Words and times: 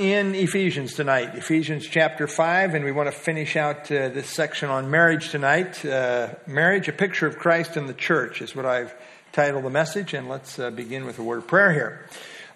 in 0.00 0.34
Ephesians 0.34 0.94
tonight, 0.94 1.34
Ephesians 1.34 1.86
chapter 1.86 2.26
5, 2.26 2.74
and 2.74 2.86
we 2.86 2.90
want 2.90 3.06
to 3.08 3.12
finish 3.12 3.54
out 3.54 3.92
uh, 3.92 4.08
this 4.08 4.26
section 4.26 4.70
on 4.70 4.90
marriage 4.90 5.28
tonight. 5.28 5.84
Uh, 5.84 6.30
marriage, 6.46 6.88
a 6.88 6.92
picture 6.92 7.26
of 7.26 7.36
Christ 7.36 7.76
and 7.76 7.86
the 7.86 7.92
church, 7.92 8.40
is 8.40 8.56
what 8.56 8.64
I've 8.64 8.94
titled 9.32 9.64
the 9.64 9.70
message, 9.70 10.14
and 10.14 10.26
let's 10.26 10.58
uh, 10.58 10.70
begin 10.70 11.04
with 11.04 11.18
a 11.18 11.22
word 11.22 11.38
of 11.40 11.46
prayer 11.46 11.74
here. 11.74 12.08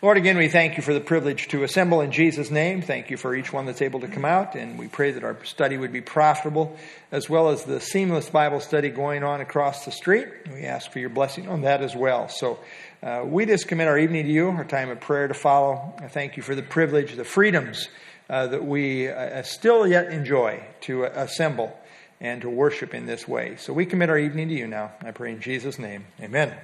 Lord, 0.04 0.18
again, 0.18 0.36
we 0.36 0.48
thank 0.48 0.76
you 0.76 0.82
for 0.82 0.92
the 0.92 1.00
privilege 1.00 1.48
to 1.48 1.62
assemble 1.62 2.02
in 2.02 2.12
Jesus' 2.12 2.50
name. 2.50 2.82
Thank 2.82 3.08
you 3.08 3.16
for 3.16 3.34
each 3.34 3.54
one 3.54 3.64
that's 3.64 3.80
able 3.80 4.00
to 4.00 4.06
come 4.06 4.26
out, 4.26 4.54
and 4.54 4.78
we 4.78 4.86
pray 4.86 5.12
that 5.12 5.24
our 5.24 5.42
study 5.46 5.78
would 5.78 5.94
be 5.94 6.02
profitable, 6.02 6.76
as 7.10 7.30
well 7.30 7.48
as 7.48 7.64
the 7.64 7.80
seamless 7.80 8.28
Bible 8.28 8.60
study 8.60 8.90
going 8.90 9.24
on 9.24 9.40
across 9.40 9.86
the 9.86 9.90
street. 9.90 10.28
We 10.52 10.64
ask 10.64 10.90
for 10.90 10.98
your 10.98 11.08
blessing 11.08 11.48
on 11.48 11.62
that 11.62 11.80
as 11.80 11.96
well. 11.96 12.28
So, 12.28 12.58
uh, 13.02 13.22
we 13.24 13.46
just 13.46 13.66
commit 13.66 13.88
our 13.88 13.98
evening 13.98 14.26
to 14.26 14.30
you, 14.30 14.50
our 14.50 14.66
time 14.66 14.90
of 14.90 15.00
prayer 15.00 15.26
to 15.26 15.32
follow. 15.32 15.94
I 15.98 16.08
thank 16.08 16.36
you 16.36 16.42
for 16.42 16.54
the 16.54 16.62
privilege, 16.62 17.16
the 17.16 17.24
freedoms 17.24 17.88
uh, 18.28 18.48
that 18.48 18.62
we 18.62 19.08
uh, 19.08 19.42
still 19.42 19.86
yet 19.86 20.12
enjoy 20.12 20.66
to 20.82 21.04
assemble 21.04 21.74
and 22.20 22.42
to 22.42 22.50
worship 22.50 22.92
in 22.92 23.06
this 23.06 23.26
way. 23.26 23.56
So 23.56 23.72
we 23.72 23.86
commit 23.86 24.10
our 24.10 24.18
evening 24.18 24.48
to 24.48 24.54
you 24.54 24.66
now. 24.66 24.92
I 25.00 25.12
pray 25.12 25.32
in 25.32 25.40
Jesus' 25.40 25.78
name. 25.78 26.04
Amen. 26.20 26.54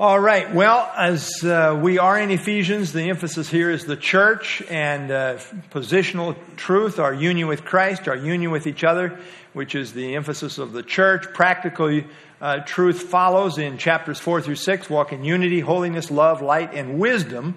All 0.00 0.20
right. 0.20 0.54
Well, 0.54 0.88
as 0.96 1.42
uh, 1.42 1.76
we 1.82 1.98
are 1.98 2.16
in 2.20 2.30
Ephesians, 2.30 2.92
the 2.92 3.10
emphasis 3.10 3.48
here 3.48 3.68
is 3.68 3.84
the 3.84 3.96
church 3.96 4.62
and 4.70 5.10
uh, 5.10 5.38
positional 5.72 6.36
truth, 6.54 7.00
our 7.00 7.12
union 7.12 7.48
with 7.48 7.64
Christ, 7.64 8.06
our 8.06 8.14
union 8.14 8.52
with 8.52 8.68
each 8.68 8.84
other, 8.84 9.18
which 9.54 9.74
is 9.74 9.94
the 9.94 10.14
emphasis 10.14 10.58
of 10.58 10.70
the 10.70 10.84
church. 10.84 11.24
Practical 11.34 12.02
uh, 12.40 12.60
truth 12.60 13.02
follows 13.02 13.58
in 13.58 13.76
chapters 13.76 14.20
4 14.20 14.40
through 14.40 14.54
6 14.54 14.88
walk 14.88 15.12
in 15.12 15.24
unity, 15.24 15.58
holiness, 15.58 16.12
love, 16.12 16.42
light, 16.42 16.74
and 16.74 17.00
wisdom. 17.00 17.56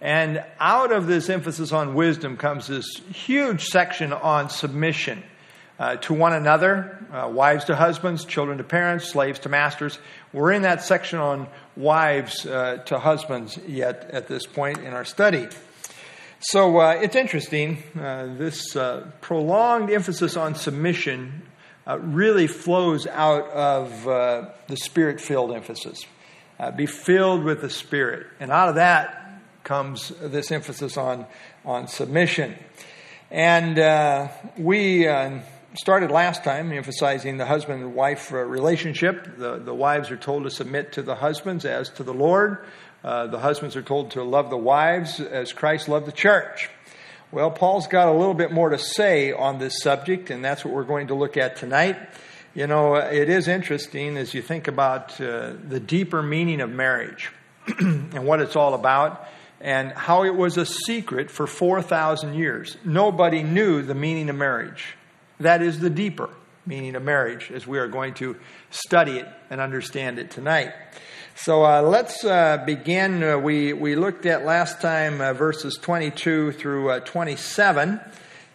And 0.00 0.44
out 0.60 0.92
of 0.92 1.08
this 1.08 1.28
emphasis 1.28 1.72
on 1.72 1.94
wisdom 1.94 2.36
comes 2.36 2.68
this 2.68 2.86
huge 3.12 3.64
section 3.64 4.12
on 4.12 4.48
submission 4.48 5.24
uh, 5.80 5.96
to 5.96 6.12
one 6.12 6.34
another, 6.34 6.98
uh, 7.10 7.26
wives 7.26 7.64
to 7.64 7.74
husbands, 7.74 8.26
children 8.26 8.58
to 8.58 8.64
parents, 8.64 9.08
slaves 9.08 9.38
to 9.40 9.48
masters. 9.48 9.98
We're 10.30 10.52
in 10.52 10.62
that 10.62 10.84
section 10.84 11.18
on 11.18 11.48
wives 11.74 12.44
uh, 12.44 12.82
to 12.84 12.98
husbands 12.98 13.58
yet 13.66 14.10
at 14.12 14.28
this 14.28 14.44
point 14.44 14.78
in 14.78 14.92
our 14.92 15.06
study. 15.06 15.48
So 16.40 16.78
uh, 16.78 16.98
it's 17.00 17.16
interesting, 17.16 17.82
uh, 17.98 18.34
this 18.36 18.76
uh, 18.76 19.10
prolonged 19.22 19.90
emphasis 19.90 20.36
on 20.36 20.54
submission 20.54 21.42
really 21.98 22.46
flows 22.46 23.08
out 23.08 23.50
of 23.50 24.04
the 24.04 24.76
spirit 24.76 25.20
filled 25.20 25.50
emphasis. 25.50 26.04
Be 26.76 26.86
filled 26.86 27.42
with 27.42 27.62
the 27.62 27.70
Spirit. 27.70 28.28
And 28.38 28.52
out 28.52 28.68
of 28.68 28.76
that 28.76 29.42
comes 29.64 30.10
this 30.20 30.52
emphasis 30.52 30.96
on, 30.96 31.26
on 31.64 31.88
submission. 31.88 32.54
And 33.28 34.30
we 34.56 35.08
started 35.74 36.10
last 36.10 36.44
time 36.44 36.72
emphasizing 36.72 37.36
the 37.36 37.46
husband 37.46 37.82
and 37.82 37.94
wife 37.94 38.32
uh, 38.32 38.38
relationship. 38.38 39.36
The, 39.36 39.58
the 39.58 39.74
wives 39.74 40.10
are 40.10 40.16
told 40.16 40.44
to 40.44 40.50
submit 40.50 40.92
to 40.92 41.02
the 41.02 41.14
husbands 41.14 41.64
as 41.64 41.90
to 41.90 42.02
the 42.02 42.14
Lord. 42.14 42.64
the 43.02 43.38
husbands 43.38 43.76
are 43.76 43.82
told 43.82 44.12
to 44.12 44.22
love 44.22 44.50
the 44.50 44.58
wives 44.58 45.20
as 45.20 45.52
Christ 45.52 45.88
loved 45.88 46.06
the 46.06 46.12
church. 46.12 46.68
Well, 47.32 47.52
Paul's 47.52 47.86
got 47.86 48.08
a 48.08 48.12
little 48.12 48.34
bit 48.34 48.50
more 48.50 48.70
to 48.70 48.78
say 48.78 49.30
on 49.32 49.58
this 49.58 49.82
subject, 49.82 50.30
and 50.30 50.44
that's 50.44 50.64
what 50.64 50.74
we're 50.74 50.82
going 50.82 51.06
to 51.08 51.14
look 51.14 51.36
at 51.36 51.54
tonight. 51.54 51.96
You 52.54 52.66
know, 52.66 52.96
it 52.96 53.28
is 53.28 53.46
interesting 53.46 54.16
as 54.16 54.34
you 54.34 54.42
think 54.42 54.66
about 54.66 55.20
uh, 55.20 55.52
the 55.68 55.78
deeper 55.78 56.24
meaning 56.24 56.60
of 56.60 56.70
marriage 56.70 57.30
and 57.78 58.26
what 58.26 58.40
it's 58.40 58.56
all 58.56 58.74
about, 58.74 59.28
and 59.60 59.92
how 59.92 60.24
it 60.24 60.34
was 60.34 60.56
a 60.56 60.66
secret 60.66 61.30
for 61.30 61.46
4,000 61.46 62.34
years. 62.34 62.76
Nobody 62.84 63.44
knew 63.44 63.82
the 63.82 63.94
meaning 63.94 64.28
of 64.28 64.34
marriage. 64.34 64.96
That 65.40 65.62
is 65.62 65.80
the 65.80 65.90
deeper 65.90 66.28
meaning 66.66 66.94
of 66.94 67.02
marriage, 67.02 67.50
as 67.50 67.66
we 67.66 67.78
are 67.78 67.88
going 67.88 68.14
to 68.14 68.36
study 68.70 69.18
it 69.18 69.26
and 69.48 69.60
understand 69.60 70.18
it 70.18 70.30
tonight. 70.30 70.72
So 71.34 71.64
uh, 71.64 71.80
let's 71.80 72.22
uh, 72.24 72.62
begin. 72.66 73.24
Uh, 73.24 73.38
we, 73.38 73.72
we 73.72 73.96
looked 73.96 74.26
at 74.26 74.44
last 74.44 74.82
time 74.82 75.22
uh, 75.22 75.32
verses 75.32 75.78
22 75.80 76.52
through 76.52 76.90
uh, 76.90 77.00
27, 77.00 77.98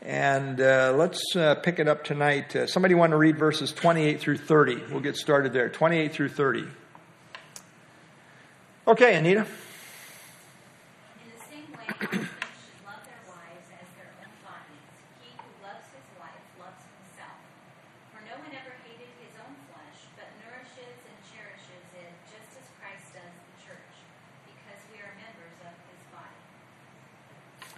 and 0.04 0.62
uh, 0.62 0.94
let's 0.96 1.20
pick 1.64 1.80
it 1.80 1.88
up 1.88 2.04
tonight. 2.04 2.56
somebody 2.68 2.94
want 2.94 3.12
to 3.12 3.18
read 3.18 3.40
verses 3.40 3.72
28 3.72 4.20
through 4.20 4.38
30? 4.38 4.84
We'll 4.92 5.00
get 5.00 5.18
started 5.18 5.52
there. 5.52 5.70
28 5.70 6.14
through 6.14 6.30
30. 6.30 6.66
Okay, 8.88 9.16
Anita. 9.16 9.48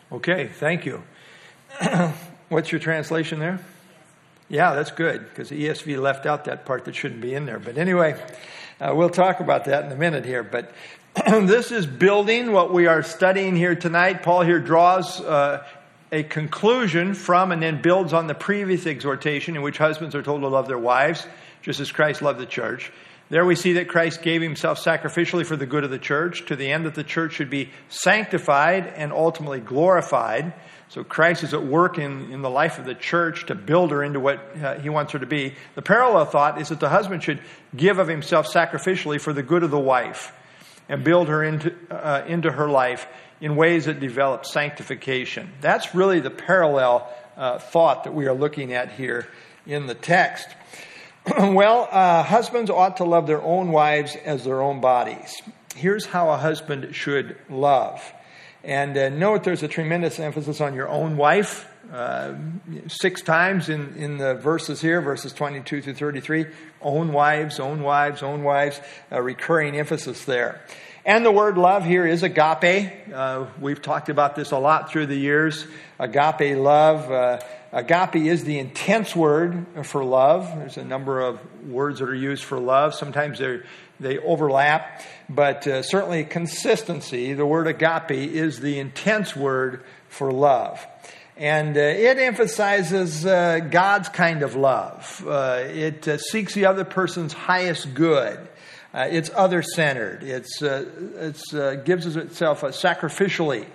Okay, 0.09 0.47
thank 0.47 0.85
you. 0.85 1.03
What's 2.50 2.72
your 2.72 2.79
translation 2.79 3.40
there? 3.40 3.59
Yeah, 4.47 4.73
that's 4.73 4.91
good 4.91 5.28
because 5.28 5.50
the 5.50 5.68
ESV 5.68 6.01
left 6.01 6.25
out 6.25 6.45
that 6.45 6.66
part 6.66 6.85
that 6.85 6.95
shouldn't 6.95 7.19
be 7.19 7.34
in 7.34 7.45
there. 7.45 7.59
But 7.59 7.78
anyway, 7.78 8.18
uh, 8.79 8.94
we'll 8.95 9.09
talk 9.09 9.41
about 9.41 9.66
that 9.66 9.85
in 9.85 9.91
a 9.91 9.95
minute 9.95 10.23
here. 10.23 10.44
But 10.44 10.72
this 11.25 11.73
is 11.73 11.85
building 11.85 12.53
what 12.53 12.72
we 12.72 12.88
are 12.88 13.03
studying 13.03 13.53
here 13.57 13.75
tonight. 13.75 14.23
Paul 14.23 14.44
here 14.44 14.59
draws 14.59 15.19
uh, 15.19 15.66
a 16.13 16.24
conclusion 16.24 17.13
from 17.13 17.51
and 17.51 17.62
then 17.62 17.81
builds 17.81 18.13
on 18.13 18.28
the 18.28 18.35
previous 18.35 18.85
exhortation 18.85 19.57
in 19.57 19.62
which 19.62 19.78
husbands 19.78 20.16
are 20.16 20.24
told 20.24 20.39
to 20.39 20.47
love 20.47 20.69
their 20.69 20.78
wives, 20.78 21.28
just 21.62 21.81
as 21.81 21.91
Christ 21.91 22.22
loved 22.22 22.39
the 22.39 22.45
church. 22.45 22.94
There 23.29 23.45
we 23.45 23.55
see 23.55 23.73
that 23.73 23.89
Christ 23.89 24.21
gave 24.21 24.41
himself 24.41 24.81
sacrificially 24.81 25.45
for 25.45 25.57
the 25.57 25.65
good 25.65 25.83
of 25.83 25.89
the 25.89 25.99
church 25.99 26.45
to 26.45 26.55
the 26.55 26.71
end 26.71 26.85
that 26.85 26.95
the 26.95 27.03
church 27.03 27.33
should 27.33 27.49
be 27.49 27.71
sanctified 27.89 28.88
and 28.88 29.11
ultimately 29.11 29.59
glorified. 29.59 30.53
So 30.89 31.03
Christ 31.03 31.43
is 31.43 31.53
at 31.53 31.65
work 31.65 31.97
in, 31.97 32.31
in 32.31 32.41
the 32.41 32.49
life 32.49 32.79
of 32.79 32.85
the 32.85 32.95
church 32.95 33.47
to 33.47 33.55
build 33.55 33.91
her 33.91 34.01
into 34.01 34.21
what 34.21 34.39
uh, 34.55 34.79
he 34.79 34.88
wants 34.88 35.11
her 35.11 35.19
to 35.19 35.25
be. 35.25 35.55
The 35.75 35.81
parallel 35.81 36.23
thought 36.25 36.61
is 36.61 36.69
that 36.69 36.79
the 36.79 36.88
husband 36.88 37.21
should 37.21 37.41
give 37.75 37.99
of 37.99 38.07
himself 38.07 38.47
sacrificially 38.47 39.19
for 39.19 39.33
the 39.33 39.44
good 39.44 39.63
of 39.63 39.71
the 39.71 39.79
wife 39.79 40.31
and 40.88 41.03
build 41.03 41.27
her 41.27 41.44
into, 41.44 41.75
uh, 41.91 42.23
into 42.27 42.49
her 42.49 42.69
life 42.69 43.07
in 43.41 43.57
ways 43.57 43.85
that 43.85 43.99
develop 43.99 44.45
sanctification. 44.45 45.51
That's 45.59 45.94
really 45.94 46.21
the 46.21 46.29
parallel 46.29 47.13
uh, 47.35 47.59
thought 47.59 48.05
that 48.05 48.13
we 48.13 48.27
are 48.27 48.33
looking 48.33 48.71
at 48.71 48.94
here 48.94 49.27
in 49.65 49.85
the 49.85 49.95
text. 49.95 50.47
well, 51.39 51.89
uh, 51.91 52.23
husbands 52.23 52.69
ought 52.69 52.97
to 52.97 53.03
love 53.03 53.27
their 53.27 53.41
own 53.41 53.71
wives 53.71 54.15
as 54.23 54.45
their 54.45 54.61
own 54.61 54.79
bodies. 54.79 55.41
Here's 55.75 56.05
how 56.05 56.29
a 56.29 56.38
husband 56.38 56.95
should 56.95 57.38
love. 57.49 58.01
And 58.63 58.97
uh, 58.97 59.09
note 59.09 59.43
there's 59.43 59.63
a 59.63 59.67
tremendous 59.67 60.19
emphasis 60.19 60.61
on 60.61 60.73
your 60.73 60.88
own 60.88 61.17
wife. 61.17 61.67
Uh, 61.91 62.35
six 62.88 63.21
times 63.21 63.67
in, 63.67 63.95
in 63.95 64.17
the 64.17 64.35
verses 64.35 64.79
here, 64.79 65.01
verses 65.01 65.33
22 65.33 65.81
through 65.81 65.93
33. 65.95 66.45
Own 66.81 67.11
wives, 67.11 67.59
own 67.59 67.81
wives, 67.81 68.23
own 68.23 68.44
wives, 68.44 68.79
a 69.11 69.21
recurring 69.21 69.77
emphasis 69.77 70.23
there. 70.25 70.61
And 71.05 71.25
the 71.25 71.31
word 71.31 71.57
love 71.57 71.85
here 71.85 72.05
is 72.05 72.23
agape. 72.23 72.91
Uh, 73.13 73.47
we've 73.59 73.81
talked 73.81 74.09
about 74.09 74.35
this 74.35 74.51
a 74.51 74.57
lot 74.57 74.91
through 74.91 75.07
the 75.07 75.15
years. 75.15 75.65
Agape 75.99 76.57
love. 76.57 77.41
Agape 77.72 78.16
is 78.16 78.44
the 78.44 78.59
intense 78.59 79.16
word 79.16 79.66
for 79.83 80.03
love. 80.03 80.51
There's 80.57 80.78
a 80.78 80.85
number 80.85 81.19
of 81.19 81.39
words 81.66 82.00
that 82.00 82.09
are 82.09 82.16
used 82.16 82.44
for 82.44 82.59
love. 82.59 82.94
Sometimes 82.95 83.39
they 83.39 83.61
they 84.00 84.19
overlap, 84.19 85.01
but 85.29 85.66
uh, 85.67 85.81
certainly 85.81 86.23
consistency. 86.23 87.33
The 87.33 87.45
word 87.45 87.67
agape 87.67 88.11
is 88.11 88.59
the 88.59 88.79
intense 88.79 89.35
word 89.35 89.83
for 90.09 90.31
love. 90.31 90.86
And 91.36 91.77
uh, 91.77 91.81
it 91.81 92.18
emphasizes 92.18 93.25
uh, 93.25 93.59
God's 93.59 94.09
kind 94.09 94.41
of 94.41 94.56
love. 94.56 95.24
Uh, 95.27 95.63
it 95.65 96.07
uh, 96.07 96.18
seeks 96.18 96.53
the 96.53 96.65
other 96.65 96.83
person's 96.83 97.33
highest 97.33 97.94
good. 97.94 98.39
Uh, 98.94 99.07
it's 99.12 99.30
other 99.36 99.62
centered. 99.62 100.24
Uh, 100.24 100.86
it's 101.19 101.51
gives 101.83 102.15
itself 102.15 102.62
sacrificially. 102.62 103.68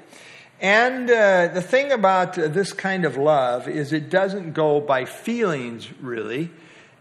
And 0.63 1.11
uh, 1.11 1.49
the 1.49 1.61
thing 1.61 1.91
about 1.91 2.35
this 2.35 2.73
kind 2.73 3.05
of 3.05 3.17
love 3.17 3.67
is 3.67 3.93
it 3.93 4.11
doesn't 4.11 4.53
go 4.53 4.81
by 4.81 5.07
feelings, 5.07 5.89
really. 6.01 6.51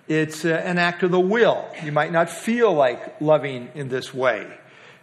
It's 0.07 0.43
uh, 0.43 0.49
an 0.65 0.79
act 0.79 1.03
of 1.03 1.11
the 1.11 1.19
will. 1.19 1.63
You 1.83 1.91
might 1.91 2.11
not 2.11 2.31
feel 2.31 2.73
like 2.73 3.21
loving 3.21 3.69
in 3.75 3.87
this 3.87 4.15
way, 4.15 4.47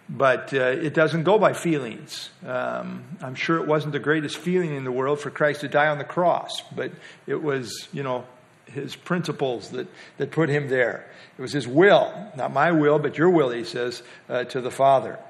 but 0.08 0.52
uh, 0.52 0.58
it 0.58 0.92
doesn't 0.92 1.22
go 1.22 1.38
by 1.38 1.52
feelings. 1.52 2.30
Um, 2.44 3.04
I'm 3.22 3.36
sure 3.36 3.58
it 3.58 3.68
wasn't 3.68 3.92
the 3.92 4.00
greatest 4.00 4.38
feeling 4.38 4.74
in 4.74 4.82
the 4.82 4.90
world 4.90 5.20
for 5.20 5.30
Christ 5.30 5.60
to 5.60 5.68
die 5.68 5.86
on 5.86 5.98
the 5.98 6.04
cross, 6.04 6.60
but 6.74 6.90
it 7.28 7.40
was, 7.40 7.86
you 7.92 8.02
know, 8.02 8.26
his 8.66 8.96
principles 8.96 9.70
that, 9.70 9.86
that 10.16 10.32
put 10.32 10.48
him 10.48 10.68
there. 10.68 11.08
It 11.38 11.42
was 11.42 11.52
his 11.52 11.68
will, 11.68 12.12
not 12.36 12.52
my 12.52 12.72
will, 12.72 12.98
but 12.98 13.16
your 13.16 13.30
will, 13.30 13.50
he 13.50 13.62
says, 13.62 14.02
uh, 14.28 14.44
to 14.44 14.60
the 14.60 14.72
Father. 14.72 15.20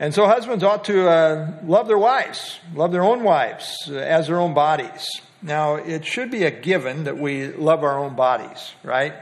And 0.00 0.12
so 0.12 0.26
husbands 0.26 0.64
ought 0.64 0.84
to 0.86 1.08
uh, 1.08 1.52
love 1.64 1.86
their 1.86 1.98
wives, 1.98 2.58
love 2.74 2.90
their 2.90 3.04
own 3.04 3.22
wives 3.22 3.88
uh, 3.88 3.94
as 3.94 4.26
their 4.26 4.40
own 4.40 4.52
bodies. 4.52 5.06
Now, 5.40 5.76
it 5.76 6.04
should 6.04 6.30
be 6.30 6.44
a 6.44 6.50
given 6.50 7.04
that 7.04 7.18
we 7.18 7.48
love 7.48 7.84
our 7.84 7.98
own 7.98 8.16
bodies, 8.16 8.72
right? 8.82 9.14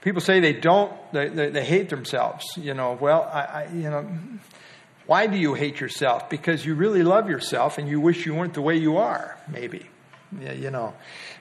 People 0.00 0.20
say 0.20 0.40
they 0.40 0.54
don't, 0.54 0.92
they, 1.12 1.28
they, 1.28 1.50
they 1.50 1.64
hate 1.64 1.88
themselves. 1.88 2.46
You 2.56 2.74
know, 2.74 2.96
well, 3.00 3.30
I, 3.32 3.40
I, 3.40 3.68
you 3.72 3.90
know, 3.90 4.08
why 5.06 5.26
do 5.26 5.36
you 5.36 5.54
hate 5.54 5.78
yourself? 5.78 6.30
Because 6.30 6.64
you 6.64 6.74
really 6.74 7.02
love 7.02 7.28
yourself 7.28 7.78
and 7.78 7.88
you 7.88 8.00
wish 8.00 8.26
you 8.26 8.34
weren't 8.34 8.54
the 8.54 8.62
way 8.62 8.76
you 8.76 8.96
are, 8.96 9.38
maybe. 9.48 9.86
Yeah, 10.40 10.52
you 10.52 10.70
know. 10.70 10.94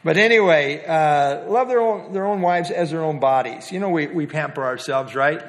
But 0.03 0.17
anyway, 0.17 0.85
uh, 0.85 1.49
love 1.49 1.67
their 1.67 1.79
own, 1.79 2.13
their 2.13 2.25
own 2.25 2.41
wives 2.41 2.69
as 2.69 2.91
their 2.91 3.01
own 3.01 3.19
bodies. 3.19 3.71
You 3.71 3.79
know, 3.79 3.89
we, 3.89 4.05
we 4.07 4.27
pamper 4.27 4.63
ourselves, 4.63 5.15
right? 5.15 5.41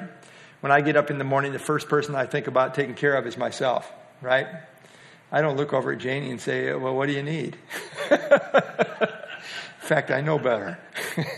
When 0.61 0.71
I 0.71 0.81
get 0.81 0.95
up 0.95 1.11
in 1.11 1.17
the 1.17 1.23
morning, 1.23 1.53
the 1.53 1.59
first 1.59 1.87
person 1.87 2.15
I 2.15 2.25
think 2.25 2.47
about 2.47 2.73
taking 2.73 2.95
care 2.95 3.15
of 3.15 3.27
is 3.27 3.37
myself, 3.37 3.91
right? 4.21 4.47
I 5.31 5.41
don't 5.41 5.57
look 5.57 5.73
over 5.73 5.91
at 5.91 5.99
Janie 5.99 6.31
and 6.31 6.41
say, 6.41 6.73
Well, 6.73 6.95
what 6.95 7.07
do 7.07 7.13
you 7.13 7.23
need? 7.23 7.57
in 9.87 9.95
fact, 9.95 10.11
I 10.11 10.19
know 10.19 10.37
better. 10.37 10.77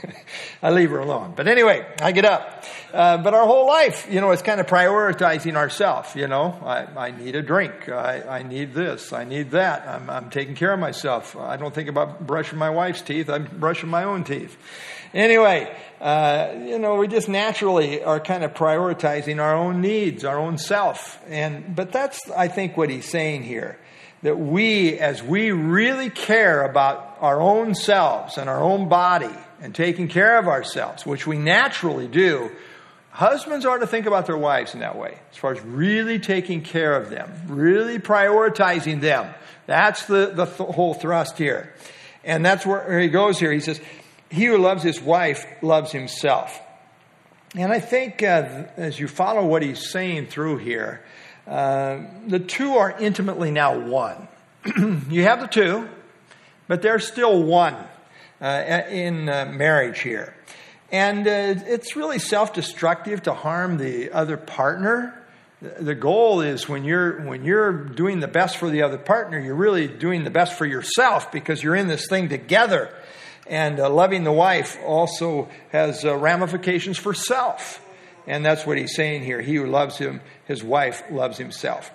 I 0.64 0.72
leave 0.72 0.90
her 0.90 0.98
alone. 0.98 1.34
But 1.36 1.48
anyway, 1.48 1.86
I 2.02 2.12
get 2.12 2.26
up. 2.26 2.64
Uh, 2.92 3.18
but 3.18 3.36
our 3.36 3.46
whole 3.46 3.68
life, 3.68 4.08
you 4.10 4.22
know, 4.22 4.32
it's 4.32 4.42
kind 4.42 4.60
of 4.60 4.66
prioritizing 4.66 5.56
ourselves. 5.56 6.16
You 6.16 6.28
know, 6.28 6.60
I, 6.66 7.10
I 7.10 7.12
need 7.12 7.36
a 7.36 7.44
drink. 7.44 7.90
I, 7.90 8.40
I, 8.40 8.42
need 8.42 8.74
this. 8.74 9.14
I 9.14 9.24
need 9.24 9.52
that. 9.52 9.88
I'm, 9.88 10.10
I'm 10.10 10.30
taking 10.32 10.56
care 10.56 10.74
of 10.74 10.80
myself. 10.80 11.38
I 11.38 11.58
don't 11.58 11.76
think 11.76 11.90
about 11.90 12.26
brushing 12.26 12.58
my 12.58 12.72
wife's 12.72 13.04
teeth. 13.04 13.30
I'm 13.30 13.46
brushing 13.46 13.88
my 13.88 14.04
own 14.04 14.24
teeth. 14.24 14.58
Anyway, 15.14 15.72
uh, 16.02 16.52
you 16.58 16.80
know, 16.80 16.96
we 16.96 17.08
just 17.08 17.30
naturally 17.30 18.04
are 18.04 18.20
kind 18.20 18.44
of 18.44 18.56
prioritizing 18.56 19.40
our 19.40 19.54
own 19.54 19.80
needs, 19.80 20.26
our 20.26 20.40
own 20.40 20.58
self. 20.58 21.20
And, 21.30 21.76
but 21.76 21.92
that's, 21.92 22.28
I 22.32 22.48
think, 22.48 22.78
what 22.78 22.90
he's 22.90 23.08
saying 23.08 23.44
here. 23.44 23.78
That 24.24 24.40
we, 24.40 24.98
as 24.98 25.22
we 25.22 25.52
really 25.52 26.10
care 26.10 26.64
about 26.66 27.09
our 27.20 27.42
own 27.42 27.76
selves 27.76 28.38
and 28.38 28.50
our 28.50 28.62
own 28.62 28.90
body 28.90 29.34
and 29.62 29.76
taking 29.76 30.08
care 30.08 30.38
of 30.38 30.48
ourselves, 30.48 31.06
which 31.06 31.28
we 31.28 31.38
naturally 31.38 32.08
do, 32.08 32.52
husbands 33.12 33.66
are 33.66 33.78
to 33.78 33.88
think 33.88 34.06
about 34.06 34.26
their 34.26 34.38
wives 34.38 34.74
in 34.74 34.80
that 34.80 34.98
way, 34.98 35.18
as 35.32 35.38
far 35.38 35.52
as 35.52 35.62
really 35.62 36.20
taking 36.20 36.62
care 36.62 36.96
of 36.96 37.10
them, 37.10 37.32
really 37.48 38.00
prioritizing 38.00 39.02
them. 39.02 39.34
That's 39.66 40.06
the, 40.06 40.32
the 40.34 40.46
th- 40.46 40.70
whole 40.70 40.94
thrust 40.94 41.38
here. 41.38 41.74
And 42.24 42.46
that's 42.46 42.66
where 42.66 43.00
he 43.00 43.10
goes 43.10 43.40
here. 43.40 43.52
He 43.52 43.60
says, 43.60 43.80
he 44.30 44.46
who 44.46 44.58
loves 44.58 44.84
his 44.84 45.02
wife 45.02 45.46
loves 45.62 45.92
himself. 45.92 46.60
And 47.56 47.72
I 47.72 47.80
think 47.80 48.22
uh, 48.22 48.66
as 48.78 49.00
you 49.00 49.08
follow 49.08 49.46
what 49.46 49.64
he's 49.64 49.90
saying 49.90 50.28
through 50.28 50.58
here, 50.58 51.04
uh, 51.48 52.02
the 52.28 52.40
two 52.40 52.74
are 52.76 52.92
intimately 53.00 53.50
now 53.50 53.80
one. 53.80 54.28
you 55.10 55.24
have 55.24 55.40
the 55.40 55.48
two, 55.48 55.90
but 56.70 56.84
they're 56.84 57.00
still 57.00 57.44
one 57.44 57.76
uh, 58.40 58.84
in 58.90 59.28
uh, 59.28 59.46
marriage 59.52 60.00
here. 60.00 60.34
And 60.92 61.28
uh, 61.28 61.62
it's 61.68 61.98
really 61.98 62.20
self 62.20 62.54
destructive 62.54 63.24
to 63.24 63.34
harm 63.34 63.78
the 63.78 64.12
other 64.12 64.38
partner. 64.38 65.16
The 65.62 65.96
goal 65.96 66.40
is 66.40 66.70
when 66.70 66.86
you're, 66.86 67.26
when 67.26 67.44
you're 67.44 67.74
doing 67.74 68.22
the 68.22 68.30
best 68.30 68.56
for 68.56 68.70
the 68.70 68.84
other 68.84 68.98
partner, 68.98 69.38
you're 69.38 69.56
really 69.56 69.88
doing 69.88 70.24
the 70.24 70.30
best 70.30 70.54
for 70.54 70.66
yourself 70.66 71.34
because 71.34 71.62
you're 71.62 71.76
in 71.76 71.88
this 71.88 72.08
thing 72.08 72.30
together. 72.30 72.96
And 73.46 73.80
uh, 73.80 73.90
loving 73.90 74.24
the 74.24 74.32
wife 74.32 74.78
also 74.86 75.50
has 75.72 76.06
ramifications 76.06 76.98
for 76.98 77.14
self. 77.14 77.84
And 78.28 78.46
that's 78.46 78.66
what 78.66 78.78
he's 78.78 78.96
saying 78.96 79.24
here. 79.24 79.42
He 79.42 79.56
who 79.56 79.66
loves 79.66 79.98
him, 79.98 80.22
his 80.46 80.64
wife 80.64 81.04
loves 81.10 81.40
himself. 81.40 81.92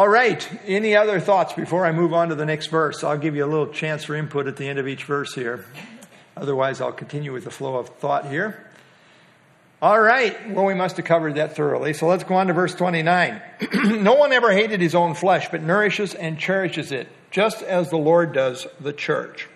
All 0.00 0.08
right. 0.08 0.48
Any 0.64 0.96
other 0.96 1.20
thoughts 1.20 1.52
before 1.52 1.84
I 1.84 1.92
move 1.92 2.14
on 2.14 2.30
to 2.30 2.34
the 2.34 2.46
next 2.46 2.68
verse? 2.68 3.04
I'll 3.04 3.18
give 3.18 3.36
you 3.36 3.44
a 3.44 3.46
little 3.46 3.66
chance 3.66 4.04
for 4.04 4.14
input 4.14 4.46
at 4.46 4.56
the 4.56 4.66
end 4.66 4.78
of 4.78 4.88
each 4.88 5.04
verse 5.04 5.34
here. 5.34 5.66
Otherwise, 6.38 6.80
I'll 6.80 6.90
continue 6.90 7.34
with 7.34 7.44
the 7.44 7.50
flow 7.50 7.76
of 7.76 7.90
thought 7.98 8.26
here. 8.26 8.66
All 9.82 10.00
right. 10.00 10.52
Well, 10.52 10.64
we 10.64 10.72
must 10.72 10.96
have 10.96 11.04
covered 11.04 11.34
that 11.34 11.54
thoroughly. 11.54 11.92
So 11.92 12.06
let's 12.06 12.24
go 12.24 12.36
on 12.36 12.46
to 12.46 12.54
verse 12.54 12.74
29. 12.74 13.42
no 14.02 14.14
one 14.14 14.32
ever 14.32 14.50
hated 14.50 14.80
his 14.80 14.94
own 14.94 15.12
flesh, 15.12 15.50
but 15.50 15.62
nourishes 15.62 16.14
and 16.14 16.38
cherishes 16.38 16.92
it, 16.92 17.06
just 17.30 17.60
as 17.60 17.90
the 17.90 17.98
Lord 17.98 18.32
does 18.32 18.66
the 18.80 18.94
church. 18.94 19.50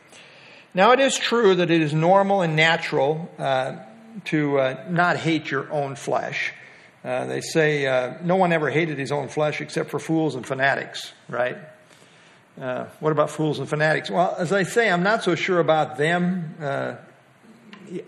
Now, 0.75 0.93
it 0.93 1.00
is 1.00 1.17
true 1.17 1.55
that 1.55 1.70
it 1.70 1.81
is 1.81 1.94
normal 1.94 2.43
and 2.43 2.55
natural 2.55 3.31
uh, 3.38 3.76
to 4.26 4.58
uh, 4.58 4.85
not 4.91 5.17
hate 5.17 5.50
your 5.50 5.73
own 5.73 5.96
flesh. 5.96 6.52
Uh, 7.04 7.26
they 7.26 7.40
say 7.40 7.86
uh, 7.86 8.14
no 8.22 8.36
one 8.36 8.52
ever 8.52 8.70
hated 8.70 8.98
his 8.98 9.12
own 9.12 9.28
flesh 9.28 9.60
except 9.60 9.90
for 9.90 9.98
fools 9.98 10.34
and 10.34 10.46
fanatics, 10.46 11.12
right? 11.28 11.58
Uh, 12.60 12.86
what 13.00 13.12
about 13.12 13.30
fools 13.30 13.58
and 13.58 13.68
fanatics? 13.68 14.10
Well, 14.10 14.34
as 14.38 14.52
I 14.52 14.62
say, 14.62 14.90
I'm 14.90 15.02
not 15.02 15.22
so 15.22 15.34
sure 15.34 15.60
about 15.60 15.98
them 15.98 16.54
uh, 16.60 16.94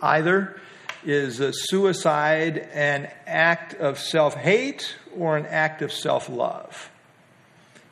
either. 0.01 0.61
Is 1.05 1.41
suicide 1.69 2.69
an 2.73 3.09
act 3.27 3.75
of 3.75 4.01
self 4.01 4.35
hate 4.35 4.97
or 5.17 5.37
an 5.37 5.47
act 5.47 5.83
of 5.83 5.93
self 5.93 6.29
love? 6.29 6.91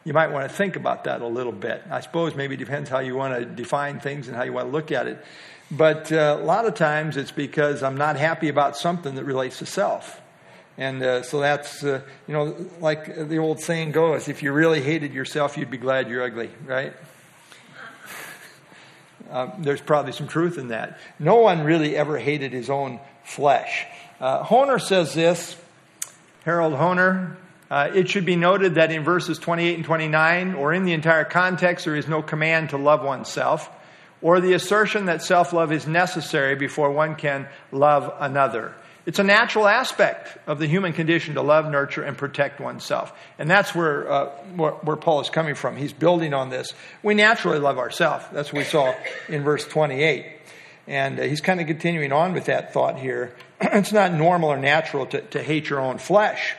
you 0.04 0.12
might 0.12 0.30
want 0.30 0.48
to 0.48 0.54
think 0.54 0.76
about 0.76 1.04
that 1.04 1.22
a 1.22 1.26
little 1.26 1.52
bit. 1.52 1.82
I 1.90 2.00
suppose 2.00 2.34
maybe 2.34 2.54
it 2.54 2.58
depends 2.58 2.90
how 2.90 2.98
you 2.98 3.14
want 3.14 3.38
to 3.38 3.44
define 3.44 4.00
things 4.00 4.28
and 4.28 4.36
how 4.36 4.42
you 4.42 4.52
want 4.52 4.68
to 4.68 4.72
look 4.72 4.92
at 4.92 5.06
it. 5.06 5.24
But 5.70 6.12
uh, 6.12 6.38
a 6.40 6.44
lot 6.44 6.66
of 6.66 6.74
times 6.74 7.16
it's 7.16 7.32
because 7.32 7.82
I'm 7.82 7.96
not 7.96 8.16
happy 8.16 8.48
about 8.48 8.76
something 8.76 9.14
that 9.14 9.24
relates 9.24 9.58
to 9.58 9.66
self. 9.66 10.20
And 10.76 11.02
uh, 11.02 11.22
so 11.22 11.40
that's, 11.40 11.84
uh, 11.84 12.00
you 12.26 12.34
know, 12.34 12.56
like 12.80 13.28
the 13.28 13.38
old 13.38 13.60
saying 13.60 13.92
goes 13.92 14.28
if 14.28 14.42
you 14.42 14.52
really 14.52 14.80
hated 14.80 15.12
yourself, 15.12 15.56
you'd 15.56 15.70
be 15.70 15.78
glad 15.78 16.08
you're 16.08 16.22
ugly, 16.22 16.50
right? 16.66 16.92
Uh, 19.30 19.50
there's 19.58 19.80
probably 19.80 20.12
some 20.12 20.26
truth 20.26 20.58
in 20.58 20.68
that. 20.68 20.98
No 21.18 21.36
one 21.36 21.64
really 21.64 21.96
ever 21.96 22.18
hated 22.18 22.52
his 22.52 22.70
own 22.70 22.98
flesh. 23.24 23.86
Uh, 24.20 24.44
Hoehner 24.44 24.80
says 24.80 25.14
this, 25.14 25.56
Harold 26.44 26.74
Hoehner, 26.74 27.36
uh, 27.70 27.90
it 27.94 28.08
should 28.08 28.26
be 28.26 28.36
noted 28.36 28.74
that 28.74 28.90
in 28.90 29.04
verses 29.04 29.38
28 29.38 29.76
and 29.76 29.84
29, 29.84 30.54
or 30.54 30.72
in 30.72 30.84
the 30.84 30.92
entire 30.92 31.24
context, 31.24 31.84
there 31.84 31.96
is 31.96 32.06
no 32.06 32.22
command 32.22 32.70
to 32.70 32.76
love 32.76 33.02
oneself, 33.02 33.70
or 34.20 34.40
the 34.40 34.52
assertion 34.52 35.06
that 35.06 35.22
self 35.22 35.52
love 35.52 35.72
is 35.72 35.86
necessary 35.86 36.56
before 36.56 36.90
one 36.90 37.16
can 37.16 37.48
love 37.72 38.12
another. 38.20 38.74
It's 39.06 39.18
a 39.18 39.24
natural 39.24 39.68
aspect 39.68 40.38
of 40.46 40.58
the 40.58 40.66
human 40.66 40.94
condition 40.94 41.34
to 41.34 41.42
love, 41.42 41.70
nurture, 41.70 42.02
and 42.02 42.16
protect 42.16 42.58
oneself. 42.58 43.12
And 43.38 43.50
that's 43.50 43.74
where, 43.74 44.10
uh, 44.10 44.26
where, 44.56 44.72
where, 44.72 44.96
Paul 44.96 45.20
is 45.20 45.28
coming 45.28 45.54
from. 45.54 45.76
He's 45.76 45.92
building 45.92 46.32
on 46.32 46.48
this. 46.48 46.72
We 47.02 47.14
naturally 47.14 47.58
love 47.58 47.78
ourselves. 47.78 48.24
That's 48.32 48.50
what 48.50 48.60
we 48.60 48.64
saw 48.64 48.94
in 49.28 49.42
verse 49.42 49.66
28. 49.66 50.26
And 50.86 51.20
uh, 51.20 51.24
he's 51.24 51.42
kind 51.42 51.60
of 51.60 51.66
continuing 51.66 52.12
on 52.12 52.32
with 52.32 52.46
that 52.46 52.72
thought 52.72 52.98
here. 52.98 53.34
it's 53.60 53.92
not 53.92 54.12
normal 54.12 54.48
or 54.48 54.58
natural 54.58 55.04
to, 55.06 55.20
to 55.20 55.42
hate 55.42 55.68
your 55.68 55.80
own 55.80 55.98
flesh. 55.98 56.54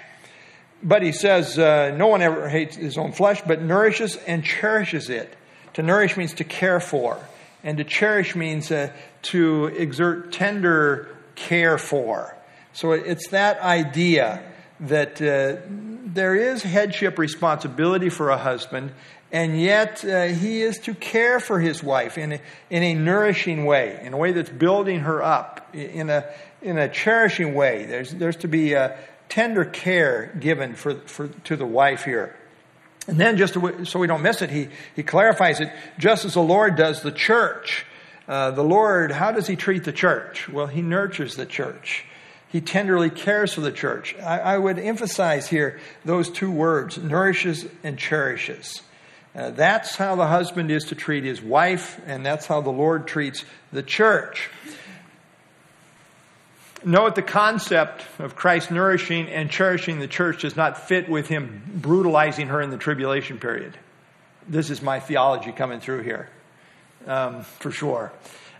But 0.84 1.01
he 1.01 1.13
says, 1.13 1.58
uh, 1.58 1.96
no 1.98 2.08
one 2.08 2.22
ever 2.22 2.48
hates 2.48 2.75
his 2.75 2.98
own 2.98 3.12
flesh, 3.12 3.41
but 3.41 3.60
nourishes 3.60 4.17
and 4.27 4.43
cherishes 4.43 5.10
it. 5.10 5.36
To 5.74 5.84
nourish 5.84 6.15
means 6.15 6.36
to 6.36 6.43
care 6.43 6.79
for, 6.79 7.20
and 7.63 7.79
to 7.79 7.84
cherish 7.84 8.36
means 8.36 8.72
uh, 8.72 8.91
to 9.24 9.65
exert 9.65 10.31
tender 10.31 11.10
care 11.34 11.77
for. 11.77 12.35
So 12.75 12.91
it's 12.91 13.29
that 13.29 13.60
idea 13.62 14.44
that 14.82 15.22
uh, 15.22 15.62
there 16.05 16.36
is 16.36 16.62
headship 16.62 17.17
responsibility 17.17 18.10
for 18.10 18.29
a 18.29 18.38
husband, 18.38 18.91
and 19.32 19.60
yet 19.60 20.05
uh, 20.05 20.25
he 20.25 20.62
is 20.62 20.77
to 20.79 20.94
care 20.94 21.39
for 21.39 21.60
his 21.60 21.82
wife 21.82 22.17
in 22.17 22.34
a, 22.34 22.41
in 22.70 22.84
a 22.84 22.94
nourishing 22.94 23.65
way, 23.65 24.00
in 24.03 24.13
a 24.13 24.17
way 24.17 24.34
that's 24.34 24.50
building 24.50 25.00
her 25.00 25.24
up, 25.24 25.74
in 25.74 26.10
a, 26.10 26.25
in 26.62 26.77
a 26.77 26.88
cherishing 26.88 27.55
way. 27.55 27.86
There's, 27.86 28.12
there's 28.12 28.36
to 28.38 28.48
be 28.48 28.74
a, 28.74 28.98
tender 29.29 29.65
care 29.65 30.32
given 30.39 30.75
for, 30.75 30.96
for, 30.96 31.27
to 31.27 31.55
the 31.55 31.65
wife 31.65 32.03
here. 32.03 32.36
And 33.08 33.20
then, 33.20 33.38
just 33.38 33.53
to, 33.53 33.86
so 33.86 34.00
we 34.00 34.08
don't 34.08 34.22
miss 34.22 34.41
it, 34.41 34.50
he, 34.50 34.70
he 34.96 35.03
clarifies 35.03 35.60
it 35.60 35.72
just 36.00 36.25
as 36.25 36.34
the 36.34 36.41
Lord 36.41 36.75
does 36.75 37.01
the 37.01 37.12
church. 37.12 37.86
Uh, 38.27 38.51
the 38.51 38.63
Lord, 38.63 39.12
how 39.12 39.32
does 39.32 39.46
he 39.46 39.55
treat 39.55 39.84
the 39.84 39.91
church? 39.91 40.50
Well, 40.50 40.67
he 40.67 40.82
nurtures 40.82 41.36
the 41.36 41.46
church. 41.46 42.05
He 42.55 42.62
tenderly 42.62 43.09
cares 43.09 43.53
for 43.53 43.59
the 43.59 43.71
church. 43.74 44.15
I, 44.15 44.39
I 44.39 44.57
would 44.57 44.79
emphasize 44.79 45.50
here 45.50 45.77
those 46.05 46.29
two 46.29 46.50
words 46.50 46.97
nourishes 46.97 47.65
and 47.83 48.00
cherishes. 48.00 48.81
Uh, 49.35 49.50
that's 49.50 49.97
how 49.97 50.15
the 50.15 50.27
husband 50.27 50.71
is 50.71 50.85
to 50.85 50.95
treat 50.95 51.25
his 51.25 51.41
wife, 51.41 52.00
and 52.07 52.25
that's 52.25 52.45
how 52.45 52.62
the 52.62 52.69
Lord 52.69 53.07
treats 53.07 53.43
the 53.74 53.83
church. 53.83 54.50
Note 56.85 57.15
the 57.15 57.21
concept 57.21 58.05
of 58.19 58.38
Christ 58.38 58.71
nourishing 58.71 59.27
and 59.27 59.51
cherishing 59.51 60.00
the 60.00 60.07
church 60.07 60.43
does 60.43 60.55
not 60.55 60.88
fit 60.88 61.09
with 61.09 61.27
him 61.27 61.62
brutalizing 61.75 62.47
her 62.47 62.62
in 62.62 62.69
the 62.69 62.77
tribulation 62.77 63.38
period. 63.38 63.77
This 64.47 64.69
is 64.69 64.81
my 64.81 65.01
theology 65.01 65.51
coming 65.51 65.81
through 65.81 66.03
here, 66.03 66.29
um, 67.05 67.43
for 67.43 67.71
sure. 67.71 68.13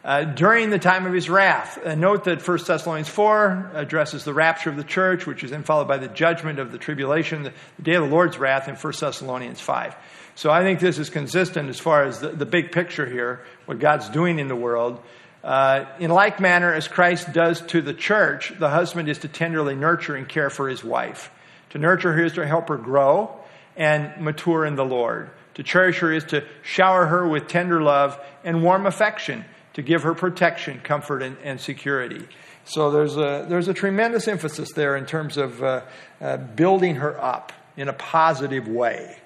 Uh, 0.06 0.24
during 0.24 0.70
the 0.70 0.78
time 0.78 1.08
of 1.08 1.14
his 1.14 1.32
wrath. 1.32 1.84
Uh, 1.84 1.96
note 1.96 2.26
that 2.26 2.48
1 2.48 2.60
Thessalonians 2.68 3.10
4 3.10 3.72
addresses 3.74 4.24
the 4.24 4.36
rapture 4.36 4.70
of 4.70 4.78
the 4.78 4.84
church, 4.84 5.26
which 5.26 5.44
is 5.44 5.50
then 5.50 5.64
followed 5.64 5.88
by 5.88 5.98
the 5.98 6.08
judgment 6.08 6.60
of 6.60 6.72
the 6.72 6.78
tribulation, 6.78 7.42
the, 7.42 7.54
the 7.78 7.82
day 7.82 7.96
of 7.96 8.04
the 8.04 8.10
Lord's 8.10 8.38
wrath 8.38 8.68
in 8.68 8.76
1 8.76 8.94
Thessalonians 9.00 9.60
5. 9.60 9.96
So 10.36 10.52
I 10.52 10.62
think 10.62 10.80
this 10.80 11.00
is 11.00 11.10
consistent 11.10 11.70
as 11.70 11.80
far 11.80 12.04
as 12.04 12.20
the, 12.20 12.30
the 12.30 12.46
big 12.46 12.72
picture 12.72 13.08
here, 13.08 13.42
what 13.66 13.80
God's 13.80 14.08
doing 14.10 14.38
in 14.38 14.48
the 14.48 14.56
world. 14.56 15.02
Uh, 15.44 15.86
in 16.00 16.12
like 16.12 16.40
manner 16.40 16.72
as 16.72 16.88
Christ 16.88 17.34
does 17.34 17.62
to 17.68 17.82
the 17.82 17.94
church, 17.94 18.54
the 18.60 18.70
husband 18.70 19.10
is 19.10 19.18
to 19.20 19.28
tenderly 19.28 19.74
nurture 19.74 20.16
and 20.16 20.30
care 20.30 20.52
for 20.52 20.70
his 20.70 20.84
wife. 20.84 21.32
To 21.72 21.80
nurture 21.80 22.14
her 22.14 22.26
is 22.26 22.34
to 22.34 22.46
help 22.46 22.70
her 22.70 22.78
grow 22.78 23.36
and 23.76 24.24
mature 24.24 24.66
in 24.66 24.76
the 24.76 24.86
Lord. 24.86 25.32
To 25.56 25.64
cherish 25.64 26.00
her 26.00 26.12
is 26.12 26.26
to 26.26 26.46
shower 26.62 27.08
her 27.08 27.28
with 27.28 27.48
tender 27.48 27.82
love 27.82 28.20
and 28.44 28.62
warm 28.62 28.86
affection, 28.86 29.46
to 29.76 29.82
give 29.82 30.04
her 30.04 30.14
protection, 30.14 30.80
comfort, 30.84 31.22
and, 31.22 31.38
and 31.44 31.62
security. 31.62 32.28
So 32.66 32.92
there's 32.92 33.16
a, 33.16 33.46
there's 33.48 33.68
a 33.68 33.74
tremendous 33.74 34.28
emphasis 34.28 34.74
there 34.74 34.96
in 34.96 35.06
terms 35.06 35.38
of 35.38 35.64
uh, 35.64 35.82
uh, 36.20 36.38
building 36.38 36.96
her 36.96 37.22
up 37.24 37.54
in 37.78 37.88
a 37.88 37.94
positive 37.94 38.68
way. 38.68 39.18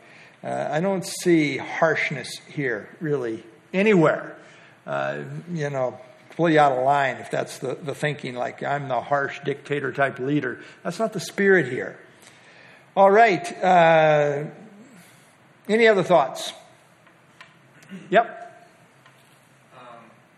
Uh, 0.44 0.70
I 0.72 0.82
don't 0.82 1.06
see 1.06 1.58
harshness 1.58 2.30
here, 2.48 2.90
really, 3.00 3.44
anywhere. 3.74 4.38
Uh, 4.86 5.24
you 5.54 5.70
know, 5.70 6.00
completely 6.30 6.58
out 6.58 6.72
of 6.72 6.84
line 6.86 7.18
if 7.18 7.30
that's 7.30 7.60
the, 7.60 7.76
the 7.76 7.94
thinking, 7.94 8.34
like 8.34 8.64
I'm 8.64 8.88
the 8.88 9.02
harsh 9.02 9.42
dictator 9.44 9.92
type 9.92 10.20
leader. 10.20 10.62
That's 10.84 10.98
not 10.98 11.12
the 11.12 11.20
spirit 11.20 11.68
here. 11.68 12.00
All 12.96 13.12
right. 13.12 13.46
Uh, 13.62 14.46
any 15.68 15.88
other 15.88 16.04
thoughts? 16.04 16.54
Yep. 18.10 18.26
Um, 19.76 19.84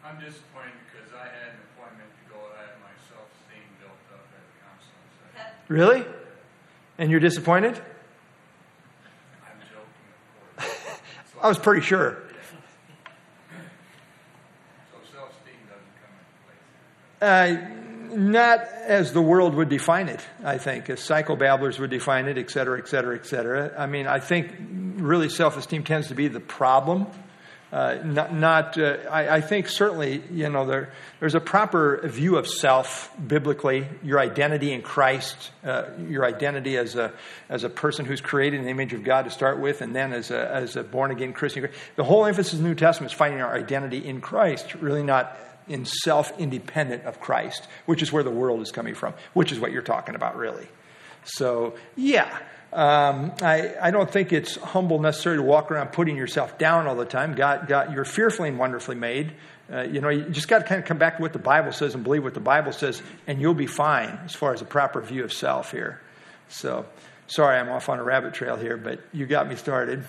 I'm 0.04 0.20
disappointed 0.20 0.74
because 0.90 1.14
I 1.14 1.26
had 1.30 1.54
an 1.54 1.62
appointment 1.78 2.10
to 2.10 2.34
go. 2.34 2.40
I 2.58 2.66
had 2.66 2.82
my 2.82 2.92
self 3.06 3.30
esteem 3.38 3.64
built 3.78 4.02
up 4.12 4.26
at 4.34 4.42
a 4.42 4.54
counseling 4.60 5.06
session. 5.22 5.61
Really? 5.72 6.04
And 6.98 7.10
you're 7.10 7.22
disappointed? 7.22 7.78
I'm 7.78 7.82
joking. 10.60 10.76
I 11.42 11.48
was 11.48 11.58
pretty 11.58 11.80
sure. 11.80 12.22
So 17.22 17.26
uh, 17.26 17.56
not 18.14 18.60
as 18.60 19.14
the 19.14 19.22
world 19.22 19.56
would 19.56 19.70
define 19.70 20.10
it, 20.10 20.20
I 20.44 20.58
think, 20.58 20.90
as 20.90 21.00
psychobabblers 21.00 21.80
would 21.80 21.90
define 21.90 22.28
it, 22.28 22.38
et 22.38 22.52
cetera, 22.52 22.78
et 22.78 22.90
cetera, 22.90 23.16
et 23.16 23.26
cetera. 23.26 23.74
I 23.78 23.86
mean, 23.86 24.08
I 24.08 24.20
think 24.20 24.54
really 24.98 25.30
self 25.30 25.56
esteem 25.56 25.86
tends 25.86 26.10
to 26.10 26.16
be 26.16 26.28
the 26.28 26.42
problem. 26.42 27.08
Uh, 27.72 28.00
not, 28.04 28.34
not 28.34 28.78
uh, 28.78 28.98
I, 29.10 29.38
I, 29.38 29.42
think 29.42 29.70
certainly, 29.70 30.22
you 30.30 30.50
know, 30.50 30.66
there, 30.66 30.92
there's 31.22 31.36
a 31.36 31.40
proper 31.40 32.06
view 32.06 32.36
of 32.36 32.46
self 32.46 33.10
biblically, 33.26 33.88
your 34.04 34.20
identity 34.20 34.74
in 34.74 34.82
Christ, 34.82 35.52
uh, 35.64 35.86
your 36.10 36.26
identity 36.26 36.78
as 36.78 36.96
a, 36.96 37.14
as 37.48 37.64
a 37.64 37.70
person 37.70 38.04
who's 38.04 38.20
created 38.20 38.60
in 38.60 38.66
the 38.66 38.72
image 38.72 38.92
of 38.92 39.06
God 39.06 39.24
to 39.24 39.32
start 39.32 39.58
with, 39.58 39.82
and 39.82 39.96
then 39.96 40.12
as 40.12 40.32
a, 40.32 40.52
as 40.54 40.76
a 40.76 40.84
born 40.84 41.12
again 41.12 41.32
Christian. 41.32 41.70
The 41.96 42.04
whole 42.04 42.26
emphasis 42.26 42.54
of 42.54 42.60
the 42.60 42.68
New 42.68 42.76
Testament 42.76 43.14
is 43.14 43.18
finding 43.18 43.40
our 43.40 43.56
identity 43.56 44.06
in 44.06 44.20
Christ, 44.20 44.76
really 44.76 45.04
not 45.04 45.38
in 45.70 45.86
self 45.86 46.38
independent 46.38 47.06
of 47.06 47.22
Christ, 47.22 47.68
which 47.86 48.02
is 48.02 48.12
where 48.12 48.24
the 48.24 48.32
world 48.32 48.60
is 48.60 48.72
coming 48.72 48.96
from, 48.96 49.14
which 49.34 49.54
is 49.54 49.62
what 49.62 49.72
you're 49.72 49.82
talking 49.82 50.16
about, 50.16 50.36
really. 50.36 50.68
So, 51.24 51.76
yeah. 51.96 52.38
Um, 52.74 53.34
I, 53.42 53.76
I 53.82 53.92
don't 53.92 54.10
think 54.10 54.32
it's 54.32 54.56
humble 54.56 55.00
necessarily 55.00 55.42
to 55.42 55.48
walk 55.48 55.72
around 55.72 55.90
putting 55.90 56.16
yourself 56.16 56.58
down 56.58 56.88
all 56.88 56.96
the 56.96 57.06
time. 57.06 57.36
God, 57.36 57.68
God 57.68 57.94
you're 57.94 58.06
fearfully 58.06 58.50
and 58.50 58.58
wonderfully 58.58 58.96
made. 58.96 59.34
Uh, 59.72 59.82
you 59.82 60.00
know, 60.00 60.10
you 60.10 60.24
just 60.30 60.48
got 60.48 60.60
to 60.60 60.66
kind 60.66 60.80
of 60.80 60.88
come 60.88 60.98
back 60.98 61.18
to 61.18 61.22
what 61.22 61.34
the 61.34 61.40
Bible 61.40 61.72
says 61.74 61.96
and 61.96 62.04
believe 62.04 62.24
what 62.24 62.34
the 62.34 62.40
Bible 62.40 62.72
says, 62.72 63.02
and 63.28 63.42
you'll 63.42 63.54
be 63.54 63.68
fine 63.68 64.20
as 64.26 64.34
far 64.34 64.54
as 64.54 64.62
a 64.62 64.66
proper 64.66 65.02
view 65.02 65.24
of 65.24 65.34
self 65.34 65.72
here. 65.72 66.02
So, 66.50 66.86
sorry, 67.28 67.58
I'm 67.58 67.70
off 67.70 67.90
on 67.90 68.00
a 68.00 68.04
rabbit 68.04 68.34
trail 68.34 68.56
here, 68.56 68.78
but 68.78 69.00
you 69.14 69.26
got 69.26 69.48
me 69.48 69.56
started. 69.56 70.04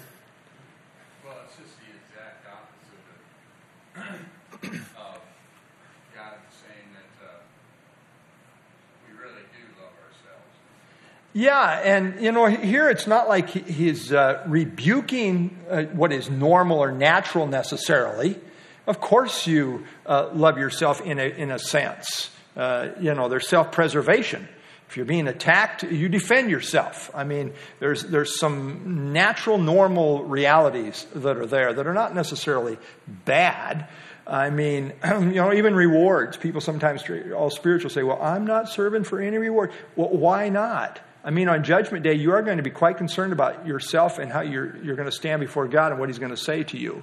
Yeah, 11.34 11.80
and 11.82 12.20
you 12.20 12.30
know, 12.30 12.44
here 12.46 12.90
it's 12.90 13.06
not 13.06 13.26
like 13.26 13.48
he's 13.48 14.12
uh, 14.12 14.42
rebuking 14.46 15.56
uh, 15.70 15.84
what 15.84 16.12
is 16.12 16.28
normal 16.28 16.78
or 16.78 16.92
natural 16.92 17.46
necessarily. 17.46 18.38
Of 18.86 19.00
course, 19.00 19.46
you 19.46 19.86
uh, 20.04 20.28
love 20.34 20.58
yourself 20.58 21.00
in 21.00 21.18
a, 21.18 21.24
in 21.24 21.50
a 21.50 21.58
sense. 21.58 22.30
Uh, 22.54 22.88
you 23.00 23.14
know, 23.14 23.30
there's 23.30 23.48
self 23.48 23.72
preservation. 23.72 24.46
If 24.90 24.98
you're 24.98 25.06
being 25.06 25.26
attacked, 25.26 25.84
you 25.84 26.10
defend 26.10 26.50
yourself. 26.50 27.10
I 27.14 27.24
mean, 27.24 27.54
there's, 27.78 28.02
there's 28.02 28.38
some 28.38 29.14
natural, 29.14 29.56
normal 29.56 30.24
realities 30.24 31.06
that 31.14 31.38
are 31.38 31.46
there 31.46 31.72
that 31.72 31.86
are 31.86 31.94
not 31.94 32.14
necessarily 32.14 32.76
bad. 33.08 33.88
I 34.26 34.50
mean, 34.50 34.92
you 35.04 35.36
know, 35.36 35.50
even 35.54 35.74
rewards. 35.74 36.36
People 36.36 36.60
sometimes, 36.60 37.04
all 37.34 37.48
spiritual, 37.48 37.88
say, 37.88 38.02
well, 38.02 38.20
I'm 38.20 38.46
not 38.46 38.68
serving 38.68 39.04
for 39.04 39.18
any 39.18 39.38
reward. 39.38 39.72
Well, 39.96 40.10
why 40.10 40.50
not? 40.50 41.00
I 41.24 41.30
mean, 41.30 41.48
on 41.48 41.62
Judgment 41.62 42.02
Day, 42.02 42.14
you 42.14 42.32
are 42.32 42.42
going 42.42 42.56
to 42.56 42.62
be 42.62 42.70
quite 42.70 42.96
concerned 42.96 43.32
about 43.32 43.66
yourself 43.66 44.18
and 44.18 44.30
how 44.30 44.40
you're, 44.40 44.76
you're 44.82 44.96
going 44.96 45.08
to 45.08 45.14
stand 45.14 45.40
before 45.40 45.68
God 45.68 45.92
and 45.92 46.00
what 46.00 46.08
He's 46.08 46.18
going 46.18 46.30
to 46.32 46.36
say 46.36 46.64
to 46.64 46.78
you. 46.78 47.02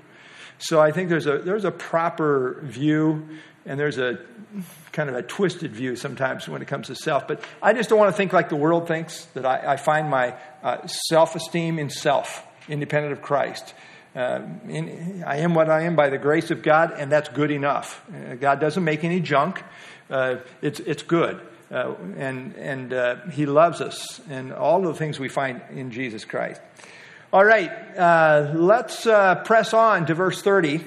So 0.58 0.82
I 0.82 0.92
think 0.92 1.10
there's 1.10 1.26
a, 1.26 1.38
there's 1.38 1.64
a 1.64 1.72
proper 1.72 2.60
view, 2.64 3.30
and 3.66 3.80
there's 3.80 3.98
a 3.98 4.20
kind 4.92 5.10
of 5.10 5.16
a 5.16 5.22
twisted 5.22 5.72
view 5.72 5.96
sometimes 5.96 6.50
when 6.50 6.62
it 6.62 6.68
comes 6.68 6.88
to 6.88 6.96
self. 6.96 7.28
But 7.28 7.42
I 7.62 7.72
just 7.74 7.90
don't 7.90 7.98
want 7.98 8.12
to 8.12 8.18
think 8.18 8.34
like 8.34 8.50
the 8.50 8.58
world 8.58 8.88
thinks, 8.88 9.26
that 9.36 9.46
I, 9.46 9.74
I 9.74 9.78
find 9.78 10.10
my 10.10 10.36
uh, 10.64 10.86
self 10.88 11.36
esteem 11.36 11.80
in 11.80 11.90
self, 11.90 12.46
independent 12.68 13.14
of 13.14 13.22
Christ. 13.22 13.74
Uh, 14.14 14.42
in, 14.68 15.24
I 15.26 15.38
am 15.38 15.54
what 15.54 15.70
I 15.70 15.84
am 15.84 15.96
by 15.96 16.10
the 16.10 16.18
grace 16.18 16.52
of 16.52 16.62
God, 16.62 16.92
and 16.98 17.10
that's 17.10 17.30
good 17.30 17.52
enough. 17.52 18.04
Uh, 18.14 18.36
God 18.36 18.60
doesn't 18.60 18.84
make 18.84 19.06
any 19.06 19.22
junk, 19.22 19.64
uh, 20.10 20.38
it's, 20.62 20.82
it's 20.82 21.04
good. 21.04 21.40
Uh, 21.72 21.94
and 22.18 22.56
and 22.56 22.94
uh, 22.94 23.16
He 23.32 23.46
loves 23.46 23.80
us, 23.82 24.20
and 24.30 24.52
all 24.52 24.82
the 24.82 24.94
things 24.94 25.20
we 25.20 25.30
find 25.30 25.62
in 25.72 25.92
Jesus 25.92 26.26
Christ. 26.26 26.62
All 27.32 27.46
right, 27.46 27.70
uh, 27.96 28.54
let's 28.56 29.06
uh, 29.06 29.36
press 29.46 29.72
on 29.74 30.08
to 30.08 30.16
verse 30.16 30.42
30. 30.42 30.84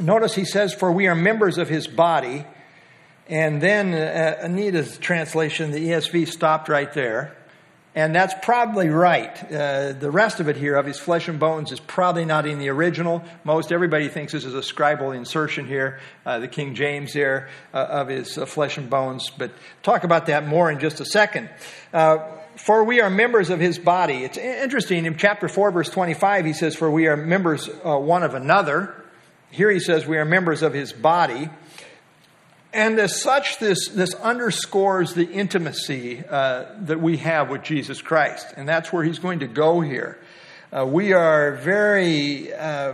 Notice 0.00 0.34
he 0.34 0.46
says, 0.46 0.72
For 0.72 0.90
we 0.90 1.08
are 1.08 1.14
members 1.14 1.58
of 1.58 1.68
His 1.68 1.86
body. 1.86 2.46
And 3.28 3.60
then 3.60 3.92
uh, 3.92 4.38
Anita's 4.42 4.96
translation, 4.96 5.70
the 5.70 5.88
ESV 5.88 6.28
stopped 6.28 6.70
right 6.70 6.90
there. 6.94 7.36
And 7.98 8.14
that's 8.14 8.34
probably 8.42 8.90
right. 8.90 9.52
Uh, 9.52 9.92
the 9.92 10.12
rest 10.12 10.38
of 10.38 10.48
it 10.48 10.56
here, 10.56 10.76
of 10.76 10.86
his 10.86 11.00
flesh 11.00 11.26
and 11.26 11.40
bones, 11.40 11.72
is 11.72 11.80
probably 11.80 12.24
not 12.24 12.46
in 12.46 12.60
the 12.60 12.68
original. 12.68 13.24
Most 13.42 13.72
everybody 13.72 14.06
thinks 14.06 14.32
this 14.32 14.44
is 14.44 14.54
a 14.54 14.60
scribal 14.60 15.16
insertion 15.16 15.66
here, 15.66 15.98
uh, 16.24 16.38
the 16.38 16.46
King 16.46 16.76
James 16.76 17.12
there, 17.12 17.48
uh, 17.74 17.78
of 17.78 18.06
his 18.06 18.38
uh, 18.38 18.46
flesh 18.46 18.78
and 18.78 18.88
bones. 18.88 19.30
But 19.36 19.50
talk 19.82 20.04
about 20.04 20.26
that 20.26 20.46
more 20.46 20.70
in 20.70 20.78
just 20.78 21.00
a 21.00 21.04
second. 21.04 21.50
Uh, 21.92 22.18
for 22.54 22.84
we 22.84 23.00
are 23.00 23.10
members 23.10 23.50
of 23.50 23.58
his 23.58 23.80
body. 23.80 24.22
It's 24.22 24.38
interesting. 24.38 25.04
In 25.04 25.18
chapter 25.18 25.48
4, 25.48 25.72
verse 25.72 25.90
25, 25.90 26.44
he 26.44 26.52
says, 26.52 26.76
For 26.76 26.88
we 26.88 27.08
are 27.08 27.16
members 27.16 27.68
uh, 27.68 27.98
one 27.98 28.22
of 28.22 28.34
another. 28.34 28.94
Here 29.50 29.72
he 29.72 29.80
says, 29.80 30.06
We 30.06 30.18
are 30.18 30.24
members 30.24 30.62
of 30.62 30.72
his 30.72 30.92
body. 30.92 31.50
And 32.72 32.98
as 32.98 33.20
such, 33.20 33.58
this, 33.58 33.88
this 33.88 34.12
underscores 34.14 35.14
the 35.14 35.24
intimacy 35.24 36.22
uh, 36.28 36.66
that 36.80 37.00
we 37.00 37.16
have 37.18 37.48
with 37.48 37.62
Jesus 37.62 38.02
Christ. 38.02 38.46
And 38.56 38.68
that's 38.68 38.92
where 38.92 39.02
he's 39.02 39.18
going 39.18 39.38
to 39.38 39.46
go 39.46 39.80
here. 39.80 40.18
Uh, 40.70 40.84
we 40.84 41.14
are 41.14 41.52
very 41.52 42.52
uh, 42.52 42.92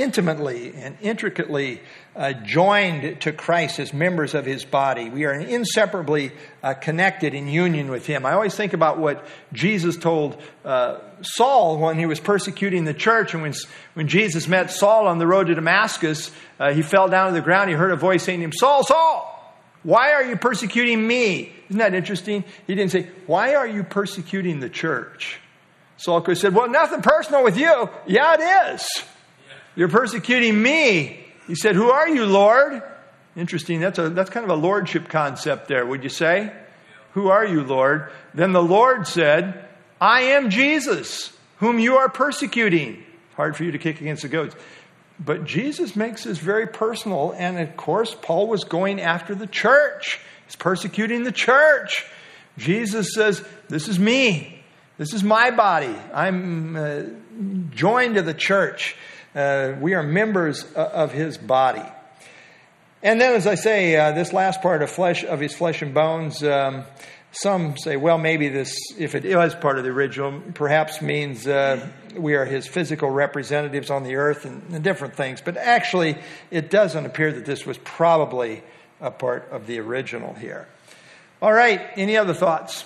intimately 0.00 0.72
and 0.74 0.96
intricately 1.00 1.80
uh, 2.16 2.32
joined 2.32 3.20
to 3.20 3.32
Christ 3.32 3.78
as 3.78 3.92
members 3.92 4.34
of 4.34 4.44
his 4.44 4.64
body. 4.64 5.08
We 5.10 5.24
are 5.24 5.32
inseparably 5.32 6.32
uh, 6.62 6.74
connected 6.74 7.34
in 7.34 7.46
union 7.46 7.90
with 7.90 8.06
him. 8.06 8.26
I 8.26 8.32
always 8.32 8.54
think 8.54 8.72
about 8.72 8.98
what 8.98 9.24
Jesus 9.52 9.96
told 9.96 10.40
uh, 10.64 10.98
Saul 11.22 11.78
when 11.78 11.98
he 11.98 12.06
was 12.06 12.20
persecuting 12.20 12.84
the 12.84 12.94
church. 12.94 13.34
And 13.34 13.42
when, 13.42 13.54
when 13.94 14.08
Jesus 14.08 14.48
met 14.48 14.70
Saul 14.70 15.06
on 15.06 15.18
the 15.18 15.26
road 15.26 15.46
to 15.48 15.54
Damascus, 15.54 16.30
uh, 16.58 16.72
he 16.72 16.82
fell 16.82 17.08
down 17.08 17.28
to 17.28 17.34
the 17.34 17.40
ground. 17.40 17.70
He 17.70 17.76
heard 17.76 17.92
a 17.92 17.96
voice 17.96 18.24
saying 18.24 18.40
to 18.40 18.44
him, 18.44 18.52
Saul, 18.52 18.84
Saul, 18.84 19.38
why 19.82 20.12
are 20.12 20.24
you 20.24 20.36
persecuting 20.36 21.06
me? 21.06 21.52
Isn't 21.68 21.78
that 21.78 21.94
interesting? 21.94 22.44
He 22.66 22.74
didn't 22.74 22.90
say, 22.90 23.08
Why 23.26 23.54
are 23.54 23.66
you 23.66 23.84
persecuting 23.84 24.60
the 24.60 24.68
church? 24.68 25.40
Saul 25.98 26.20
could 26.20 26.32
have 26.32 26.38
said, 26.38 26.54
Well, 26.54 26.68
nothing 26.68 27.02
personal 27.02 27.44
with 27.44 27.56
you. 27.56 27.88
Yeah, 28.06 28.34
it 28.38 28.74
is. 28.74 28.88
You're 29.78 29.88
persecuting 29.88 30.60
me. 30.60 31.24
He 31.46 31.54
said, 31.54 31.76
Who 31.76 31.92
are 31.92 32.08
you, 32.08 32.26
Lord? 32.26 32.82
Interesting. 33.36 33.78
That's, 33.78 33.96
a, 34.00 34.08
that's 34.08 34.28
kind 34.28 34.42
of 34.42 34.50
a 34.50 34.60
lordship 34.60 35.08
concept 35.08 35.68
there, 35.68 35.86
would 35.86 36.02
you 36.02 36.08
say? 36.08 36.52
Who 37.12 37.28
are 37.28 37.46
you, 37.46 37.62
Lord? 37.62 38.10
Then 38.34 38.50
the 38.50 38.62
Lord 38.62 39.06
said, 39.06 39.68
I 40.00 40.22
am 40.22 40.50
Jesus, 40.50 41.32
whom 41.58 41.78
you 41.78 41.98
are 41.98 42.08
persecuting. 42.08 43.04
Hard 43.36 43.56
for 43.56 43.62
you 43.62 43.70
to 43.70 43.78
kick 43.78 44.00
against 44.00 44.22
the 44.22 44.28
goats. 44.28 44.56
But 45.24 45.44
Jesus 45.44 45.94
makes 45.94 46.24
this 46.24 46.38
very 46.38 46.66
personal. 46.66 47.32
And 47.38 47.60
of 47.60 47.76
course, 47.76 48.16
Paul 48.20 48.48
was 48.48 48.64
going 48.64 49.00
after 49.00 49.36
the 49.36 49.46
church, 49.46 50.18
he's 50.46 50.56
persecuting 50.56 51.22
the 51.22 51.30
church. 51.30 52.04
Jesus 52.56 53.14
says, 53.14 53.44
This 53.68 53.86
is 53.86 53.96
me. 53.96 54.60
This 54.96 55.14
is 55.14 55.22
my 55.22 55.52
body. 55.52 55.94
I'm 56.12 56.74
uh, 56.74 57.02
joined 57.70 58.16
to 58.16 58.22
the 58.22 58.34
church. 58.34 58.96
Uh, 59.34 59.74
we 59.80 59.94
are 59.94 60.02
members 60.02 60.64
of 60.74 61.12
his 61.12 61.36
body. 61.38 61.84
And 63.02 63.20
then, 63.20 63.34
as 63.34 63.46
I 63.46 63.54
say, 63.54 63.96
uh, 63.96 64.12
this 64.12 64.32
last 64.32 64.60
part 64.60 64.82
of 64.82 64.90
flesh 64.90 65.24
of 65.24 65.38
his 65.38 65.54
flesh 65.54 65.82
and 65.82 65.94
bones. 65.94 66.42
Um, 66.42 66.84
some 67.30 67.76
say, 67.76 67.96
well, 67.96 68.18
maybe 68.18 68.48
this, 68.48 68.76
if 68.98 69.14
it 69.14 69.36
was 69.36 69.54
part 69.54 69.78
of 69.78 69.84
the 69.84 69.90
original, 69.90 70.40
perhaps 70.54 71.02
means 71.02 71.46
uh, 71.46 71.86
we 72.16 72.34
are 72.34 72.44
his 72.44 72.66
physical 72.66 73.10
representatives 73.10 73.90
on 73.90 74.02
the 74.02 74.16
earth 74.16 74.46
and, 74.46 74.62
and, 74.72 74.82
different 74.82 75.14
things. 75.14 75.40
But 75.40 75.56
actually, 75.56 76.16
it 76.50 76.70
doesn't 76.70 77.04
appear 77.04 77.32
that 77.32 77.44
this 77.44 77.66
was 77.66 77.78
probably 77.78 78.62
a 79.00 79.10
part 79.10 79.48
of 79.50 79.66
the 79.66 79.78
original 79.78 80.34
here. 80.34 80.66
All 81.40 81.52
right, 81.52 81.80
any 81.96 82.16
other 82.16 82.34
thoughts? 82.34 82.84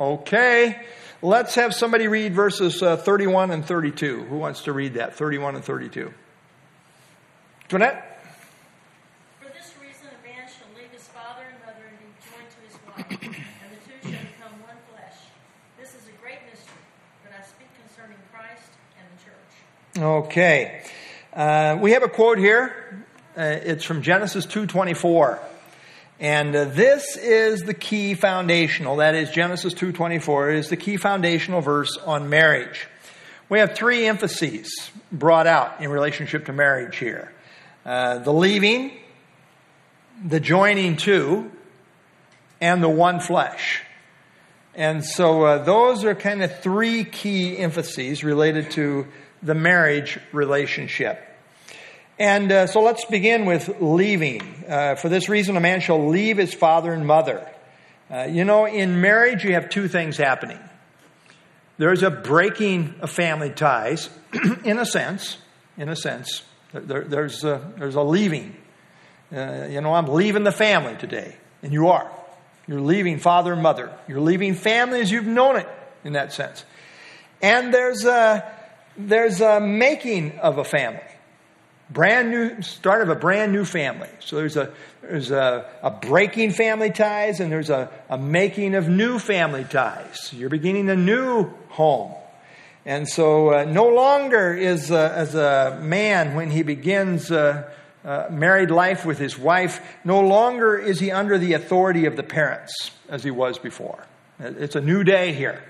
Okay, 0.00 0.80
let's 1.24 1.54
have 1.54 1.74
somebody 1.74 2.06
read 2.06 2.34
verses 2.34 2.82
uh, 2.82 2.96
31 2.96 3.50
and 3.50 3.64
32. 3.64 4.24
Who 4.24 4.36
wants 4.36 4.64
to 4.64 4.72
read 4.72 4.94
that? 4.94 5.16
31 5.16 5.56
and 5.56 5.64
32. 5.64 6.12
Jeanette? 7.68 8.10
Okay. 19.96 20.82
Uh, 21.32 21.78
we 21.80 21.92
have 21.92 22.02
a 22.02 22.08
quote 22.08 22.38
here. 22.38 23.06
Uh, 23.36 23.42
it's 23.42 23.84
from 23.84 24.02
Genesis 24.02 24.44
2.24. 24.44 25.38
And 26.20 26.54
uh, 26.54 26.64
this 26.66 27.16
is 27.16 27.62
the 27.62 27.74
key 27.74 28.14
foundational. 28.14 28.96
That 28.96 29.14
is 29.14 29.30
Genesis 29.30 29.74
2.24 29.74 30.54
is 30.54 30.68
the 30.68 30.76
key 30.76 30.96
foundational 30.96 31.60
verse 31.60 31.96
on 31.98 32.28
marriage. 32.28 32.86
We 33.48 33.58
have 33.58 33.74
three 33.74 34.06
emphases 34.06 34.90
brought 35.10 35.46
out 35.46 35.80
in 35.80 35.90
relationship 35.90 36.46
to 36.46 36.52
marriage 36.52 36.96
here. 36.96 37.32
Uh, 37.84 38.18
the 38.18 38.32
leaving, 38.32 38.92
the 40.24 40.40
joining 40.40 40.96
to, 40.98 41.50
and 42.60 42.82
the 42.82 42.88
one 42.88 43.20
flesh. 43.20 43.82
And 44.74 45.04
so 45.04 45.42
uh, 45.42 45.64
those 45.64 46.04
are 46.04 46.14
kind 46.14 46.42
of 46.42 46.60
three 46.60 47.04
key 47.04 47.58
emphases 47.58 48.24
related 48.24 48.70
to 48.72 49.06
the 49.42 49.54
marriage 49.54 50.18
relationship. 50.32 51.33
And 52.18 52.52
uh, 52.52 52.66
so 52.68 52.80
let's 52.80 53.04
begin 53.06 53.44
with 53.44 53.80
leaving. 53.80 54.64
Uh, 54.68 54.94
for 54.94 55.08
this 55.08 55.28
reason, 55.28 55.56
a 55.56 55.60
man 55.60 55.80
shall 55.80 56.08
leave 56.08 56.38
his 56.38 56.54
father 56.54 56.92
and 56.92 57.06
mother. 57.06 57.48
Uh, 58.08 58.28
you 58.30 58.44
know, 58.44 58.66
in 58.66 59.00
marriage, 59.00 59.44
you 59.44 59.54
have 59.54 59.68
two 59.68 59.88
things 59.88 60.16
happening. 60.16 60.58
There's 61.76 62.04
a 62.04 62.10
breaking 62.10 62.94
of 63.00 63.10
family 63.10 63.50
ties, 63.50 64.08
in 64.64 64.78
a 64.78 64.86
sense. 64.86 65.38
In 65.76 65.88
a 65.88 65.96
sense, 65.96 66.42
there, 66.72 67.02
there's, 67.02 67.42
a, 67.42 67.72
there's 67.76 67.96
a 67.96 68.02
leaving. 68.02 68.54
Uh, 69.34 69.66
you 69.68 69.80
know, 69.80 69.92
I'm 69.92 70.06
leaving 70.06 70.44
the 70.44 70.52
family 70.52 70.96
today, 70.96 71.34
and 71.62 71.72
you 71.72 71.88
are. 71.88 72.08
You're 72.68 72.80
leaving 72.80 73.18
father 73.18 73.52
and 73.52 73.60
mother. 73.60 73.92
You're 74.06 74.20
leaving 74.20 74.54
family 74.54 75.00
as 75.00 75.10
you've 75.10 75.26
known 75.26 75.56
it, 75.56 75.68
in 76.04 76.12
that 76.12 76.32
sense. 76.32 76.64
And 77.42 77.74
there's 77.74 78.04
a 78.04 78.48
there's 78.96 79.40
a 79.40 79.60
making 79.60 80.38
of 80.38 80.58
a 80.58 80.64
family. 80.64 81.00
Brand 81.90 82.30
new, 82.30 82.62
start 82.62 83.02
of 83.02 83.10
a 83.10 83.14
brand 83.14 83.52
new 83.52 83.64
family. 83.64 84.08
So 84.20 84.36
there's 84.36 84.56
a, 84.56 84.72
there's 85.02 85.30
a, 85.30 85.68
a 85.82 85.90
breaking 85.90 86.52
family 86.52 86.90
ties 86.90 87.40
and 87.40 87.52
there's 87.52 87.70
a, 87.70 87.90
a 88.08 88.16
making 88.16 88.74
of 88.74 88.88
new 88.88 89.18
family 89.18 89.64
ties. 89.64 90.32
You're 90.32 90.48
beginning 90.48 90.88
a 90.88 90.96
new 90.96 91.50
home. 91.68 92.14
And 92.86 93.08
so 93.08 93.52
uh, 93.54 93.64
no 93.64 93.88
longer 93.88 94.54
is, 94.54 94.90
uh, 94.90 95.12
as 95.14 95.34
a 95.34 95.78
man, 95.82 96.34
when 96.34 96.50
he 96.50 96.62
begins 96.62 97.30
uh, 97.30 97.70
uh, 98.04 98.26
married 98.30 98.70
life 98.70 99.06
with 99.06 99.18
his 99.18 99.38
wife, 99.38 99.80
no 100.04 100.20
longer 100.20 100.76
is 100.76 101.00
he 101.00 101.10
under 101.10 101.38
the 101.38 101.54
authority 101.54 102.06
of 102.06 102.16
the 102.16 102.22
parents 102.22 102.90
as 103.08 103.24
he 103.24 103.30
was 103.30 103.58
before. 103.58 104.06
It's 104.38 104.76
a 104.76 104.80
new 104.80 105.04
day 105.04 105.32
here. 105.32 105.62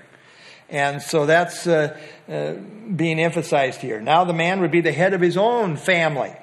And 0.69 1.01
so 1.01 1.25
that's 1.25 1.67
uh, 1.67 1.97
uh, 2.27 2.53
being 2.53 3.19
emphasized 3.19 3.81
here. 3.81 4.01
Now 4.01 4.23
the 4.23 4.33
man 4.33 4.61
would 4.61 4.71
be 4.71 4.81
the 4.81 4.91
head 4.91 5.13
of 5.13 5.21
his 5.21 5.37
own 5.37 5.77
family. 5.77 6.33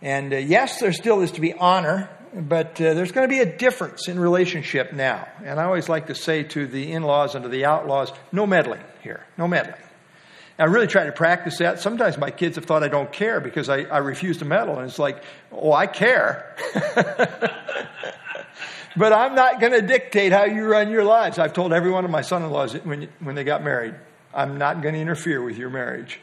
And 0.00 0.32
uh, 0.32 0.36
yes, 0.36 0.80
there 0.80 0.92
still 0.92 1.22
is 1.22 1.32
to 1.32 1.40
be 1.40 1.52
honor, 1.52 2.08
but 2.32 2.80
uh, 2.80 2.94
there's 2.94 3.12
going 3.12 3.28
to 3.28 3.32
be 3.32 3.40
a 3.40 3.58
difference 3.58 4.06
in 4.06 4.18
relationship 4.18 4.92
now. 4.92 5.26
And 5.44 5.58
I 5.58 5.64
always 5.64 5.88
like 5.88 6.06
to 6.06 6.14
say 6.14 6.44
to 6.44 6.66
the 6.66 6.92
in 6.92 7.02
laws 7.02 7.34
and 7.34 7.42
to 7.42 7.48
the 7.48 7.64
outlaws 7.64 8.12
no 8.30 8.46
meddling 8.46 8.82
here, 9.02 9.24
no 9.36 9.48
meddling. 9.48 9.82
I 10.60 10.64
really 10.64 10.88
try 10.88 11.04
to 11.04 11.12
practice 11.12 11.58
that. 11.58 11.78
Sometimes 11.78 12.18
my 12.18 12.32
kids 12.32 12.56
have 12.56 12.64
thought 12.64 12.82
I 12.82 12.88
don't 12.88 13.12
care 13.12 13.40
because 13.40 13.68
I, 13.68 13.82
I 13.82 13.98
refuse 13.98 14.38
to 14.38 14.44
meddle. 14.44 14.78
And 14.78 14.88
it's 14.88 14.98
like, 14.98 15.22
oh, 15.52 15.72
I 15.72 15.86
care. 15.86 16.56
but 18.96 19.12
I'm 19.12 19.34
not 19.34 19.60
going 19.60 19.72
to 19.72 19.82
dictate 19.82 20.32
how 20.32 20.44
you 20.44 20.64
run 20.64 20.90
your 20.90 21.04
lives. 21.04 21.38
I've 21.38 21.52
told 21.52 21.72
every 21.72 21.90
one 21.90 22.04
of 22.04 22.10
my 22.10 22.22
son 22.22 22.42
in 22.42 22.50
laws 22.50 22.74
when, 22.74 23.08
when 23.20 23.34
they 23.34 23.44
got 23.44 23.62
married, 23.62 23.94
I'm 24.34 24.58
not 24.58 24.82
going 24.82 24.94
to 24.94 25.00
interfere 25.00 25.42
with 25.42 25.56
your 25.56 25.70
marriage. 25.70 26.20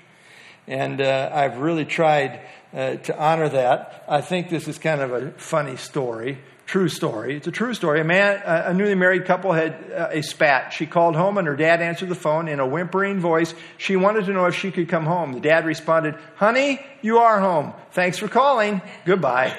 And 0.68 1.02
uh, 1.02 1.30
I've 1.34 1.58
really 1.60 1.86
tried 1.86 2.42
uh, 2.74 2.96
to 2.96 3.18
honor 3.18 3.50
that. 3.50 4.04
I 4.08 4.22
think 4.22 4.50
this 4.50 4.68
is 4.68 4.78
kind 4.78 5.02
of 5.02 5.14
a 5.14 5.32
funny 5.32 5.78
story, 5.78 6.40
true 6.66 6.90
story. 6.90 7.38
It's 7.38 7.48
a 7.48 7.52
true 7.52 7.74
story. 7.74 8.02
A 8.02 8.04
man, 8.04 8.42
a 8.46 8.74
newly 8.74 8.96
married 8.96 9.26
couple 9.26 9.54
had 9.54 9.74
uh, 9.96 10.10
a 10.12 10.22
spat. 10.24 10.74
She 10.74 10.86
called 10.86 11.16
home 11.16 11.38
and 11.38 11.48
her 11.48 11.56
dad 11.56 11.82
answered 11.82 12.10
the 12.10 12.16
phone 12.16 12.48
in 12.48 12.60
a 12.60 12.68
whimpering 12.68 13.20
voice. 13.20 13.54
She 13.78 13.96
wanted 13.96 14.26
to 14.26 14.34
know 14.34 14.46
if 14.46 14.56
she 14.56 14.72
could 14.72 14.90
come 14.90 15.06
home. 15.06 15.34
The 15.34 15.40
dad 15.40 15.66
responded, 15.66 16.16
Honey, 16.36 16.84
you 17.02 17.20
are 17.20 17.40
home. 17.40 17.74
Thanks 17.92 18.18
for 18.18 18.28
calling. 18.28 18.82
Goodbye. 19.06 19.56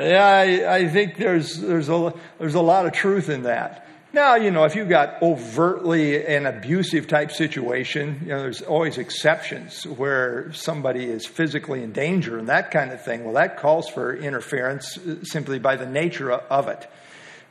Yeah, 0.00 0.26
I, 0.26 0.76
I, 0.76 0.88
think 0.88 1.18
there's, 1.18 1.58
there's, 1.58 1.90
a, 1.90 2.14
there's 2.38 2.54
a 2.54 2.60
lot 2.62 2.86
of 2.86 2.92
truth 2.92 3.28
in 3.28 3.42
that. 3.42 3.86
Now, 4.14 4.36
you 4.36 4.50
know, 4.50 4.64
if 4.64 4.74
you've 4.74 4.88
got 4.88 5.22
overtly 5.22 6.24
an 6.24 6.46
abusive 6.46 7.06
type 7.06 7.30
situation, 7.30 8.20
you 8.22 8.28
know, 8.28 8.40
there's 8.40 8.62
always 8.62 8.96
exceptions 8.96 9.84
where 9.86 10.52
somebody 10.54 11.04
is 11.04 11.26
physically 11.26 11.82
in 11.82 11.92
danger 11.92 12.38
and 12.38 12.48
that 12.48 12.70
kind 12.70 12.92
of 12.92 13.04
thing. 13.04 13.24
Well, 13.24 13.34
that 13.34 13.58
calls 13.58 13.88
for 13.90 14.16
interference 14.16 14.96
uh, 14.96 15.22
simply 15.22 15.58
by 15.58 15.76
the 15.76 15.86
nature 15.86 16.32
of 16.32 16.68
it. 16.68 16.90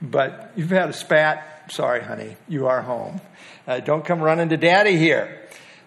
But 0.01 0.51
you've 0.55 0.71
had 0.71 0.89
a 0.89 0.93
spat, 0.93 1.71
sorry, 1.71 2.01
honey, 2.01 2.35
you 2.47 2.65
are 2.65 2.81
home. 2.81 3.21
Uh, 3.67 3.79
don't 3.79 4.03
come 4.03 4.21
running 4.21 4.49
to 4.49 4.57
daddy 4.57 4.97
here. 4.97 5.39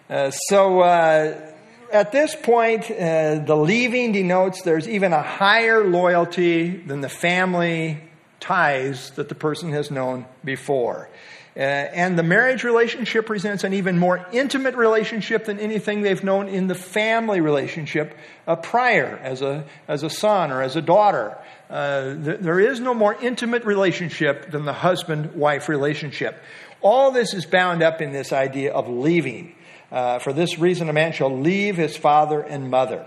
Uh, 0.09 0.31
so, 0.31 0.79
uh, 0.79 1.52
at 1.93 2.11
this 2.11 2.35
point, 2.35 2.89
uh, 2.89 3.39
the 3.45 3.55
leaving 3.55 4.13
denotes 4.13 4.63
there's 4.63 4.89
even 4.89 5.13
a 5.13 5.21
higher 5.21 5.83
loyalty 5.87 6.71
than 6.75 7.01
the 7.01 7.09
family 7.09 8.01
ties 8.39 9.11
that 9.11 9.29
the 9.29 9.35
person 9.35 9.71
has 9.71 9.91
known 9.91 10.25
before. 10.43 11.07
Uh, 11.55 11.59
and 11.59 12.17
the 12.17 12.23
marriage 12.23 12.63
relationship 12.63 13.27
presents 13.27 13.63
an 13.63 13.73
even 13.73 13.99
more 13.99 14.25
intimate 14.31 14.73
relationship 14.73 15.45
than 15.45 15.59
anything 15.59 16.01
they've 16.01 16.23
known 16.23 16.47
in 16.47 16.65
the 16.65 16.73
family 16.73 17.41
relationship 17.41 18.17
uh, 18.47 18.55
prior, 18.55 19.19
as 19.21 19.43
a, 19.43 19.63
as 19.87 20.01
a 20.01 20.09
son 20.09 20.51
or 20.51 20.63
as 20.63 20.75
a 20.75 20.81
daughter. 20.81 21.37
Uh, 21.69 22.15
th- 22.15 22.39
there 22.39 22.59
is 22.59 22.79
no 22.79 22.95
more 22.95 23.13
intimate 23.21 23.65
relationship 23.65 24.49
than 24.49 24.65
the 24.65 24.73
husband 24.73 25.35
wife 25.35 25.69
relationship. 25.69 26.41
All 26.81 27.11
this 27.11 27.35
is 27.35 27.45
bound 27.45 27.83
up 27.83 28.01
in 28.01 28.11
this 28.11 28.33
idea 28.33 28.73
of 28.73 28.89
leaving. 28.89 29.53
Uh, 29.93 30.17
for 30.17 30.33
this 30.33 30.57
reason, 30.57 30.89
a 30.89 30.93
man 30.93 31.11
shall 31.11 31.39
leave 31.39 31.77
his 31.77 31.95
father 31.95 32.41
and 32.41 32.71
mother. 32.71 33.05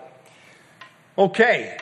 Okay, 1.18 1.76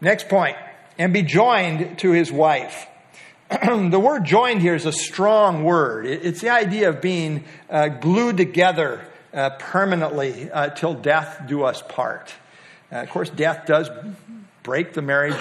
next 0.00 0.28
point. 0.28 0.56
And 0.98 1.12
be 1.12 1.22
joined 1.22 2.00
to 2.00 2.10
his 2.10 2.32
wife. 2.32 2.88
the 3.48 4.00
word 4.00 4.24
joined 4.24 4.60
here 4.60 4.74
is 4.74 4.86
a 4.86 4.92
strong 4.92 5.62
word. 5.62 6.04
It's 6.06 6.40
the 6.40 6.50
idea 6.50 6.88
of 6.88 7.00
being 7.00 7.44
uh, 7.70 7.86
glued 7.86 8.36
together 8.36 9.06
uh, 9.32 9.50
permanently 9.60 10.50
uh, 10.50 10.70
till 10.70 10.94
death 10.94 11.42
do 11.46 11.62
us 11.62 11.80
part. 11.88 12.34
Uh, 12.90 12.96
of 12.96 13.10
course, 13.10 13.30
death 13.30 13.66
does 13.66 13.88
break 14.64 14.94
the 14.94 15.02
marriage 15.02 15.40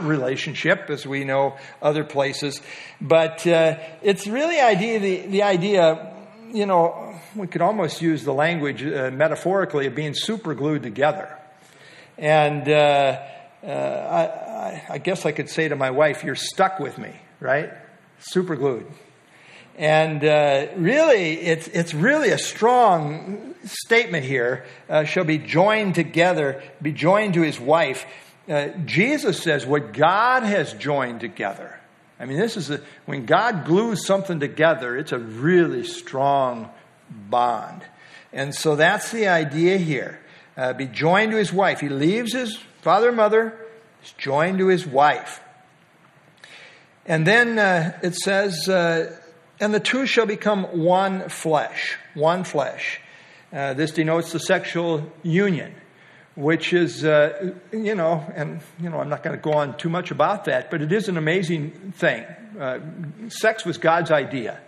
relationship, 0.00 0.88
as 0.88 1.04
we 1.04 1.24
know 1.24 1.56
other 1.82 2.04
places. 2.04 2.62
But 3.00 3.44
uh, 3.44 3.78
it's 4.02 4.28
really 4.28 4.60
idea, 4.60 5.00
the, 5.00 5.26
the 5.26 5.42
idea, 5.42 6.14
you 6.52 6.66
know, 6.66 7.13
we 7.34 7.46
could 7.46 7.62
almost 7.62 8.00
use 8.00 8.24
the 8.24 8.34
language 8.34 8.82
uh, 8.82 9.10
metaphorically 9.12 9.86
of 9.86 9.94
being 9.94 10.14
super 10.14 10.54
glued 10.54 10.82
together. 10.82 11.36
And 12.16 12.68
uh, 12.68 13.20
uh, 13.62 13.66
I, 13.66 14.94
I, 14.94 14.98
guess 14.98 15.26
I 15.26 15.32
could 15.32 15.48
say 15.48 15.68
to 15.68 15.76
my 15.76 15.90
wife, 15.90 16.22
You're 16.22 16.36
stuck 16.36 16.78
with 16.78 16.96
me, 16.98 17.12
right? 17.40 17.72
Super 18.20 18.56
glued. 18.56 18.86
And 19.76 20.24
uh, 20.24 20.68
really, 20.76 21.40
it's, 21.40 21.66
it's 21.68 21.94
really 21.94 22.30
a 22.30 22.38
strong 22.38 23.54
statement 23.64 24.24
here. 24.24 24.64
Uh, 24.88 25.04
shall 25.04 25.24
be 25.24 25.38
joined 25.38 25.96
together, 25.96 26.62
be 26.80 26.92
joined 26.92 27.34
to 27.34 27.42
his 27.42 27.58
wife. 27.58 28.06
Uh, 28.48 28.68
Jesus 28.84 29.42
says, 29.42 29.66
what 29.66 29.92
God 29.92 30.44
has 30.44 30.74
joined 30.74 31.20
together. 31.20 31.80
I 32.20 32.26
mean, 32.26 32.38
this 32.38 32.56
is 32.56 32.70
a, 32.70 32.80
when 33.06 33.26
God 33.26 33.64
glues 33.64 34.06
something 34.06 34.38
together, 34.38 34.96
it's 34.96 35.12
a 35.12 35.18
really 35.18 35.84
strong 35.84 36.70
bond. 37.10 37.82
And 38.32 38.54
so 38.54 38.76
that's 38.76 39.12
the 39.12 39.28
idea 39.28 39.78
here. 39.78 40.20
Uh, 40.56 40.72
be 40.72 40.86
joined 40.86 41.32
to 41.32 41.38
his 41.38 41.52
wife. 41.52 41.80
He 41.80 41.88
leaves 41.88 42.32
his 42.32 42.56
father 42.82 43.08
and 43.08 43.16
mother, 43.16 43.58
is 44.04 44.12
joined 44.12 44.58
to 44.58 44.68
his 44.68 44.86
wife. 44.86 45.40
And 47.06 47.26
then 47.26 47.58
uh, 47.58 47.98
it 48.02 48.14
says, 48.14 48.68
uh, 48.68 49.16
and 49.60 49.74
the 49.74 49.80
two 49.80 50.06
shall 50.06 50.26
become 50.26 50.64
one 50.64 51.28
flesh. 51.28 51.96
One 52.14 52.44
flesh. 52.44 53.00
Uh, 53.52 53.74
this 53.74 53.92
denotes 53.92 54.32
the 54.32 54.40
sexual 54.40 55.12
union, 55.22 55.74
which 56.34 56.72
is, 56.72 57.04
uh, 57.04 57.52
you 57.72 57.94
know, 57.94 58.24
and, 58.34 58.60
you 58.80 58.90
know, 58.90 58.98
I'm 58.98 59.08
not 59.08 59.22
going 59.22 59.36
to 59.36 59.42
go 59.42 59.52
on 59.52 59.76
too 59.76 59.88
much 59.88 60.10
about 60.10 60.46
that, 60.46 60.70
but 60.70 60.82
it 60.82 60.92
is 60.92 61.08
an 61.08 61.16
amazing 61.16 61.92
thing. 61.96 62.24
Uh, 62.58 62.80
sex 63.28 63.64
was 63.64 63.78
God's 63.78 64.10
idea. 64.10 64.60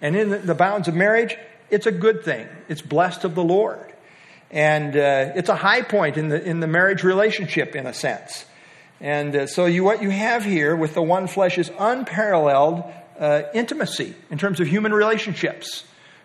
And 0.00 0.16
in 0.16 0.46
the 0.46 0.54
bounds 0.54 0.88
of 0.88 0.94
marriage, 0.94 1.36
it's 1.74 1.86
a 1.86 1.92
good 1.92 2.22
thing. 2.22 2.46
It's 2.68 2.82
blessed 2.82 3.24
of 3.24 3.34
the 3.34 3.44
Lord. 3.44 3.92
And 4.50 4.96
uh, 4.96 5.32
it's 5.34 5.48
a 5.48 5.56
high 5.56 5.82
point 5.82 6.16
in 6.16 6.28
the, 6.28 6.42
in 6.42 6.60
the 6.60 6.68
marriage 6.68 7.02
relationship, 7.02 7.74
in 7.74 7.86
a 7.86 7.92
sense. 7.92 8.44
And 9.00 9.34
uh, 9.34 9.46
so 9.48 9.66
you, 9.66 9.82
what 9.82 10.00
you 10.00 10.10
have 10.10 10.44
here 10.44 10.76
with 10.76 10.94
the 10.94 11.02
one 11.02 11.26
flesh 11.26 11.58
is 11.58 11.70
unparalleled 11.76 12.84
uh, 13.18 13.42
intimacy 13.52 14.14
in 14.30 14.38
terms 14.38 14.60
of 14.60 14.68
human 14.68 14.92
relationships. 14.92 15.84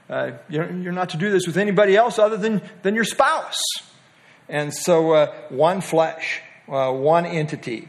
Uh, 0.09 0.31
you're, 0.47 0.71
you're, 0.71 0.93
not 0.93 1.09
to 1.09 1.17
do 1.17 1.31
this 1.31 1.47
with 1.47 1.57
anybody 1.57 1.95
else 1.95 2.19
other 2.19 2.37
than, 2.37 2.61
than 2.83 2.95
your 2.95 3.03
spouse. 3.03 3.61
And 4.47 4.73
so 4.73 5.13
uh, 5.13 5.33
one 5.49 5.81
flesh, 5.81 6.41
uh, 6.67 6.91
one 6.91 7.25
entity. 7.25 7.87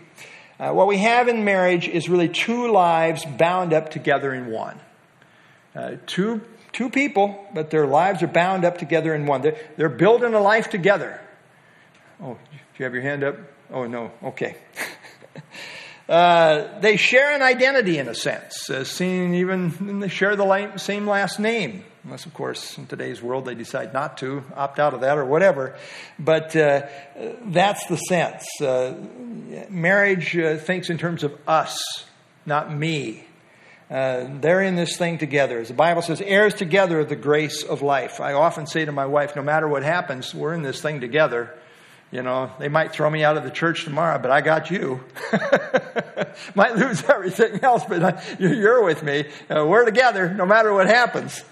Uh, 0.59 0.73
what 0.73 0.87
we 0.87 0.99
have 0.99 1.29
in 1.29 1.45
marriage 1.45 1.87
is 1.87 2.09
really 2.09 2.29
two 2.29 2.71
lives 2.73 3.25
bound 3.25 3.73
up 3.73 3.91
together 3.91 4.33
in 4.33 4.47
one. 4.47 4.81
two, 6.07 6.41
two 6.73 6.91
people, 6.91 7.47
but 7.55 7.71
their 7.71 7.87
lives 7.87 8.23
are 8.23 8.29
bound 8.29 8.65
up 8.65 8.79
together 8.79 9.15
in 9.15 9.27
one. 9.27 9.43
They're, 9.43 9.59
they're 9.77 9.89
building 9.89 10.35
a 10.35 10.41
life 10.41 10.71
together. 10.71 11.21
Oh, 12.23 12.35
do 12.35 12.59
you 12.79 12.85
have 12.85 12.95
your 12.95 13.03
hand 13.03 13.25
up? 13.25 13.37
Oh, 13.71 13.87
no. 13.87 14.11
Okay. 14.23 14.57
uh, 16.09 16.81
they 16.81 16.97
share 16.97 17.35
an 17.35 17.43
identity 17.43 17.99
in 17.99 18.09
a 18.09 18.15
sense, 18.15 18.69
uh, 18.69 18.85
seen 18.85 19.35
even 19.35 20.01
they 20.01 20.09
share 20.09 20.37
the 20.37 20.77
same 20.77 21.07
last 21.07 21.39
name. 21.39 21.85
Unless, 22.05 22.25
of 22.25 22.33
course, 22.33 22.79
in 22.79 22.87
today's 22.87 23.21
world 23.21 23.45
they 23.45 23.55
decide 23.55 23.93
not 23.93 24.19
to 24.19 24.43
opt 24.57 24.79
out 24.79 24.95
of 24.95 25.03
that 25.03 25.19
or 25.19 25.25
whatever. 25.25 25.77
But 26.19 26.57
uh, 26.57 26.87
that's 27.45 27.85
the 27.87 27.97
sense. 27.97 28.47
Uh, 28.61 28.95
marriage 29.69 30.37
uh, 30.37 30.57
thinks 30.57 30.89
in 30.89 30.97
terms 30.97 31.25
of 31.25 31.37
us, 31.47 32.07
not 32.47 32.75
me. 32.75 33.25
Uh, 33.91 34.29
they're 34.41 34.63
in 34.63 34.77
this 34.77 34.97
thing 34.97 35.19
together. 35.19 35.59
As 35.59 35.67
the 35.67 35.75
Bible 35.75 36.01
says, 36.01 36.21
heirs 36.21 36.55
together 36.55 37.01
of 37.01 37.09
the 37.09 37.17
grace 37.17 37.65
of 37.65 37.83
life. 37.83 38.21
I 38.21 38.35
often 38.35 38.67
say 38.67 38.85
to 38.85 38.93
my 38.93 39.07
wife, 39.07 39.35
no 39.35 39.43
matter 39.43 39.67
what 39.67 39.83
happens, 39.83 40.33
we're 40.33 40.55
in 40.55 40.63
this 40.63 40.81
thing 40.81 41.01
together. 41.01 41.53
You 42.13 42.23
know, 42.23 42.53
they 42.61 42.69
might 42.69 42.93
throw 42.93 43.11
me 43.11 43.25
out 43.25 43.37
of 43.37 43.43
the 43.43 43.51
church 43.51 43.85
tomorrow, 43.85 44.21
but 44.21 44.31
I 44.31 44.43
got 44.43 44.71
you. 44.71 45.01
might 46.55 46.77
lose 46.77 47.03
everything 47.05 47.65
else, 47.65 47.85
but 47.89 48.25
you're 48.39 48.85
with 48.85 49.03
me. 49.03 49.25
Uh, 49.49 49.67
we're 49.67 49.85
together 49.85 50.33
no 50.33 50.47
matter 50.47 50.73
what 50.73 50.87
happens. 50.87 51.43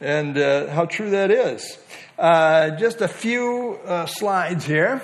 And 0.00 0.36
uh, 0.36 0.68
how 0.68 0.86
true 0.86 1.10
that 1.10 1.30
is. 1.30 1.78
Uh, 2.18 2.70
just 2.70 3.02
a 3.02 3.08
few 3.08 3.78
uh, 3.84 4.06
slides 4.06 4.64
here. 4.64 5.02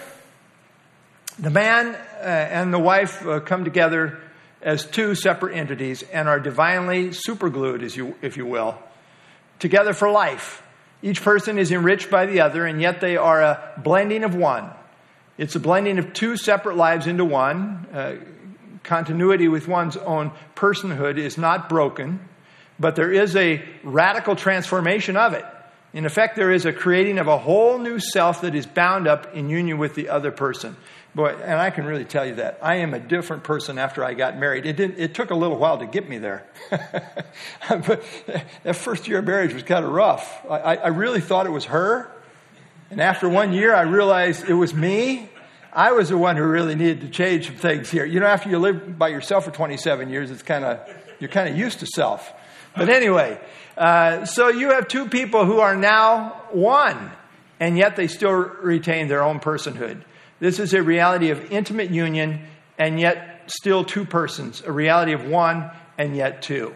The 1.39 1.51
man 1.51 1.97
and 2.21 2.73
the 2.73 2.79
wife 2.79 3.25
come 3.45 3.65
together 3.65 4.19
as 4.63 4.85
two 4.85 5.15
separate 5.15 5.57
entities 5.57 6.03
and 6.13 6.29
are 6.29 6.41
divinely 6.41 7.13
superglued, 7.13 7.83
as 7.83 7.97
you, 7.97 8.17
if 8.23 8.37
you 8.37 8.47
will, 8.47 8.79
together 9.59 9.93
for 9.93 10.11
life. 10.11 10.63
Each 11.03 11.23
person 11.23 11.59
is 11.59 11.71
enriched 11.71 12.11
by 12.11 12.27
the 12.27 12.41
other, 12.41 12.67
and 12.67 12.81
yet 12.81 13.01
they 13.01 13.17
are 13.17 13.41
a 13.41 13.73
blending 13.79 14.25
of 14.25 14.35
one. 14.35 14.71
It's 15.37 15.55
a 15.55 15.61
blending 15.61 15.99
of 15.99 16.13
two 16.13 16.37
separate 16.37 16.77
lives 16.77 17.07
into 17.07 17.25
one. 17.25 17.87
Uh, 17.93 18.17
continuity 18.83 19.47
with 19.47 19.69
one's 19.69 19.97
own 19.97 20.33
personhood 20.57 21.19
is 21.19 21.39
not 21.39 21.69
broken, 21.69 22.21
but 22.81 22.97
there 22.97 23.13
is 23.13 23.37
a 23.37 23.63
radical 23.85 24.35
transformation 24.35 25.17
of 25.17 25.35
it. 25.35 25.45
In 25.93 26.05
effect, 26.05 26.37
there 26.37 26.51
is 26.51 26.67
a 26.67 26.73
creating 26.73 27.19
of 27.19 27.29
a 27.29 27.39
whole 27.39 27.79
new 27.79 27.99
self 27.99 28.41
that 28.43 28.55
is 28.55 28.67
bound 28.67 29.07
up 29.07 29.35
in 29.35 29.49
union 29.49 29.79
with 29.79 29.95
the 29.95 30.09
other 30.09 30.31
person. 30.31 30.77
Boy, 31.19 31.31
and 31.31 31.55
I 31.55 31.71
can 31.71 31.85
really 31.85 32.05
tell 32.05 32.25
you 32.25 32.37
that. 32.37 32.61
I 32.63 32.77
am 32.77 32.95
a 32.95 33.01
different 33.01 33.43
person 33.43 33.77
after 33.77 34.05
I 34.05 34.15
got 34.15 34.39
married. 34.39 34.65
It, 34.67 34.77
didn't, 34.77 35.01
it 35.01 35.15
took 35.15 35.33
a 35.33 35.35
little 35.35 35.57
while 35.57 35.79
to 35.79 35.85
get 35.85 36.09
me 36.09 36.19
there. 36.19 36.47
but 36.71 38.05
that 38.63 38.77
first 38.77 39.09
year 39.09 39.19
of 39.19 39.25
marriage 39.25 39.53
was 39.53 39.65
kind 39.65 39.85
of 39.85 39.91
rough. 39.91 40.47
I, 40.49 40.77
I 40.77 40.87
really 40.87 41.21
thought 41.21 41.47
it 41.47 41.51
was 41.51 41.65
her. 41.65 42.09
And 42.91 43.01
after 43.01 43.29
one 43.29 43.53
year, 43.53 43.75
I 43.75 43.81
realized 43.81 44.49
it 44.49 44.55
was 44.55 44.73
me. 44.73 45.29
I 45.73 45.91
was 45.91 46.11
the 46.11 46.17
one 46.17 46.37
who 46.37 46.45
really 46.45 46.77
needed 46.77 47.01
to 47.01 47.09
change 47.09 47.47
some 47.47 47.57
things 47.57 47.91
here. 47.91 48.05
You 48.05 48.21
know, 48.21 48.27
after 48.27 48.49
you 48.49 48.61
live 48.61 48.97
by 48.97 49.09
yourself 49.09 49.45
for 49.45 49.51
27 49.51 50.11
years, 50.11 50.31
it's 50.31 50.45
kind 50.45 50.65
of, 50.65 50.79
you're 51.19 51.31
kind 51.31 51.49
of 51.49 51.59
used 51.59 51.81
to 51.81 51.87
self. 51.87 52.33
But 52.77 52.91
anyway, 52.91 53.41
uh, 53.77 54.25
so 54.25 54.51
you 54.51 54.71
have 54.71 54.87
two 54.87 55.09
people 55.09 55.45
who 55.45 55.59
are 55.59 55.75
now 55.75 56.43
one, 56.53 57.11
and 57.59 57.77
yet 57.77 57.97
they 57.97 58.07
still 58.07 58.31
retain 58.31 59.09
their 59.09 59.25
own 59.25 59.41
personhood. 59.41 60.05
This 60.41 60.59
is 60.59 60.75
a 60.75 60.83
reality 60.83 61.31
of 61.31 61.53
intimate 61.53 61.91
union, 61.91 62.41
and 62.79 63.01
yet 63.01 63.51
still 63.51 63.85
two 63.85 64.05
persons, 64.05 64.63
a 64.65 64.73
reality 64.73 65.13
of 65.13 65.27
one, 65.27 65.71
and 65.97 66.17
yet 66.17 66.43
two. 66.43 66.75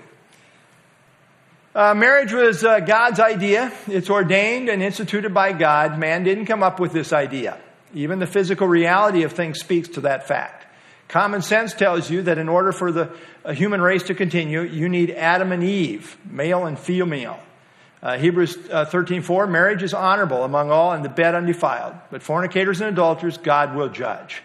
Uh, 1.74 1.94
marriage 1.94 2.32
was 2.32 2.64
uh, 2.64 2.80
God's 2.80 3.18
idea. 3.18 3.72
It's 3.86 4.10
ordained 4.10 4.68
and 4.68 4.82
instituted 4.82 5.32
by 5.32 5.52
God. 5.52 5.98
Man 5.98 6.22
didn't 6.22 6.46
come 6.46 6.62
up 6.62 6.78
with 6.78 6.92
this 6.92 7.12
idea. 7.12 7.58
Even 7.94 8.18
the 8.18 8.26
physical 8.26 8.66
reality 8.66 9.22
of 9.22 9.32
things 9.32 9.60
speaks 9.60 9.88
to 9.90 10.02
that 10.02 10.28
fact. 10.28 10.66
Common 11.08 11.42
sense 11.42 11.72
tells 11.72 12.10
you 12.10 12.22
that 12.22 12.38
in 12.38 12.48
order 12.48 12.72
for 12.72 12.90
the 12.90 13.10
human 13.52 13.80
race 13.80 14.02
to 14.04 14.14
continue, 14.14 14.62
you 14.62 14.88
need 14.88 15.10
Adam 15.10 15.52
and 15.52 15.62
Eve, 15.62 16.16
male 16.24 16.66
and 16.66 16.78
female. 16.78 17.38
Uh, 18.02 18.18
Hebrews 18.18 18.58
uh, 18.70 18.84
13:4 18.86 19.48
Marriage 19.48 19.82
is 19.82 19.94
honorable 19.94 20.42
among 20.42 20.70
all 20.70 20.92
and 20.92 21.04
the 21.04 21.08
bed 21.08 21.34
undefiled, 21.34 21.94
but 22.10 22.22
fornicators 22.22 22.80
and 22.80 22.90
adulterers 22.90 23.38
God 23.38 23.76
will 23.76 23.88
judge. 23.88 24.42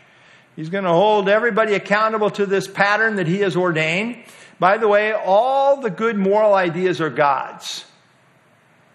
He's 0.56 0.70
going 0.70 0.84
to 0.84 0.92
hold 0.92 1.30
everybody 1.30 1.74
accountable 1.74 2.30
to 2.32 2.46
this 2.46 2.68
pattern 2.68 3.16
that 3.18 3.28
he 3.28 3.40
has 3.40 3.56
ordained. 3.56 4.24
By 4.60 4.78
the 4.78 4.88
way, 4.88 5.14
all 5.14 5.82
the 5.82 5.92
good 5.92 6.18
moral 6.18 6.56
ideas 6.56 7.00
are 7.00 7.12
God's. 7.12 7.86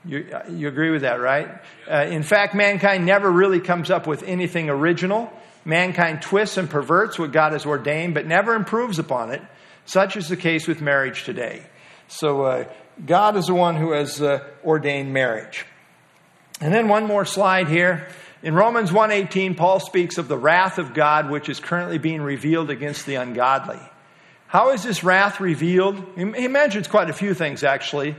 You, 0.05 0.27
you 0.51 0.66
agree 0.66 0.90
with 0.90 1.03
that, 1.03 1.20
right? 1.20 1.48
Uh, 1.88 2.07
in 2.09 2.25
fact, 2.25 2.57
mankind 2.57 3.07
never 3.07 3.31
really 3.31 3.61
comes 3.61 3.90
up 3.90 4.09
with 4.09 4.25
anything 4.25 4.68
original. 4.68 5.33
Mankind 5.64 6.22
twists 6.22 6.57
and 6.57 6.68
perverts 6.68 7.18
what 7.18 7.31
God 7.31 7.53
has 7.53 7.64
ordained, 7.64 8.14
but 8.14 8.27
never 8.27 8.55
improves 8.55 8.98
upon 8.98 9.31
it. 9.31 9.40
Such 9.85 10.16
is 10.16 10.29
the 10.29 10.37
case 10.37 10.66
with 10.66 10.81
marriage 10.81 11.22
today. 11.22 11.62
So, 12.09 12.42
uh, 12.42 12.64
God 13.05 13.37
is 13.37 13.47
the 13.47 13.55
one 13.55 13.77
who 13.77 13.93
has 13.93 14.21
uh, 14.21 14.45
ordained 14.65 15.13
marriage. 15.13 15.67
And 16.61 16.73
then 16.73 16.89
one 16.89 17.07
more 17.07 17.25
slide 17.25 17.69
here. 17.69 18.09
In 18.43 18.55
Romans 18.55 18.91
1:18, 18.91 19.57
Paul 19.57 19.81
speaks 19.81 20.19
of 20.19 20.29
the 20.29 20.37
wrath 20.37 20.79
of 20.79 20.95
God 20.95 21.31
which 21.31 21.49
is 21.49 21.61
currently 21.61 21.99
being 21.99 22.23
revealed 22.23 22.71
against 22.71 23.07
the 23.07 23.17
ungodly. 23.17 23.81
How 24.47 24.71
is 24.71 24.83
this 24.83 25.03
wrath 25.03 25.41
revealed? 25.41 26.05
He 26.17 26.49
mentions 26.49 26.87
quite 26.87 27.09
a 27.09 27.15
few 27.15 27.33
things, 27.35 27.65
actually. 27.65 28.17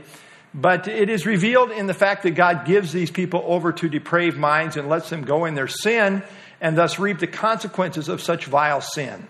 But 0.52 0.88
it 0.88 1.08
is 1.08 1.26
revealed 1.26 1.70
in 1.72 1.86
the 1.86 1.94
fact 1.94 2.22
that 2.22 2.32
God 2.32 2.64
gives 2.64 2.92
these 2.92 3.10
people 3.10 3.42
over 3.46 3.72
to 3.72 3.88
depraved 3.88 4.36
minds 4.36 4.76
and 4.76 4.88
lets 4.88 5.10
them 5.10 5.22
go 5.22 5.44
in 5.44 5.54
their 5.54 5.68
sin 5.68 6.22
and 6.60 6.78
thus 6.78 6.98
reap 6.98 7.18
the 7.18 7.26
consequences 7.26 8.08
of 8.08 8.22
such 8.22 8.46
vile 8.46 8.80
sin. 8.80 9.26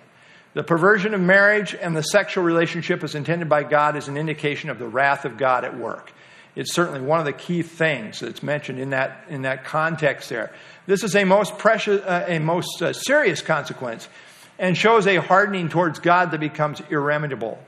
The 0.54 0.62
perversion 0.62 1.14
of 1.14 1.20
marriage 1.20 1.74
and 1.74 1.96
the 1.96 2.02
sexual 2.02 2.44
relationship 2.44 3.02
as 3.02 3.16
intended 3.16 3.48
by 3.48 3.64
God 3.64 3.96
is 3.96 4.06
an 4.06 4.16
indication 4.16 4.70
of 4.70 4.78
the 4.78 4.86
wrath 4.86 5.24
of 5.24 5.36
God 5.36 5.64
at 5.64 5.76
work. 5.76 6.12
It's 6.54 6.72
certainly 6.72 7.00
one 7.00 7.18
of 7.18 7.24
the 7.24 7.32
key 7.32 7.62
things 7.62 8.20
that's 8.20 8.42
mentioned 8.42 8.78
in 8.78 8.90
that, 8.90 9.24
in 9.28 9.42
that 9.42 9.64
context 9.64 10.28
there. 10.28 10.52
This 10.86 11.02
is 11.02 11.16
a 11.16 11.24
most 11.24 11.58
precious, 11.58 12.00
uh, 12.02 12.26
a 12.28 12.38
most 12.38 12.80
uh, 12.80 12.92
serious 12.92 13.42
consequence 13.42 14.08
and 14.56 14.76
shows 14.76 15.08
a 15.08 15.16
hardening 15.16 15.68
towards 15.68 15.98
God 15.98 16.30
that 16.30 16.38
becomes 16.38 16.80
irremediable. 16.88 17.58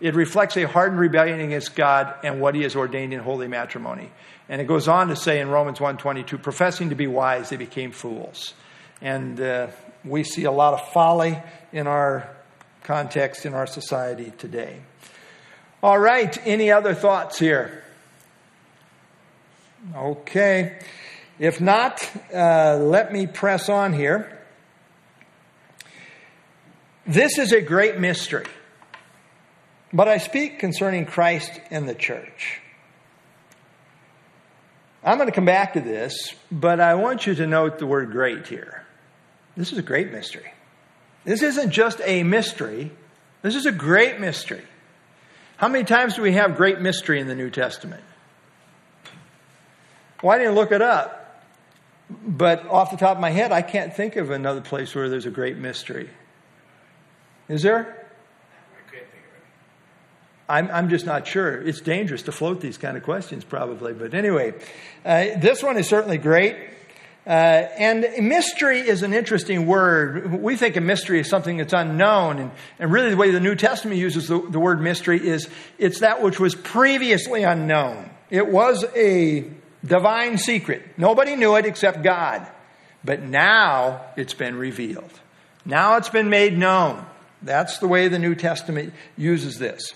It 0.00 0.14
reflects 0.14 0.56
a 0.56 0.68
hardened 0.68 1.00
rebellion 1.00 1.40
against 1.40 1.74
God 1.74 2.14
and 2.22 2.40
what 2.40 2.54
he 2.54 2.62
has 2.62 2.76
ordained 2.76 3.12
in 3.12 3.18
holy 3.18 3.48
matrimony. 3.48 4.10
And 4.48 4.60
it 4.60 4.68
goes 4.68 4.86
on 4.86 5.08
to 5.08 5.16
say 5.16 5.40
in 5.40 5.48
Romans 5.48 5.80
1:22, 5.80 6.40
professing 6.40 6.90
to 6.90 6.94
be 6.94 7.08
wise, 7.08 7.48
they 7.48 7.56
became 7.56 7.90
fools. 7.90 8.54
And 9.00 9.40
uh, 9.40 9.68
we 10.04 10.22
see 10.22 10.44
a 10.44 10.52
lot 10.52 10.74
of 10.74 10.92
folly 10.92 11.42
in 11.72 11.88
our 11.88 12.35
context 12.86 13.44
in 13.44 13.52
our 13.52 13.66
society 13.66 14.32
today. 14.38 14.80
All 15.82 15.98
right, 15.98 16.38
any 16.46 16.70
other 16.70 16.94
thoughts 16.94 17.38
here? 17.38 17.82
Okay. 19.94 20.78
If 21.38 21.60
not, 21.60 22.08
uh, 22.32 22.78
let 22.80 23.12
me 23.12 23.26
press 23.26 23.68
on 23.68 23.92
here. 23.92 24.32
This 27.06 27.38
is 27.38 27.52
a 27.52 27.60
great 27.60 27.98
mystery, 27.98 28.46
but 29.92 30.08
I 30.08 30.18
speak 30.18 30.58
concerning 30.58 31.06
Christ 31.06 31.52
and 31.70 31.88
the 31.88 31.94
church. 31.94 32.60
I'm 35.04 35.18
going 35.18 35.28
to 35.28 35.34
come 35.34 35.44
back 35.44 35.74
to 35.74 35.80
this, 35.80 36.34
but 36.50 36.80
I 36.80 36.94
want 36.94 37.26
you 37.26 37.34
to 37.36 37.46
note 37.46 37.78
the 37.78 37.86
word 37.86 38.10
great 38.10 38.48
here. 38.48 38.84
This 39.56 39.72
is 39.72 39.78
a 39.78 39.82
great 39.82 40.10
mystery. 40.10 40.52
This 41.26 41.42
isn't 41.42 41.72
just 41.72 42.00
a 42.04 42.22
mystery, 42.22 42.92
this 43.42 43.56
is 43.56 43.66
a 43.66 43.72
great 43.72 44.20
mystery. 44.20 44.62
How 45.56 45.68
many 45.68 45.84
times 45.84 46.14
do 46.14 46.22
we 46.22 46.32
have 46.32 46.56
great 46.56 46.80
mystery 46.80 47.18
in 47.20 47.26
the 47.26 47.34
New 47.34 47.50
Testament? 47.50 48.04
Why 50.20 50.38
didn't 50.38 50.52
you 50.52 50.58
look 50.58 50.70
it 50.70 50.82
up? 50.82 51.44
But 52.08 52.66
off 52.68 52.92
the 52.92 52.96
top 52.96 53.16
of 53.16 53.20
my 53.20 53.30
head, 53.30 53.50
I 53.50 53.62
can't 53.62 53.92
think 53.92 54.14
of 54.16 54.30
another 54.30 54.60
place 54.60 54.94
where 54.94 55.08
there's 55.08 55.26
a 55.26 55.30
great 55.30 55.56
mystery. 55.56 56.08
Is 57.48 57.62
there? 57.62 58.06
I'm, 60.48 60.70
I'm 60.70 60.88
just 60.88 61.06
not 61.06 61.26
sure. 61.26 61.60
It's 61.60 61.80
dangerous 61.80 62.22
to 62.22 62.32
float 62.32 62.60
these 62.60 62.78
kind 62.78 62.96
of 62.96 63.02
questions, 63.02 63.42
probably. 63.42 63.94
But 63.94 64.14
anyway, 64.14 64.54
uh, 65.04 65.38
this 65.38 65.60
one 65.60 65.76
is 65.76 65.88
certainly 65.88 66.18
great. 66.18 66.56
Uh, 67.26 67.66
and 67.76 68.06
mystery 68.28 68.78
is 68.78 69.02
an 69.02 69.12
interesting 69.12 69.66
word. 69.66 70.32
We 70.40 70.56
think 70.56 70.76
a 70.76 70.80
mystery 70.80 71.18
is 71.18 71.28
something 71.28 71.56
that's 71.56 71.72
unknown. 71.72 72.38
And, 72.38 72.50
and 72.78 72.92
really, 72.92 73.10
the 73.10 73.16
way 73.16 73.32
the 73.32 73.40
New 73.40 73.56
Testament 73.56 73.98
uses 73.98 74.28
the, 74.28 74.40
the 74.40 74.60
word 74.60 74.80
mystery 74.80 75.26
is 75.26 75.48
it's 75.76 76.00
that 76.00 76.22
which 76.22 76.38
was 76.38 76.54
previously 76.54 77.42
unknown. 77.42 78.08
It 78.30 78.46
was 78.46 78.84
a 78.94 79.44
divine 79.84 80.38
secret. 80.38 80.82
Nobody 80.96 81.34
knew 81.34 81.56
it 81.56 81.66
except 81.66 82.04
God. 82.04 82.46
But 83.04 83.22
now 83.22 84.02
it's 84.16 84.34
been 84.34 84.56
revealed. 84.56 85.10
Now 85.64 85.96
it's 85.96 86.08
been 86.08 86.30
made 86.30 86.56
known. 86.56 87.04
That's 87.42 87.78
the 87.78 87.88
way 87.88 88.06
the 88.06 88.18
New 88.20 88.36
Testament 88.36 88.92
uses 89.16 89.58
this. 89.58 89.94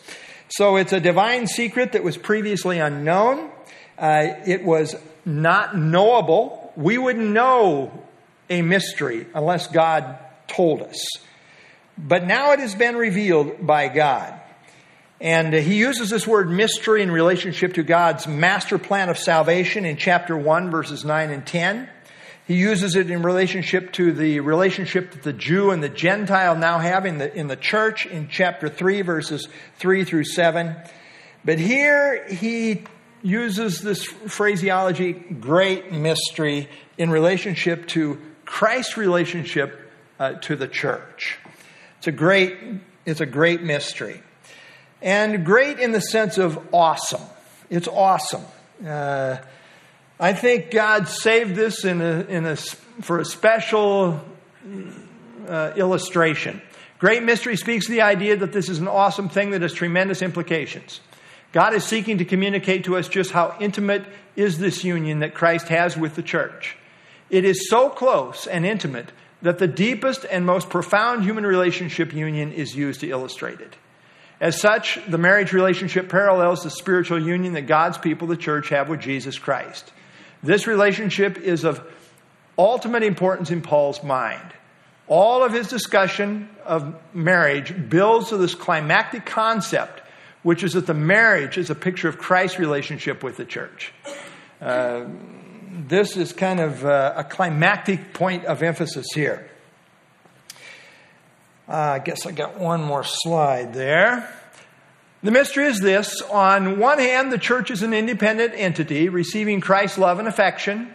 So 0.49 0.77
it's 0.77 0.93
a 0.93 1.01
divine 1.01 1.47
secret 1.47 1.93
that 1.93 2.03
was 2.03 2.17
previously 2.17 2.81
unknown. 2.81 3.51
Uh, 3.97 4.35
it 4.47 4.65
was 4.65 4.97
not 5.25 5.77
knowable 5.77 6.60
we 6.81 6.97
wouldn't 6.97 7.31
know 7.31 7.93
a 8.49 8.63
mystery 8.63 9.27
unless 9.35 9.67
God 9.67 10.19
told 10.49 10.81
us. 10.81 10.99
But 11.99 12.25
now 12.25 12.53
it 12.53 12.59
has 12.59 12.75
been 12.75 12.97
revealed 12.97 13.67
by 13.67 13.89
God. 13.89 14.35
And 15.21 15.53
he 15.53 15.77
uses 15.77 16.09
this 16.09 16.27
word 16.27 16.49
mystery 16.49 17.03
in 17.03 17.11
relationship 17.11 17.75
to 17.75 17.83
God's 17.83 18.27
master 18.27 18.79
plan 18.79 19.11
of 19.11 19.19
salvation 19.19 19.85
in 19.85 19.99
chapter 19.99 20.35
1, 20.35 20.71
verses 20.71 21.05
9 21.05 21.31
and 21.31 21.47
10. 21.47 21.87
He 22.47 22.55
uses 22.55 22.97
it 22.97 23.11
in 23.11 23.23
relationship 23.23 23.93
to 23.93 24.13
the 24.13 24.41
relationship 24.41 25.13
that 25.13 25.23
the 25.23 25.35
Jew 25.35 25.73
and 25.73 25.83
the 25.83 25.91
Gentile 25.91 26.57
now 26.57 26.79
have 26.79 27.05
in 27.05 27.19
the, 27.19 27.33
in 27.33 27.49
the 27.49 27.57
church 27.57 28.07
in 28.07 28.29
chapter 28.29 28.71
3, 28.71 29.03
verses 29.03 29.47
3 29.79 30.05
through 30.05 30.25
7. 30.25 30.75
But 31.45 31.59
here 31.59 32.27
he 32.27 32.85
uses 33.23 33.81
this 33.81 34.05
phraseology, 34.05 35.13
great 35.13 35.93
mystery, 35.93 36.69
in 36.97 37.11
relationship 37.11 37.87
to 37.89 38.21
Christ's 38.45 38.97
relationship 38.97 39.91
uh, 40.19 40.35
to 40.35 40.57
the 40.57 40.69
church. 40.69 41.39
It's 41.99 42.07
a 42.07 42.13
great, 42.13 42.57
it's 43.07 43.21
a 43.21 43.27
great 43.27 43.63
mystery. 43.63 44.23
And 45.03 45.45
great 45.45 45.79
in 45.79 45.93
the 45.93 46.01
sense 46.01 46.39
of 46.39 46.59
awesome. 46.73 47.23
It's 47.71 47.89
awesome. 47.89 48.45
Uh, 48.85 49.39
I 50.19 50.35
think 50.35 50.71
God 50.71 51.09
saved 51.09 51.55
this 51.55 51.85
in 51.85 52.03
a, 52.03 52.21
in 52.29 52.45
a, 52.45 52.57
for 52.57 53.21
a 53.21 53.25
special 53.25 54.21
uh, 55.49 55.73
illustration. 55.77 56.61
Great 56.99 57.23
mystery 57.23 57.57
speaks 57.57 57.87
to 57.87 57.93
the 57.93 58.03
idea 58.03 58.37
that 58.37 58.53
this 58.53 58.69
is 58.69 58.79
an 58.79 58.89
awesome 58.89 59.31
thing 59.31 59.51
that 59.51 59.63
has 59.63 59.73
tremendous 59.73 60.21
implications. 60.21 61.01
God 61.53 61.75
is 61.75 61.85
seeking 61.85 62.19
to 62.19 62.25
communicate 62.25 62.85
to 62.85 62.97
us 62.97 63.09
just 63.09 63.33
how 63.33 63.57
intimate 63.61 64.05
is 64.37 64.59
this 64.59 64.85
union 64.85 65.21
that 65.21 65.35
Christ 65.35 65.69
has 65.69 65.97
with 65.97 66.15
the 66.15 66.23
church. 66.23 66.77
It 67.29 67.45
is 67.45 67.69
so 67.69 67.89
close 67.89 68.47
and 68.47 68.65
intimate 68.65 69.11
that 69.43 69.59
the 69.59 69.67
deepest 69.67 70.25
and 70.31 70.45
most 70.45 70.69
profound 70.71 71.25
human 71.25 71.45
relationship 71.47 72.13
union 72.13 72.53
is 72.53 72.75
used 72.75 73.01
to 73.01 73.11
illustrate 73.11 73.61
it. 73.61 73.77
As 74.41 74.61
such, 74.61 74.99
the 75.09 75.19
marriage 75.19 75.53
relationship 75.53 76.09
parallels 76.09 76.63
the 76.63 76.71
spiritual 76.71 77.23
union 77.23 77.55
that 77.55 77.63
God's 77.63 77.99
people, 77.99 78.29
the 78.29 78.37
church, 78.37 78.69
have 78.71 78.89
with 78.89 79.01
Jesus 79.01 79.39
Christ. 79.39 79.93
This 80.43 80.67
relationship 80.67 81.39
is 81.39 81.65
of 81.65 81.83
ultimate 82.57 83.03
importance 83.03 83.51
in 83.51 83.61
Paul's 83.61 84.03
mind. 84.03 84.53
All 85.09 85.45
of 85.45 85.53
his 85.53 85.69
discussion 85.69 86.49
of 86.65 86.95
marriage 87.13 87.75
builds 87.89 88.29
to 88.29 88.37
this 88.37 88.55
climactic 88.55 89.27
concept 89.27 90.01
which 90.43 90.63
is 90.63 90.73
that 90.73 90.87
the 90.87 90.95
marriage 90.95 91.59
is 91.59 91.71
a 91.71 91.75
picture 91.75 92.09
of 92.09 92.19
Christ's 92.19 92.59
relationship 92.59 93.23
with 93.23 93.37
the 93.37 93.45
church. 93.45 93.93
Uh, 94.61 95.05
this 95.89 96.17
is 96.17 96.33
kind 96.33 96.61
of 96.61 96.85
uh, 96.85 97.15
a 97.17 97.25
climactic 97.25 98.13
point 98.13 98.45
of 98.45 98.63
emphasis 98.63 99.07
here. 99.15 99.51
Uh, 101.69 101.73
I 101.73 101.99
guess 102.01 102.27
I 102.27 102.33
got 102.33 102.59
one 102.59 102.83
more 102.83 103.05
slide 103.05 103.75
there. 103.75 104.29
The 105.23 105.31
mystery 105.31 105.67
is 105.67 105.81
this 105.81 106.23
on 106.23 106.79
one 106.79 106.99
hand, 106.99 107.31
the 107.31 107.39
church 107.39 107.71
is 107.71 107.83
an 107.83 107.93
independent 107.93 108.55
entity 108.57 109.09
receiving 109.09 109.61
Christ's 109.61 109.99
love 109.99 110.19
and 110.19 110.27
affection. 110.27 110.93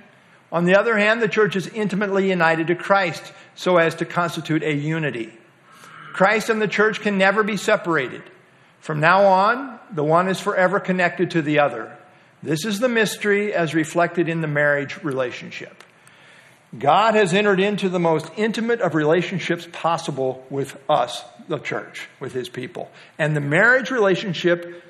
On 0.52 0.66
the 0.66 0.76
other 0.76 0.98
hand, 0.98 1.22
the 1.22 1.28
church 1.28 1.56
is 1.56 1.68
intimately 1.68 2.30
united 2.30 2.68
to 2.68 2.76
Christ 2.76 3.34
so 3.56 3.78
as 3.78 3.96
to 3.96 4.06
constitute 4.06 4.64
a 4.64 4.74
unity. 4.74 5.32
Christ 6.14 6.50
and 6.50 6.62
the 6.62 6.68
church 6.68 7.02
can 7.02 7.18
never 7.18 7.44
be 7.44 7.58
separated. 7.58 8.24
From 8.86 9.00
now 9.00 9.26
on, 9.26 9.80
the 9.92 10.04
one 10.04 10.28
is 10.28 10.40
forever 10.40 10.80
connected 10.80 11.32
to 11.32 11.42
the 11.42 11.58
other. 11.58 11.98
This 12.44 12.66
is 12.66 12.78
the 12.78 12.88
mystery 12.88 13.52
as 13.52 13.74
reflected 13.74 14.30
in 14.30 14.42
the 14.42 14.48
marriage 14.48 15.04
relationship. 15.04 15.84
God 16.78 17.16
has 17.16 17.34
entered 17.34 17.60
into 17.60 17.90
the 17.90 18.00
most 18.00 18.30
intimate 18.38 18.82
of 18.82 18.94
relationships 18.94 19.68
possible 19.72 20.46
with 20.52 20.80
us, 20.88 21.24
the 21.48 21.58
church, 21.58 22.08
with 22.20 22.34
his 22.34 22.48
people. 22.48 22.92
And 23.18 23.36
the 23.36 23.42
marriage 23.42 23.90
relationship 23.90 24.84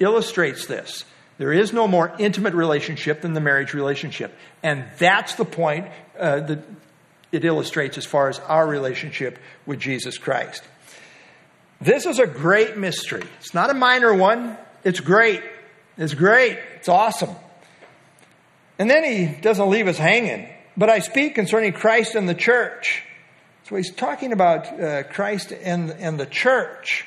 illustrates 0.00 0.64
this. 0.64 1.04
There 1.36 1.52
is 1.52 1.74
no 1.74 1.86
more 1.86 2.10
intimate 2.18 2.54
relationship 2.54 3.20
than 3.20 3.34
the 3.34 3.40
marriage 3.40 3.74
relationship. 3.74 4.34
And 4.62 4.86
that's 4.96 5.34
the 5.34 5.44
point 5.44 5.88
uh, 6.18 6.40
that 6.40 6.60
it 7.32 7.44
illustrates 7.44 7.98
as 7.98 8.06
far 8.06 8.30
as 8.30 8.38
our 8.38 8.66
relationship 8.66 9.38
with 9.66 9.78
Jesus 9.78 10.16
Christ. 10.16 10.62
This 11.84 12.06
is 12.06 12.18
a 12.18 12.26
great 12.26 12.78
mystery. 12.78 13.24
It's 13.40 13.52
not 13.52 13.68
a 13.68 13.74
minor 13.74 14.14
one. 14.14 14.56
It's 14.84 15.00
great. 15.00 15.42
It's 15.98 16.14
great. 16.14 16.58
It's 16.76 16.88
awesome. 16.88 17.36
And 18.78 18.88
then 18.88 19.04
he 19.04 19.38
doesn't 19.42 19.68
leave 19.68 19.86
us 19.86 19.98
hanging. 19.98 20.48
But 20.78 20.88
I 20.88 21.00
speak 21.00 21.34
concerning 21.34 21.74
Christ 21.74 22.14
and 22.14 22.26
the 22.26 22.34
church. 22.34 23.02
So 23.64 23.76
he's 23.76 23.92
talking 23.92 24.32
about 24.32 24.80
uh, 24.80 25.02
Christ 25.02 25.52
and, 25.52 25.90
and 25.90 26.18
the 26.18 26.24
church. 26.24 27.04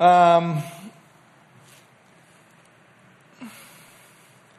Um, 0.00 0.64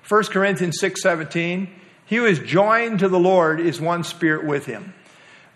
1 0.07 0.23
Corinthians 0.27 0.79
6:17 0.81 1.67
He 2.05 2.15
who 2.15 2.25
is 2.25 2.39
joined 2.39 2.99
to 2.99 3.09
the 3.09 3.19
Lord 3.19 3.59
is 3.59 3.81
one 3.81 4.05
spirit 4.05 4.45
with 4.45 4.65
him. 4.65 4.93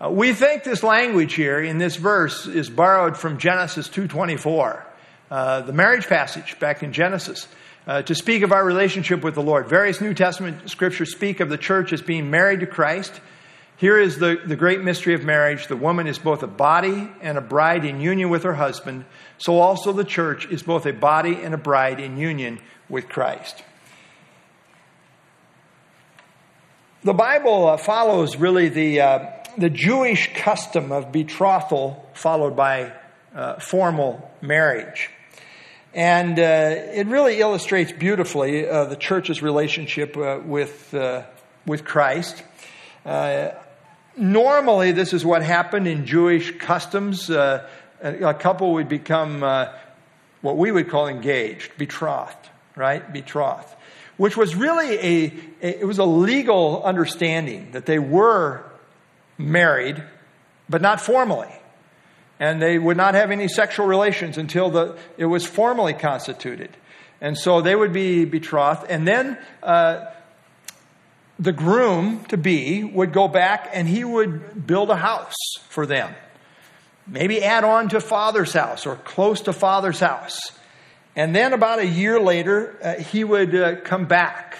Uh, 0.00 0.08
we 0.08 0.32
think 0.32 0.62
this 0.62 0.84
language 0.84 1.34
here 1.34 1.58
in 1.58 1.78
this 1.78 1.96
verse 1.96 2.46
is 2.46 2.70
borrowed 2.70 3.16
from 3.16 3.36
Genesis 3.36 3.88
2:24, 3.88 4.84
uh, 5.28 5.62
the 5.62 5.72
marriage 5.72 6.06
passage 6.06 6.56
back 6.60 6.84
in 6.84 6.92
Genesis, 6.92 7.48
uh, 7.88 8.02
to 8.02 8.14
speak 8.14 8.42
of 8.44 8.52
our 8.52 8.64
relationship 8.64 9.24
with 9.24 9.34
the 9.34 9.42
Lord. 9.42 9.66
Various 9.66 10.00
New 10.00 10.14
Testament 10.14 10.70
scriptures 10.70 11.10
speak 11.10 11.40
of 11.40 11.48
the 11.48 11.58
church 11.58 11.92
as 11.92 12.00
being 12.00 12.30
married 12.30 12.60
to 12.60 12.66
Christ. 12.66 13.20
Here 13.76 13.98
is 13.98 14.18
the, 14.18 14.40
the 14.44 14.54
great 14.54 14.82
mystery 14.82 15.14
of 15.14 15.24
marriage. 15.24 15.66
The 15.66 15.76
woman 15.76 16.06
is 16.06 16.18
both 16.18 16.44
a 16.44 16.48
body 16.48 17.10
and 17.20 17.36
a 17.36 17.40
bride 17.40 17.84
in 17.84 18.00
union 18.00 18.30
with 18.30 18.44
her 18.44 18.54
husband. 18.54 19.04
So 19.38 19.58
also 19.58 19.92
the 19.92 20.04
church 20.04 20.46
is 20.46 20.62
both 20.62 20.86
a 20.86 20.92
body 20.92 21.34
and 21.42 21.54
a 21.54 21.58
bride 21.58 21.98
in 21.98 22.18
union 22.18 22.60
with 22.88 23.08
Christ. 23.08 23.64
The 27.02 27.14
Bible 27.14 27.68
uh, 27.68 27.76
follows 27.76 28.36
really 28.36 28.68
the 28.68 29.00
uh, 29.00 29.37
the 29.58 29.70
Jewish 29.70 30.32
custom 30.34 30.92
of 30.92 31.10
betrothal 31.10 32.08
followed 32.14 32.56
by 32.56 32.92
uh, 33.34 33.58
formal 33.58 34.30
marriage. 34.40 35.10
And 35.92 36.38
uh, 36.38 36.42
it 36.42 37.06
really 37.08 37.40
illustrates 37.40 37.90
beautifully 37.90 38.68
uh, 38.68 38.84
the 38.84 38.96
church's 38.96 39.42
relationship 39.42 40.16
uh, 40.16 40.40
with, 40.44 40.94
uh, 40.94 41.24
with 41.66 41.84
Christ. 41.84 42.42
Normally, 44.16 44.92
this 44.92 45.12
is 45.12 45.24
what 45.24 45.42
happened 45.42 45.86
in 45.86 46.04
Jewish 46.04 46.56
customs. 46.58 47.30
a 47.30 47.66
couple 48.38 48.74
would 48.74 48.88
become 48.88 49.42
what 50.40 50.56
we 50.56 50.72
would 50.72 50.88
call 50.88 51.08
engaged, 51.08 51.76
betrothed, 51.78 52.48
right? 52.76 53.12
Betrothed, 53.12 53.74
which 54.16 54.36
was 54.36 54.56
really 54.56 54.94
a, 54.98 55.32
a, 55.62 55.80
it 55.80 55.86
was 55.86 55.98
a 55.98 56.04
legal 56.04 56.82
understanding 56.82 57.70
that 57.72 57.86
they 57.86 57.98
were 57.98 58.67
married, 59.38 60.02
but 60.68 60.82
not 60.82 61.00
formally. 61.00 61.48
And 62.40 62.60
they 62.60 62.78
would 62.78 62.96
not 62.96 63.14
have 63.14 63.30
any 63.30 63.48
sexual 63.48 63.86
relations 63.86 64.36
until 64.36 64.70
the, 64.70 64.98
it 65.16 65.24
was 65.24 65.46
formally 65.46 65.94
constituted. 65.94 66.76
And 67.20 67.36
so 67.36 67.60
they 67.60 67.74
would 67.74 67.92
be 67.92 68.24
betrothed. 68.24 68.86
And 68.88 69.06
then 69.06 69.38
uh, 69.62 70.06
the 71.38 71.52
groom 71.52 72.24
to 72.26 72.36
be 72.36 72.84
would 72.84 73.12
go 73.12 73.28
back 73.28 73.70
and 73.72 73.88
he 73.88 74.04
would 74.04 74.66
build 74.66 74.90
a 74.90 74.96
house 74.96 75.34
for 75.68 75.86
them. 75.86 76.14
Maybe 77.06 77.42
add 77.42 77.64
on 77.64 77.88
to 77.90 78.00
father's 78.00 78.52
house 78.52 78.86
or 78.86 78.96
close 78.96 79.42
to 79.42 79.52
father's 79.52 80.00
house. 80.00 80.52
And 81.16 81.34
then 81.34 81.52
about 81.52 81.78
a 81.78 81.86
year 81.86 82.20
later, 82.20 82.76
uh, 82.82 82.94
he 83.02 83.24
would 83.24 83.54
uh, 83.54 83.80
come 83.80 84.04
back. 84.04 84.58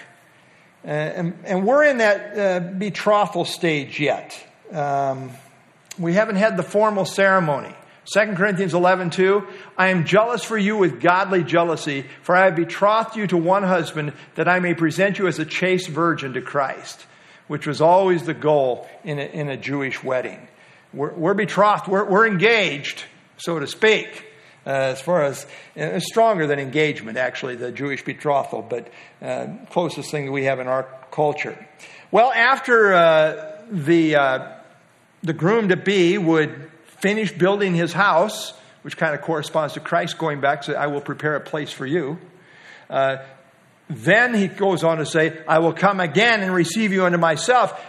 Uh, 0.85 0.89
and, 0.89 1.39
and, 1.45 1.67
we're 1.67 1.85
in 1.85 1.99
that 1.99 2.39
uh, 2.39 2.61
betrothal 2.61 3.45
stage 3.45 4.01
yet. 4.01 4.48
Um, 4.73 5.31
we 5.99 6.15
haven't 6.15 6.37
had 6.37 6.57
the 6.57 6.63
formal 6.63 7.05
ceremony. 7.05 7.75
2 8.13 8.35
Corinthians 8.37 8.73
11, 8.73 9.11
2, 9.11 9.47
I 9.77 9.89
am 9.89 10.07
jealous 10.07 10.43
for 10.43 10.57
you 10.57 10.79
with 10.79 11.01
godly 11.01 11.45
jealousy, 11.45 12.07
for 12.23 12.35
I 12.35 12.47
have 12.47 12.57
betrothed 12.57 13.17
you 13.17 13.27
to 13.27 13.37
one 13.37 13.63
husband 13.63 14.15
that 14.35 14.49
I 14.49 14.61
may 14.61 14.73
present 14.73 15.19
you 15.19 15.27
as 15.27 15.39
a 15.39 15.45
chaste 15.45 15.89
virgin 15.89 16.33
to 16.33 16.41
Christ, 16.41 17.05
which 17.49 17.67
was 17.67 17.83
always 17.83 18.25
the 18.25 18.33
goal 18.33 18.89
in 19.05 19.19
a, 19.19 19.25
in 19.25 19.51
a 19.51 19.59
Jewish 19.59 20.03
wedding. 20.03 20.49
We're, 20.95 21.13
we're 21.13 21.35
betrothed, 21.35 21.87
we're, 21.87 22.05
we're, 22.05 22.27
engaged, 22.27 23.05
so 23.37 23.59
to 23.59 23.67
speak. 23.67 24.25
Uh, 24.67 24.71
as 24.71 25.01
far 25.03 25.25
as 25.25 25.47
uh, 25.79 26.01
stronger 26.01 26.47
than 26.47 26.59
engagement, 26.59 27.19
actually, 27.19 27.57
the 27.57 27.73
Jewish 27.73 28.03
betrothal, 28.05 28.63
but 28.63 28.89
uh, 29.21 29.49
closest 29.71 30.11
thing 30.11 30.27
that 30.27 30.33
we 30.33 30.45
have 30.45 30.61
in 30.61 30.67
our 30.67 30.85
culture. 31.11 31.59
Well, 32.11 32.33
after 32.33 32.95
uh, 32.95 33.63
the 33.71 34.17
uh, 34.17 34.58
the 35.23 35.33
groom 35.33 35.69
to 35.69 35.77
be 35.77 36.19
would 36.19 36.71
finish 37.01 37.33
building 37.33 37.75
his 37.75 37.93
house, 37.93 38.53
which 38.83 38.97
kind 38.97 39.15
of 39.15 39.23
corresponds 39.23 39.75
to 39.75 39.81
Christ 39.81 40.19
going 40.19 40.41
back, 40.41 40.65
say, 40.65 40.75
I 40.75 40.87
will 40.87 41.01
prepare 41.01 41.37
a 41.37 41.41
place 41.41 41.73
for 41.73 41.87
you. 41.87 42.19
Uh, 42.89 43.19
then 43.89 44.35
he 44.35 44.49
goes 44.49 44.85
on 44.85 44.99
to 44.99 45.07
say, 45.07 45.43
I 45.47 45.61
will 45.61 45.73
come 45.73 46.01
again 46.01 46.43
and 46.43 46.53
receive 46.55 46.93
you 46.93 47.05
unto 47.05 47.19
myself. 47.19 47.81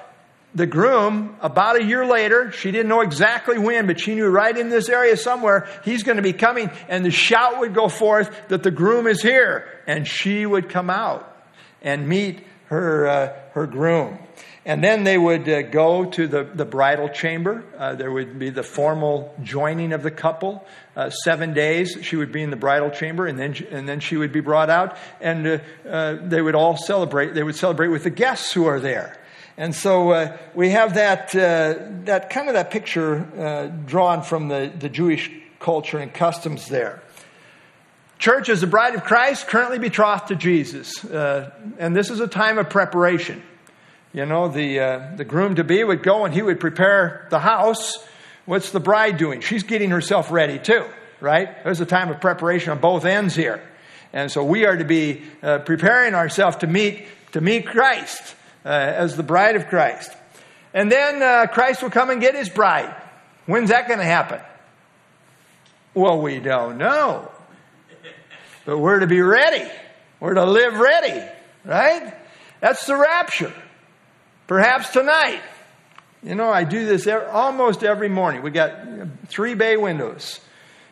The 0.56 0.66
groom, 0.66 1.38
about 1.42 1.80
a 1.80 1.84
year 1.84 2.06
later, 2.06 2.52
she 2.52 2.72
didn't 2.72 2.88
know 2.88 3.02
exactly 3.02 3.60
when, 3.60 3.86
but 3.86 4.00
she 4.00 4.16
knew 4.16 4.28
right 4.28 4.58
in 4.58 4.70
this 4.70 4.90
area 4.90 5.16
somewhere, 5.16 5.70
he's 5.86 6.02
going 6.02 6.16
to 6.18 6.24
be 6.24 6.34
coming, 6.34 6.72
and 6.88 7.06
the 7.06 7.12
shout 7.12 7.60
would 7.60 7.76
go 7.76 7.88
forth 7.88 8.36
that 8.48 8.64
the 8.64 8.72
groom 8.72 9.06
is 9.06 9.22
here, 9.22 9.68
and 9.86 10.08
she 10.08 10.46
would 10.46 10.70
come 10.70 10.90
out 10.90 11.26
and 11.84 12.08
meet 12.08 12.44
her, 12.66 13.08
uh, 13.08 13.34
her 13.52 13.68
groom. 13.68 14.18
And 14.66 14.84
then 14.84 15.06
they 15.06 15.18
would 15.18 15.48
uh, 15.48 15.62
go 15.64 16.06
to 16.06 16.28
the, 16.28 16.44
the 16.44 16.66
bridal 16.66 17.10
chamber. 17.10 17.64
Uh, 17.78 17.96
there 17.96 18.12
would 18.12 18.38
be 18.38 18.50
the 18.50 18.64
formal 18.64 19.34
joining 19.42 19.94
of 19.94 20.04
the 20.04 20.12
couple. 20.12 20.66
Uh, 20.96 21.10
seven 21.10 21.54
days 21.54 21.98
she 22.02 22.18
would 22.18 22.32
be 22.32 22.44
in 22.44 22.50
the 22.50 22.58
bridal 22.58 22.90
chamber, 22.90 23.26
and 23.26 23.40
then, 23.40 23.56
and 23.72 23.88
then 23.88 24.02
she 24.02 24.18
would 24.18 24.34
be 24.34 24.42
brought 24.42 24.70
out, 24.70 24.98
and 25.22 25.48
uh, 25.48 25.60
uh, 25.88 26.18
they 26.22 26.42
would 26.42 26.56
all 26.56 26.76
celebrate. 26.76 27.34
They 27.34 27.44
would 27.44 27.56
celebrate 27.56 27.88
with 27.88 28.04
the 28.04 28.10
guests 28.10 28.52
who 28.52 28.66
are 28.66 28.82
there. 28.82 29.16
And 29.58 29.74
so 29.74 30.12
uh, 30.12 30.38
we 30.54 30.70
have 30.70 30.96
that, 30.96 31.32
that 31.32 32.30
kind 32.30 32.48
of 32.48 32.54
that 32.54 32.72
picture 32.72 33.74
drawn 33.86 34.24
from 34.24 34.48
the, 34.48 34.72
the 34.78 34.88
Jewish 34.88 35.30
culture 35.60 36.00
and 36.00 36.14
customs 36.14 36.68
there. 36.68 37.02
Church 38.20 38.48
is 38.48 38.62
the 38.62 38.68
bride 38.68 38.96
of 38.96 39.04
Christ, 39.04 39.48
currently 39.48 39.80
betrothed 39.80 40.30
to 40.30 40.36
Jesus. 40.36 41.04
and 41.04 41.94
this 41.94 42.10
is 42.10 42.22
a 42.22 42.28
time 42.28 42.58
of 42.58 42.70
preparation. 42.70 43.44
You 44.12 44.26
know, 44.26 44.48
the, 44.48 44.80
uh, 44.80 45.16
the 45.16 45.26
groom 45.26 45.56
to 45.56 45.64
be 45.64 45.84
would 45.84 46.02
go 46.02 46.26
and 46.26 46.34
he 46.34 46.42
would 46.42 46.60
prepare 46.60 47.28
the 47.30 47.40
house. 47.40 47.98
What's 48.46 48.72
the 48.72 48.80
bride 48.80 49.18
doing? 49.18 49.42
She's 49.42 49.64
getting 49.64 49.92
herself 49.92 50.32
ready 50.32 50.58
too, 50.58 50.86
right? 51.20 51.64
There's 51.64 51.82
a 51.82 51.86
time 51.86 52.10
of 52.10 52.20
preparation 52.20 52.72
on 52.72 52.80
both 52.80 53.06
ends 53.06 53.36
here. 53.36 53.62
And 54.12 54.32
so 54.32 54.44
we 54.44 54.66
are 54.66 54.76
to 54.76 54.86
be 54.86 55.22
uh, 55.44 55.60
preparing 55.60 56.16
ourselves 56.16 56.58
to 56.58 56.68
meet, 56.68 57.06
to 57.34 57.42
meet 57.42 57.68
Christ 57.68 58.36
uh, 58.66 58.70
as 58.70 59.16
the 59.16 59.22
bride 59.22 59.56
of 59.56 59.68
Christ. 59.68 60.12
And 60.74 60.92
then 60.92 61.22
uh, 61.22 61.46
Christ 61.46 61.84
will 61.84 61.92
come 61.92 62.10
and 62.10 62.20
get 62.20 62.34
his 62.34 62.50
bride. 62.50 62.96
When's 63.46 63.70
that 63.70 63.88
going 63.88 64.00
to 64.00 64.06
happen? 64.06 64.40
Well, 65.94 66.20
we 66.20 66.40
don't 66.40 66.78
know. 66.78 67.32
But 68.66 68.80
we're 68.80 69.00
to 69.00 69.08
be 69.08 69.22
ready. 69.22 69.70
We're 70.20 70.34
to 70.34 70.46
live 70.46 70.80
ready, 70.80 71.24
right? 71.64 72.14
That's 72.62 72.86
the 72.86 72.96
rapture. 72.96 73.54
Perhaps 74.50 74.90
tonight. 74.90 75.44
You 76.24 76.34
know, 76.34 76.50
I 76.50 76.64
do 76.64 76.84
this 76.88 77.08
almost 77.08 77.84
every 77.84 78.10
morning. 78.10 78.42
We 78.42 78.50
got 78.50 78.74
three 79.28 79.54
bay 79.54 79.78
windows. 79.78 80.40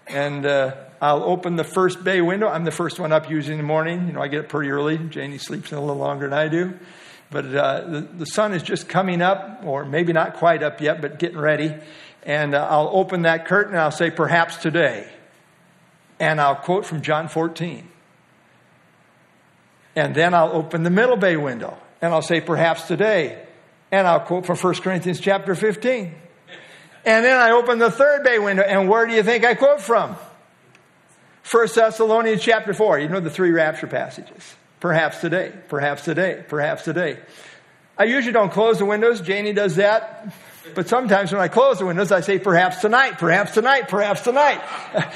And 0.06 0.46
uh, 0.46 0.76
I'll 1.02 1.24
open 1.24 1.56
the 1.56 1.64
first 1.64 2.04
bay 2.04 2.22
window. 2.22 2.48
I'm 2.48 2.66
the 2.66 2.72
first 2.72 3.00
one 3.00 3.12
up 3.12 3.32
usually 3.32 3.54
in 3.54 3.58
the 3.58 3.64
morning. 3.64 4.06
You 4.06 4.14
know, 4.14 4.22
I 4.22 4.28
get 4.28 4.42
up 4.42 4.50
pretty 4.50 4.70
early. 4.70 5.00
Janie 5.00 5.40
sleeps 5.40 5.72
a 5.72 5.80
little 5.80 5.96
longer 5.96 6.30
than 6.30 6.38
I 6.38 6.50
do. 6.50 6.78
But 7.32 7.46
uh, 7.46 7.82
the, 7.82 8.02
the, 8.02 8.26
sun 8.28 8.54
is 8.54 8.62
just 8.62 8.88
coming 8.88 9.24
up, 9.24 9.64
or 9.66 9.86
maybe 9.86 10.14
not 10.14 10.36
quite 10.36 10.62
up 10.62 10.80
yet, 10.80 11.02
but 11.02 11.18
getting 11.18 11.40
ready. 11.40 11.74
And 12.22 12.54
uh, 12.54 12.68
I'll 12.70 12.92
open 12.94 13.24
that 13.24 13.48
curtain 13.48 13.74
and 13.74 13.82
I'll 13.82 13.90
say, 13.90 14.12
perhaps 14.12 14.58
today. 14.58 15.10
And 16.20 16.40
I'll 16.40 16.58
quote 16.58 16.86
from 16.86 17.02
John 17.02 17.28
14. 17.28 17.90
And 19.96 20.14
then 20.14 20.36
I'll 20.36 20.52
open 20.52 20.84
the 20.84 20.92
middle 20.92 21.18
bay 21.18 21.38
window 21.38 21.76
and 22.04 22.14
I'll 22.14 22.22
say, 22.22 22.40
perhaps 22.40 22.84
today. 22.84 23.46
And 23.92 24.08
I'll 24.08 24.20
quote 24.20 24.46
from 24.46 24.58
1 24.58 24.76
Corinthians 24.76 25.20
chapter 25.20 25.56
15. 25.56 26.14
And 27.06 27.26
then 27.26 27.38
I 27.38 27.52
open 27.52 27.80
the 27.80 27.92
third 27.92 28.24
bay 28.24 28.38
window, 28.38 28.64
and 28.64 28.90
where 28.90 29.08
do 29.08 29.14
you 29.14 29.24
think 29.24 29.46
I 29.46 29.56
quote 29.56 29.82
from? 29.82 30.18
1 31.50 31.68
Thessalonians 31.74 32.42
chapter 32.42 32.74
4. 32.74 33.00
You 33.00 33.08
know 33.08 33.22
the 33.22 33.30
three 33.30 33.52
rapture 33.52 33.88
passages. 33.88 34.56
Perhaps 34.82 35.22
today, 35.22 35.54
perhaps 35.70 36.04
today, 36.04 36.44
perhaps 36.48 36.84
today. 36.84 37.18
I 37.98 38.04
usually 38.04 38.34
don't 38.34 38.52
close 38.52 38.80
the 38.80 38.86
windows. 38.86 39.22
Janie 39.22 39.54
does 39.54 39.78
that. 39.78 40.34
But 40.76 40.90
sometimes 40.90 41.32
when 41.32 41.42
I 41.42 41.48
close 41.48 41.80
the 41.80 41.86
windows, 41.86 42.12
I 42.12 42.20
say, 42.20 42.40
perhaps 42.40 42.82
tonight, 42.82 43.18
perhaps 43.18 43.54
tonight, 43.54 43.88
perhaps 43.88 44.22
tonight. 44.22 44.62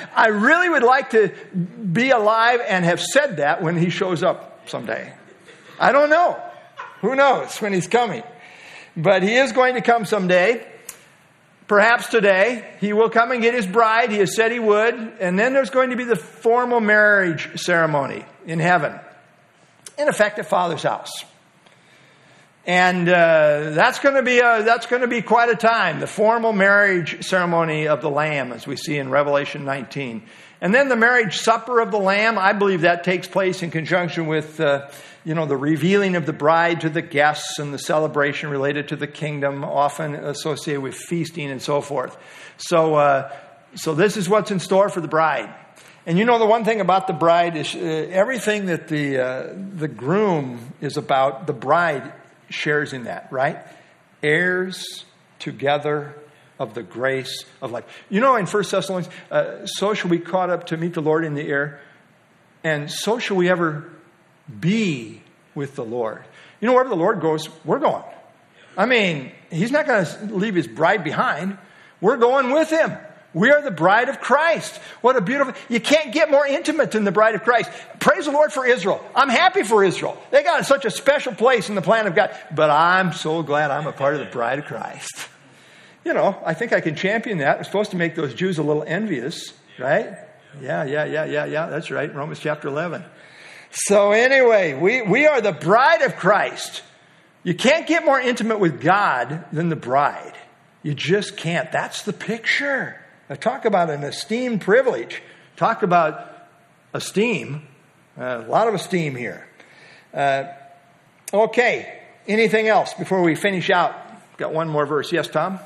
I 0.15 0.27
really 0.27 0.69
would 0.69 0.83
like 0.83 1.11
to 1.11 1.29
be 1.29 2.11
alive 2.11 2.61
and 2.65 2.85
have 2.85 3.01
said 3.01 3.37
that 3.37 3.61
when 3.61 3.75
he 3.75 3.89
shows 3.89 4.23
up 4.23 4.69
someday. 4.69 5.13
I 5.79 5.91
don't 5.91 6.09
know. 6.09 6.41
Who 7.01 7.15
knows 7.15 7.57
when 7.61 7.73
he's 7.73 7.87
coming? 7.87 8.23
But 8.95 9.23
he 9.23 9.35
is 9.35 9.51
going 9.51 9.75
to 9.75 9.81
come 9.81 10.05
someday. 10.05 10.67
Perhaps 11.67 12.07
today. 12.07 12.69
He 12.81 12.91
will 12.93 13.09
come 13.09 13.31
and 13.31 13.41
get 13.41 13.53
his 13.53 13.65
bride. 13.65 14.11
He 14.11 14.17
has 14.17 14.35
said 14.35 14.51
he 14.51 14.59
would. 14.59 14.93
And 14.93 15.39
then 15.39 15.53
there's 15.53 15.69
going 15.69 15.91
to 15.91 15.95
be 15.95 16.03
the 16.03 16.17
formal 16.17 16.81
marriage 16.81 17.61
ceremony 17.61 18.25
in 18.45 18.59
heaven. 18.59 18.99
In 19.97 20.09
effect, 20.09 20.39
at 20.39 20.47
Father's 20.47 20.83
house. 20.83 21.23
And 22.65 23.09
uh, 23.09 23.71
that's 23.71 23.99
going 23.99 24.15
to 24.15 24.21
be 24.21 24.37
a, 24.37 24.63
that's 24.63 24.85
going 24.85 25.01
to 25.01 25.07
be 25.07 25.21
quite 25.21 25.49
a 25.49 25.55
time. 25.55 25.99
The 25.99 26.07
formal 26.07 26.53
marriage 26.53 27.25
ceremony 27.25 27.87
of 27.87 28.01
the 28.01 28.09
Lamb, 28.09 28.51
as 28.51 28.67
we 28.67 28.75
see 28.75 28.97
in 28.97 29.09
Revelation 29.09 29.65
19, 29.65 30.23
and 30.61 30.75
then 30.75 30.87
the 30.87 30.95
marriage 30.95 31.39
supper 31.39 31.79
of 31.79 31.89
the 31.89 31.97
Lamb. 31.97 32.37
I 32.37 32.53
believe 32.53 32.81
that 32.81 33.03
takes 33.03 33.27
place 33.27 33.63
in 33.63 33.71
conjunction 33.71 34.27
with 34.27 34.59
uh, 34.59 34.89
you 35.23 35.35
know, 35.35 35.45
the 35.45 35.57
revealing 35.57 36.15
of 36.15 36.25
the 36.25 36.33
bride 36.33 36.81
to 36.81 36.89
the 36.89 37.01
guests 37.01 37.59
and 37.59 37.73
the 37.73 37.79
celebration 37.79 38.49
related 38.49 38.87
to 38.89 38.95
the 38.95 39.07
kingdom, 39.07 39.63
often 39.63 40.15
associated 40.15 40.81
with 40.81 40.95
feasting 40.95 41.51
and 41.51 41.61
so 41.61 41.81
forth. 41.81 42.17
So, 42.57 42.95
uh, 42.95 43.31
so 43.75 43.93
this 43.93 44.17
is 44.17 44.27
what's 44.27 44.51
in 44.51 44.59
store 44.59 44.89
for 44.89 45.01
the 45.01 45.07
bride. 45.07 45.53
And 46.05 46.17
you 46.17 46.25
know, 46.25 46.39
the 46.39 46.47
one 46.47 46.65
thing 46.65 46.81
about 46.81 47.05
the 47.05 47.13
bride 47.13 47.55
is 47.55 47.75
uh, 47.75 47.79
everything 47.79 48.65
that 48.65 48.87
the, 48.87 49.19
uh, 49.19 49.53
the 49.75 49.87
groom 49.87 50.73
is 50.81 50.97
about, 50.97 51.45
the 51.45 51.53
bride 51.53 52.11
shares 52.49 52.91
in 52.91 53.03
that, 53.03 53.31
right? 53.31 53.59
Heirs 54.23 55.05
together 55.37 56.15
of 56.57 56.73
the 56.73 56.83
grace 56.83 57.45
of 57.61 57.71
life. 57.71 57.85
You 58.09 58.19
know, 58.19 58.35
in 58.35 58.47
First 58.47 58.71
Thessalonians, 58.71 59.13
uh, 59.29 59.65
so 59.65 59.93
shall 59.93 60.09
we 60.09 60.19
caught 60.19 60.49
up 60.49 60.67
to 60.67 60.77
meet 60.77 60.95
the 60.95 61.01
Lord 61.01 61.23
in 61.23 61.35
the 61.35 61.47
air, 61.47 61.79
and 62.63 62.89
so 62.89 63.19
shall 63.19 63.37
we 63.37 63.49
ever 63.49 63.91
be 64.59 65.21
with 65.55 65.75
the 65.75 65.85
Lord. 65.85 66.23
You 66.59 66.67
know, 66.67 66.73
wherever 66.73 66.89
the 66.89 66.95
Lord 66.95 67.21
goes, 67.21 67.49
we're 67.65 67.79
going. 67.79 68.03
I 68.77 68.85
mean, 68.85 69.31
He's 69.49 69.71
not 69.71 69.85
going 69.85 70.05
to 70.05 70.35
leave 70.35 70.55
His 70.55 70.67
bride 70.67 71.03
behind. 71.03 71.57
We're 71.99 72.17
going 72.17 72.51
with 72.51 72.69
Him. 72.69 72.97
We 73.33 73.49
are 73.49 73.61
the 73.61 73.71
bride 73.71 74.09
of 74.09 74.19
Christ. 74.19 74.75
What 74.99 75.15
a 75.15 75.21
beautiful, 75.21 75.53
you 75.69 75.79
can't 75.79 76.13
get 76.13 76.29
more 76.29 76.45
intimate 76.45 76.91
than 76.91 77.05
the 77.05 77.13
bride 77.13 77.35
of 77.35 77.43
Christ. 77.43 77.69
Praise 77.99 78.25
the 78.25 78.31
Lord 78.31 78.51
for 78.51 78.65
Israel. 78.65 79.03
I'm 79.15 79.29
happy 79.29 79.63
for 79.63 79.83
Israel. 79.83 80.21
They 80.31 80.43
got 80.43 80.65
such 80.65 80.83
a 80.83 80.91
special 80.91 81.33
place 81.33 81.69
in 81.69 81.75
the 81.75 81.81
plan 81.81 82.07
of 82.07 82.15
God. 82.15 82.37
But 82.53 82.69
I'm 82.69 83.13
so 83.13 83.41
glad 83.41 83.71
I'm 83.71 83.87
a 83.87 83.93
part 83.93 84.15
of 84.15 84.19
the 84.19 84.25
bride 84.25 84.59
of 84.59 84.65
Christ. 84.65 85.29
you 86.03 86.13
know, 86.13 86.37
I 86.45 86.53
think 86.53 86.73
I 86.73 86.81
can 86.81 86.95
champion 86.95 87.37
that. 87.37 87.57
We're 87.57 87.63
supposed 87.63 87.91
to 87.91 87.97
make 87.97 88.15
those 88.15 88.33
Jews 88.33 88.57
a 88.57 88.63
little 88.63 88.83
envious, 88.83 89.53
right? 89.79 90.17
Yeah, 90.59 90.83
yeah, 90.83 91.05
yeah, 91.05 91.23
yeah, 91.23 91.45
yeah. 91.45 91.67
That's 91.67 91.89
right. 91.89 92.13
Romans 92.13 92.39
chapter 92.39 92.67
11. 92.67 93.05
So, 93.71 94.11
anyway, 94.11 94.73
we, 94.73 95.01
we 95.01 95.25
are 95.27 95.41
the 95.41 95.53
bride 95.53 96.01
of 96.01 96.17
Christ. 96.17 96.83
You 97.43 97.53
can't 97.53 97.87
get 97.87 98.05
more 98.05 98.19
intimate 98.19 98.59
with 98.59 98.81
God 98.81 99.45
than 99.51 99.69
the 99.69 99.75
bride. 99.75 100.33
You 100.83 100.93
just 100.93 101.37
can't. 101.37 101.71
That's 101.71 102.03
the 102.03 102.13
picture. 102.13 102.99
I 103.29 103.35
talk 103.35 103.65
about 103.65 103.89
an 103.89 104.03
esteemed 104.03 104.61
privilege. 104.61 105.21
Talk 105.55 105.83
about 105.83 106.49
esteem. 106.93 107.67
Uh, 108.19 108.43
a 108.45 108.49
lot 108.49 108.67
of 108.67 108.73
esteem 108.73 109.15
here. 109.15 109.47
Uh, 110.13 110.45
okay. 111.33 111.99
Anything 112.27 112.67
else 112.67 112.93
before 112.93 113.21
we 113.21 113.35
finish 113.35 113.69
out? 113.69 113.95
Got 114.37 114.53
one 114.53 114.69
more 114.69 114.85
verse. 114.85 115.11
Yes, 115.11 115.27
Tom? 115.27 115.53
Um, 115.53 115.59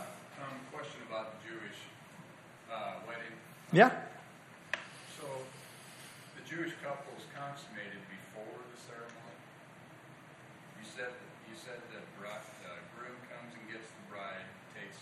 question 0.72 1.02
about 1.10 1.42
the 1.42 1.50
Jewish 1.50 1.80
uh, 2.72 3.02
wedding. 3.08 3.34
Yeah. 3.74 3.90
So, 5.20 5.26
the 6.38 6.44
Jewish 6.48 6.72
couple 6.84 7.12
is 7.18 7.26
consummated 7.34 8.04
before 8.08 8.56
the 8.72 8.80
ceremony. 8.84 9.40
You 10.80 10.86
said 10.96 11.12
you 11.50 11.56
said 11.60 11.80
the 11.92 12.04
bride, 12.20 12.46
the 12.64 12.78
groom 12.96 13.18
comes 13.28 13.52
and 13.58 13.66
gets 13.68 13.90
the 13.90 14.06
bride, 14.12 14.48
takes 14.76 15.02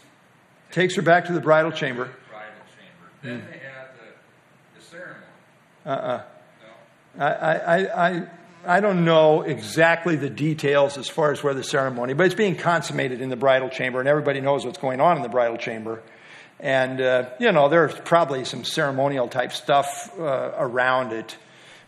Takes 0.74 0.96
her 0.96 1.02
back 1.02 1.26
to 1.26 1.34
the 1.34 1.40
bridal 1.40 1.72
chamber. 1.72 2.10
bridal 2.30 2.52
chamber. 2.76 3.12
Then 3.24 3.40
Hmm. 3.40 3.52
they 3.52 3.58
have 3.60 3.88
the 3.98 4.80
the 4.80 4.86
ceremony. 4.86 5.26
Uh 5.86 5.90
uh 5.90 6.22
No, 7.18 7.26
I, 7.26 7.58
I, 7.58 8.08
I, 8.10 8.28
I 8.66 8.80
don't 8.82 9.06
know 9.06 9.42
exactly 9.44 10.16
the 10.16 10.30
details 10.30 10.98
as 10.98 11.08
far 11.08 11.32
as 11.32 11.44
where 11.44 11.54
the 11.54 11.64
ceremony, 11.64 12.14
but 12.14 12.26
it's 12.26 12.36
being 12.36 12.56
consummated 12.56 13.22
in 13.22 13.30
the 13.30 13.36
bridal 13.36 13.70
chamber, 13.70 14.00
and 14.00 14.08
everybody 14.10 14.42
knows 14.42 14.66
what's 14.66 14.78
going 14.80 15.00
on 15.00 15.16
in 15.18 15.24
the 15.24 15.30
bridal 15.30 15.58
chamber. 15.58 16.02
And, 16.60 17.02
uh, 17.02 17.30
you 17.40 17.52
know, 17.52 17.68
there's 17.70 17.94
probably 17.94 18.46
some 18.46 18.64
ceremonial 18.64 19.28
type 19.28 19.52
stuff 19.52 20.12
uh, 20.18 20.52
around 20.58 21.12
it. 21.12 21.36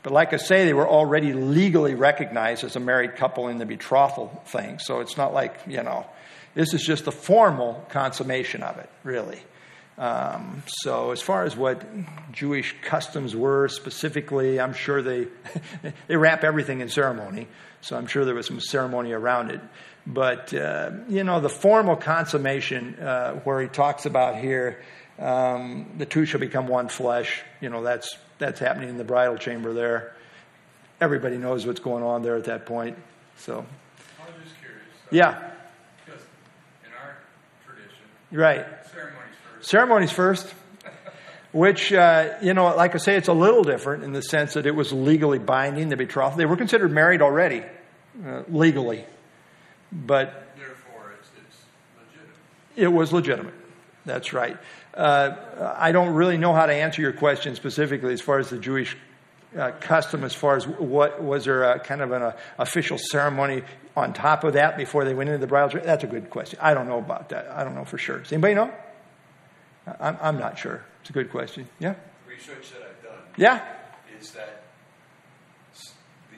But 0.03 0.11
like 0.11 0.33
I 0.33 0.37
say, 0.37 0.65
they 0.65 0.73
were 0.73 0.87
already 0.87 1.31
legally 1.33 1.95
recognized 1.95 2.63
as 2.65 2.75
a 2.75 2.79
married 2.79 3.15
couple 3.15 3.47
in 3.47 3.57
the 3.57 3.65
betrothal 3.65 4.43
thing. 4.47 4.79
So 4.79 4.99
it's 4.99 5.15
not 5.17 5.33
like, 5.33 5.55
you 5.65 5.81
know, 5.81 6.05
this 6.55 6.73
is 6.73 6.81
just 6.81 7.05
the 7.05 7.11
formal 7.11 7.85
consummation 7.89 8.63
of 8.63 8.77
it, 8.79 8.89
really. 9.03 9.39
Um, 9.97 10.63
so 10.67 11.11
as 11.11 11.21
far 11.21 11.43
as 11.45 11.55
what 11.55 11.85
Jewish 12.33 12.75
customs 12.81 13.33
were 13.35 13.69
specifically, 13.69 14.59
I'm 14.59 14.73
sure 14.73 15.01
they 15.01 15.27
they 16.07 16.15
wrap 16.17 16.43
everything 16.43 16.81
in 16.81 16.89
ceremony. 16.89 17.47
So 17.81 17.95
I'm 17.95 18.07
sure 18.07 18.25
there 18.25 18.35
was 18.35 18.47
some 18.47 18.59
ceremony 18.59 19.11
around 19.11 19.51
it. 19.51 19.61
But 20.07 20.53
uh, 20.53 20.91
you 21.07 21.23
know, 21.23 21.39
the 21.39 21.49
formal 21.49 21.95
consummation 21.95 22.95
uh, 22.95 23.35
where 23.43 23.61
he 23.61 23.67
talks 23.67 24.05
about 24.05 24.37
here, 24.37 24.81
um, 25.17 25.93
the 25.97 26.05
two 26.05 26.25
shall 26.25 26.39
become 26.41 26.67
one 26.67 26.89
flesh. 26.89 27.41
You 27.61 27.69
know, 27.69 27.81
that's 27.81 28.17
that's 28.37 28.59
happening 28.59 28.89
in 28.89 28.97
the 28.97 29.03
bridal 29.05 29.37
chamber 29.37 29.71
there. 29.73 30.13
Everybody 30.99 31.37
knows 31.37 31.65
what's 31.65 31.79
going 31.79 32.03
on 32.03 32.21
there 32.21 32.35
at 32.35 32.45
that 32.45 32.65
point. 32.65 32.97
So 33.37 33.65
I 34.19 34.25
was 34.25 34.43
just 34.43 34.59
curious. 34.59 34.81
yeah, 35.11 35.51
Because 36.05 36.21
in 36.85 36.91
our 36.91 37.17
tradition, 37.65 38.03
right. 38.35 38.65
ceremonies 38.91 39.35
first. 39.43 39.69
Ceremonies 39.69 40.11
first, 40.11 40.53
which, 41.51 41.93
uh, 41.93 42.33
you 42.41 42.53
know, 42.53 42.75
like 42.75 42.95
I 42.95 42.97
say, 42.97 43.15
it's 43.15 43.27
a 43.27 43.33
little 43.33 43.63
different 43.63 44.03
in 44.03 44.13
the 44.13 44.21
sense 44.21 44.53
that 44.53 44.65
it 44.65 44.75
was 44.75 44.91
legally 44.91 45.39
binding, 45.39 45.89
the 45.89 45.97
betrothal. 45.97 46.37
They 46.37 46.45
were 46.45 46.57
considered 46.57 46.91
married 46.91 47.21
already, 47.21 47.63
uh, 48.25 48.43
legally, 48.49 49.05
but 49.91 50.47
Therefore, 50.57 51.13
it's 51.19 51.29
it's 51.47 51.57
legitimate. 51.97 52.35
it 52.75 52.87
was 52.87 53.13
legitimate. 53.13 53.53
That's 54.05 54.33
right. 54.33 54.57
Uh, 54.93 55.35
I 55.77 55.91
don't 55.91 56.13
really 56.13 56.37
know 56.37 56.53
how 56.53 56.65
to 56.65 56.73
answer 56.73 57.01
your 57.01 57.13
question 57.13 57.55
specifically 57.55 58.13
as 58.13 58.21
far 58.21 58.39
as 58.39 58.49
the 58.49 58.57
Jewish 58.57 58.95
uh, 59.57 59.71
custom, 59.79 60.23
as 60.23 60.33
far 60.33 60.55
as 60.57 60.67
what 60.67 61.23
was 61.23 61.45
there 61.45 61.63
a 61.63 61.79
kind 61.79 62.01
of 62.01 62.11
an 62.11 62.21
uh, 62.21 62.37
official 62.57 62.97
ceremony 62.97 63.63
on 63.95 64.13
top 64.13 64.43
of 64.43 64.53
that 64.53 64.77
before 64.77 65.05
they 65.05 65.13
went 65.13 65.29
into 65.29 65.39
the 65.39 65.47
bridal. 65.47 65.69
chamber? 65.69 65.85
That's 65.85 66.03
a 66.03 66.07
good 66.07 66.29
question. 66.29 66.59
I 66.61 66.73
don't 66.73 66.87
know 66.87 66.99
about 66.99 67.29
that. 67.29 67.49
I 67.51 67.63
don't 67.63 67.75
know 67.75 67.85
for 67.85 67.97
sure. 67.97 68.19
Does 68.19 68.31
anybody 68.33 68.53
know? 68.55 68.71
I'm, 69.99 70.17
I'm 70.21 70.39
not 70.39 70.57
sure. 70.59 70.83
It's 71.01 71.09
a 71.09 71.13
good 71.13 71.29
question. 71.31 71.67
Yeah. 71.79 71.95
research 72.27 72.71
that 72.71 72.81
I've 72.81 73.03
done 73.03 73.19
Yeah. 73.37 73.63
is 74.19 74.31
that 74.31 74.63
the 76.31 76.37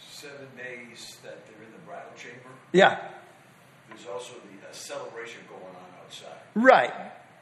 seven 0.00 0.46
days 0.56 1.16
that 1.22 1.46
they're 1.46 1.64
in 1.64 1.72
the 1.72 1.78
bridal 1.86 2.10
chamber, 2.16 2.48
Yeah. 2.72 2.98
there's 3.88 4.06
also 4.06 4.34
the, 4.34 4.68
a 4.68 4.74
celebration 4.74 5.40
going 5.48 5.62
on 5.62 6.04
outside. 6.04 6.40
Right. 6.54 6.92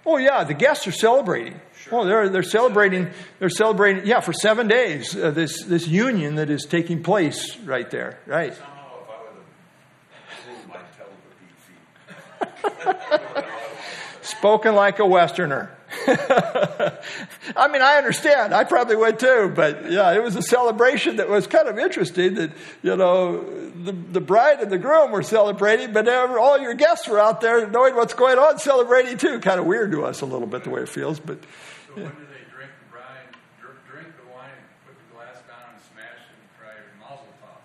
Oh 0.06 0.18
yeah, 0.18 0.44
the 0.44 0.54
guests 0.54 0.86
are 0.86 0.92
celebrating. 0.92 1.58
Sure. 1.84 2.00
Oh, 2.00 2.04
they're 2.06 2.30
they're 2.30 2.42
celebrating. 2.42 3.10
They're 3.38 3.50
celebrating. 3.50 4.06
Yeah, 4.06 4.20
for 4.20 4.32
seven 4.32 4.68
days. 4.68 5.14
Uh, 5.14 5.30
this 5.32 5.62
this 5.64 5.86
union 5.86 6.36
that 6.36 6.48
is 6.48 6.64
taking 6.64 7.02
place 7.02 7.58
right 7.58 7.90
there. 7.90 8.20
Right. 8.26 8.54
Somehow, 8.54 8.70
if 9.02 9.10
I 9.10 9.18
were 9.20 9.32
the 9.34 10.72
groom, 10.72 10.72
I'd 10.72 10.96
tell 10.96 11.06
them 11.06 11.18
to 12.88 13.04
be 13.04 13.42
feet. 13.42 13.44
Spoken 14.22 14.74
like 14.74 14.98
a 14.98 15.04
Westerner. 15.04 15.76
I 16.06 17.68
mean, 17.70 17.82
I 17.82 17.96
understand. 17.98 18.54
I 18.54 18.64
probably 18.64 18.96
would 18.96 19.18
too. 19.18 19.52
But 19.54 19.90
yeah, 19.92 20.10
it 20.14 20.22
was 20.22 20.36
a 20.36 20.42
celebration 20.42 21.16
that 21.16 21.28
was 21.28 21.46
kind 21.46 21.68
of 21.68 21.78
interesting. 21.78 22.34
That 22.36 22.52
you 22.82 22.96
know, 22.96 23.44
the 23.84 23.92
the 23.92 24.22
bride 24.22 24.60
and 24.60 24.72
the 24.72 24.78
groom 24.78 25.12
were 25.12 25.22
celebrating, 25.22 25.92
but 25.92 26.08
all 26.08 26.58
your 26.58 26.72
guests 26.74 27.06
were 27.08 27.20
out 27.20 27.42
there 27.42 27.68
knowing 27.68 27.94
what's 27.94 28.14
going 28.14 28.38
on, 28.38 28.58
celebrating 28.58 29.18
too. 29.18 29.38
Kind 29.40 29.60
of 29.60 29.66
weird 29.66 29.92
to 29.92 30.06
us 30.06 30.22
a 30.22 30.26
little 30.26 30.46
bit 30.48 30.64
the 30.64 30.70
way 30.70 30.80
it 30.80 30.88
feels, 30.88 31.20
but. 31.20 31.38
When 31.94 32.04
do 32.06 32.26
they 32.26 32.44
drink 32.52 32.70
the 32.80 32.90
bride, 32.90 33.28
dr- 33.60 33.76
drink 33.88 34.08
the 34.16 34.26
wine, 34.32 34.50
and 34.50 34.66
put 34.84 34.96
the 34.98 35.06
glass 35.14 35.38
down, 35.46 35.70
and 35.72 35.80
smash 35.92 36.20
it, 36.26 36.36
and 36.40 36.48
cry 36.58 36.74
Mazel 37.00 37.32
Tov? 37.42 37.62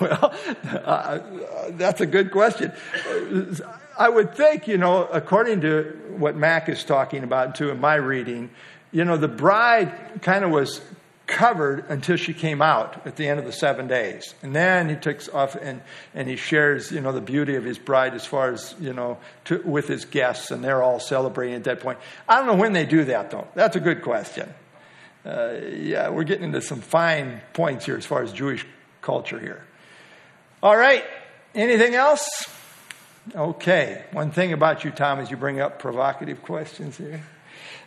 well, 0.00 0.26
uh, 0.84 1.70
that's 1.70 2.00
a 2.00 2.06
good 2.06 2.30
question. 2.30 2.72
I 3.98 4.08
would 4.08 4.34
think, 4.34 4.68
you 4.68 4.78
know, 4.78 5.06
according 5.06 5.62
to 5.62 5.84
what 6.18 6.36
Mac 6.36 6.68
is 6.68 6.84
talking 6.84 7.24
about 7.24 7.54
too 7.54 7.70
in 7.70 7.80
my 7.80 7.94
reading, 7.94 8.50
you 8.90 9.04
know, 9.04 9.16
the 9.16 9.28
bride 9.28 10.20
kind 10.22 10.44
of 10.44 10.50
was 10.50 10.80
covered 11.32 11.86
until 11.88 12.16
she 12.16 12.34
came 12.34 12.60
out 12.60 13.06
at 13.06 13.16
the 13.16 13.26
end 13.26 13.40
of 13.40 13.46
the 13.46 13.52
seven 13.52 13.88
days. 13.88 14.34
And 14.42 14.54
then 14.54 14.90
he 14.90 14.94
takes 14.94 15.28
off 15.30 15.56
and, 15.56 15.80
and 16.14 16.28
he 16.28 16.36
shares, 16.36 16.92
you 16.92 17.00
know, 17.00 17.10
the 17.10 17.22
beauty 17.22 17.56
of 17.56 17.64
his 17.64 17.78
bride 17.78 18.12
as 18.14 18.26
far 18.26 18.52
as, 18.52 18.74
you 18.78 18.92
know, 18.92 19.18
to, 19.46 19.62
with 19.64 19.88
his 19.88 20.04
guests, 20.04 20.50
and 20.50 20.62
they're 20.62 20.82
all 20.82 21.00
celebrating 21.00 21.54
at 21.54 21.64
that 21.64 21.80
point. 21.80 21.98
I 22.28 22.36
don't 22.36 22.46
know 22.46 22.54
when 22.54 22.74
they 22.74 22.84
do 22.84 23.04
that, 23.06 23.30
though. 23.30 23.48
That's 23.54 23.76
a 23.76 23.80
good 23.80 24.02
question. 24.02 24.52
Uh, 25.24 25.54
yeah, 25.70 26.10
we're 26.10 26.24
getting 26.24 26.44
into 26.44 26.60
some 26.60 26.80
fine 26.80 27.40
points 27.54 27.86
here 27.86 27.96
as 27.96 28.04
far 28.04 28.22
as 28.22 28.32
Jewish 28.32 28.66
culture 29.00 29.38
here. 29.38 29.64
All 30.62 30.76
right. 30.76 31.04
Anything 31.54 31.94
else? 31.94 32.28
Okay. 33.34 34.04
One 34.12 34.32
thing 34.32 34.52
about 34.52 34.84
you, 34.84 34.90
Tom, 34.90 35.20
is 35.20 35.30
you 35.30 35.36
bring 35.36 35.60
up 35.60 35.78
provocative 35.78 36.42
questions 36.42 36.98
here. 36.98 37.22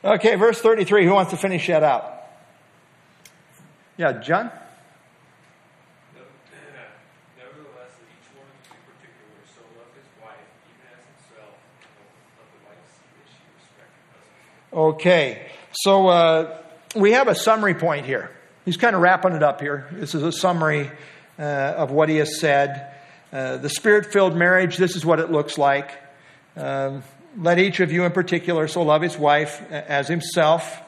Okay, 0.04 0.36
verse 0.36 0.62
33. 0.62 1.06
Who 1.06 1.14
wants 1.14 1.32
to 1.32 1.38
finish 1.38 1.68
that 1.68 1.84
out? 1.84 2.25
Yeah, 3.98 4.12
John? 4.20 4.52
Nevertheless, 7.38 7.92
let 7.96 8.10
each 8.12 8.28
one 8.36 8.52
in 8.68 8.76
particular 8.84 9.40
so 9.56 9.62
love 9.78 9.88
his 9.96 10.10
wife, 10.22 10.36
even 10.68 10.84
as 10.92 11.00
himself, 11.16 11.56
and 11.80 11.96
let 12.36 12.48
the 12.52 12.60
wife 12.68 12.84
see 12.92 13.08
that 13.16 13.28
she 13.32 13.40
respect 13.56 13.92
her 13.96 14.20
husband. 14.76 14.96
Okay. 14.96 15.48
So 15.72 16.08
uh, 16.08 16.58
we 16.96 17.14
have 17.14 17.30
a 17.30 17.36
summary 17.36 17.74
point 17.74 18.06
here. 18.06 18.32
He's 18.66 18.78
kind 18.78 18.96
of 18.96 19.02
wrapping 19.02 19.34
it 19.34 19.44
up 19.44 19.62
here. 19.62 19.88
This 19.92 20.14
is 20.14 20.24
a 20.24 20.32
summary 20.32 20.92
uh, 21.40 21.42
of 21.42 21.92
what 21.92 22.10
he 22.10 22.18
has 22.18 22.40
said. 22.40 22.94
Uh, 23.32 23.58
the 23.58 23.70
spirit 23.70 24.12
filled 24.12 24.36
marriage, 24.36 24.78
this 24.78 24.96
is 24.96 25.06
what 25.06 25.20
it 25.20 25.32
looks 25.32 25.58
like. 25.58 25.92
Um, 26.58 27.04
let 27.38 27.60
each 27.60 27.80
of 27.80 27.92
you 27.92 28.04
in 28.04 28.12
particular 28.12 28.68
so 28.68 28.82
love 28.82 29.02
his 29.02 29.18
wife 29.18 29.62
as 29.72 30.08
himself. 30.08 30.82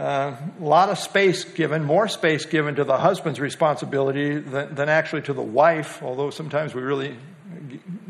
Uh, 0.00 0.34
a 0.58 0.64
lot 0.64 0.88
of 0.88 0.98
space 0.98 1.44
given, 1.44 1.84
more 1.84 2.08
space 2.08 2.46
given 2.46 2.74
to 2.74 2.84
the 2.84 2.96
husband's 2.96 3.38
responsibility 3.38 4.38
than, 4.38 4.74
than 4.74 4.88
actually 4.88 5.20
to 5.20 5.34
the 5.34 5.42
wife, 5.42 6.02
although 6.02 6.30
sometimes 6.30 6.74
we 6.74 6.80
really, 6.80 7.14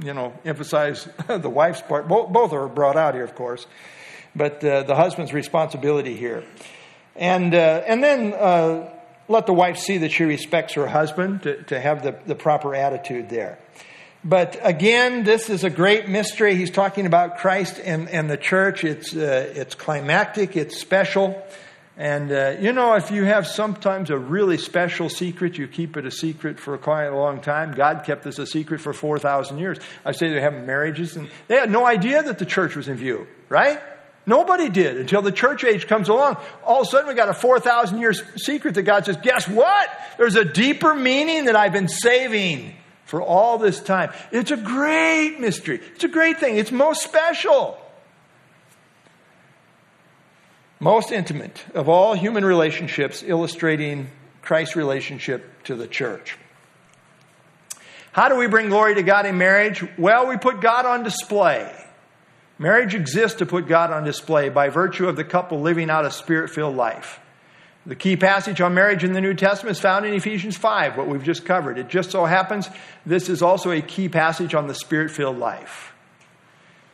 you 0.01 0.15
know, 0.15 0.33
emphasize 0.45 1.09
the 1.27 1.51
wife's 1.51 1.81
part. 1.81 2.07
Both, 2.07 2.33
both 2.33 2.53
are 2.53 2.69
brought 2.69 2.97
out 2.97 3.15
here, 3.15 3.25
of 3.25 3.35
course, 3.35 3.67
but 4.37 4.65
uh, 4.65 4.85
the 4.85 4.95
husband's 4.95 5.33
responsibility 5.33 6.15
here. 6.17 6.45
And, 7.17 7.53
uh, 7.57 7.83
and 7.85 8.05
then 8.05 8.35
uh, 8.35 8.89
let 9.27 9.47
the 9.47 9.53
wife 9.53 9.77
see 9.77 9.99
that 9.99 10.13
she 10.13 10.23
respects 10.23 10.75
her 10.75 10.87
husband 10.87 11.43
to, 11.43 11.61
to 11.65 11.81
have 11.81 12.05
the, 12.05 12.17
the 12.25 12.37
proper 12.37 12.73
attitude 12.73 13.31
there. 13.31 13.59
But 14.23 14.61
again, 14.63 15.25
this 15.25 15.51
is 15.51 15.65
a 15.65 15.71
great 15.71 16.09
mystery. 16.09 16.55
He's 16.55 16.71
talking 16.71 17.07
about 17.07 17.39
Christ 17.39 17.81
and, 17.85 18.09
and 18.09 18.31
the 18.31 18.37
church. 18.37 18.85
It's, 18.85 19.13
uh, 19.13 19.53
it's 19.57 19.75
climactic, 19.75 20.57
it's 20.57 20.79
special. 20.79 21.43
And 22.01 22.33
uh, 22.33 22.57
you 22.59 22.73
know, 22.73 22.95
if 22.95 23.11
you 23.11 23.25
have 23.25 23.47
sometimes 23.47 24.09
a 24.09 24.17
really 24.17 24.57
special 24.57 25.11
secret, 25.11 25.59
you 25.59 25.69
keep 25.69 25.99
it 25.99 26.07
a 26.07 26.11
secret 26.11 26.59
for 26.59 26.79
quite 26.79 27.05
a 27.05 27.15
long 27.15 27.43
time. 27.43 27.73
God 27.73 28.05
kept 28.07 28.25
this 28.25 28.39
a 28.39 28.47
secret 28.47 28.81
for 28.81 28.95
4,000 28.95 29.59
years. 29.59 29.79
I 30.03 30.13
say 30.13 30.31
they're 30.31 30.41
having 30.41 30.65
marriages, 30.65 31.17
and 31.17 31.29
they 31.49 31.57
had 31.57 31.71
no 31.71 31.85
idea 31.85 32.23
that 32.23 32.39
the 32.39 32.47
church 32.47 32.75
was 32.75 32.89
in 32.89 32.97
view, 32.97 33.27
right? 33.51 33.83
Nobody 34.25 34.71
did 34.71 34.97
until 34.97 35.21
the 35.21 35.31
church 35.31 35.63
age 35.63 35.89
comes 35.89 36.09
along. 36.09 36.39
All 36.65 36.81
of 36.81 36.87
a 36.87 36.91
sudden, 36.91 37.07
we 37.07 37.13
got 37.13 37.29
a 37.29 37.35
4,000 37.35 37.99
year 37.99 38.15
secret 38.15 38.77
that 38.77 38.85
God 38.85 39.05
says, 39.05 39.19
Guess 39.19 39.49
what? 39.49 39.91
There's 40.17 40.37
a 40.37 40.45
deeper 40.47 40.95
meaning 40.95 41.45
that 41.45 41.57
I've 41.57 41.75
been 41.75 41.89
saving 41.89 42.77
for 43.05 43.21
all 43.21 43.59
this 43.59 43.79
time. 43.79 44.11
It's 44.33 44.51
a 44.51 44.57
great 44.57 45.39
mystery. 45.39 45.83
It's 45.97 46.05
a 46.05 46.09
great 46.09 46.41
thing. 46.41 46.57
It's 46.57 46.73
most 46.73 47.03
special 47.03 47.79
most 50.81 51.13
intimate 51.13 51.63
of 51.75 51.89
all 51.89 52.15
human 52.15 52.45
relationships, 52.45 53.23
illustrating 53.25 54.11
Christ's 54.41 54.77
relationship 54.77 55.63
to 55.65 55.75
the 55.75 55.87
church. 55.87 56.39
How 58.13 58.29
do 58.29 58.37
we 58.37 58.49
bring 58.49 58.71
glory 58.71 58.95
to 58.97 59.03
God 59.03 59.27
in 59.27 59.39
marriage? 59.39 59.85
Well, 59.97 60.27
we 60.27 60.37
put 60.37 60.61
God 60.61 60.87
on 60.87 61.05
display. 61.05 61.73
Marriage 62.59 62.95
exists 62.95 63.39
to 63.39 63.47
put 63.47 63.69
God 63.69 63.93
on 63.93 64.05
display 64.05 64.49
by 64.49 64.69
virtue 64.69 65.07
of 65.07 65.17
the 65.17 65.25
couple 65.25 65.61
living 65.61 65.91
out 65.91 66.05
a 66.05 66.11
spirit 66.11 66.51
filled 66.51 66.77
life. 66.77 67.21
The 67.87 67.95
key 67.95 68.17
passage 68.17 68.61
on 68.61 68.75
marriage 68.75 69.05
in 69.05 69.13
the 69.13 69.21
New 69.21 69.35
Testament 69.35 69.77
is 69.77 69.81
found 69.81 70.05
in 70.05 70.13
Ephesians 70.13 70.57
5, 70.57 70.97
what 70.97 71.09
we've 71.09 71.25
just 71.25 71.45
covered. 71.45 71.79
It 71.79 71.89
just 71.89 72.11
so 72.11 72.25
happens 72.25 72.69
this 73.07 73.29
is 73.29 73.43
also 73.43 73.71
a 73.71 73.81
key 73.81 74.09
passage 74.09 74.55
on 74.55 74.67
the 74.67 74.75
spirit 74.75 75.11
filled 75.11 75.39
life. 75.39 75.90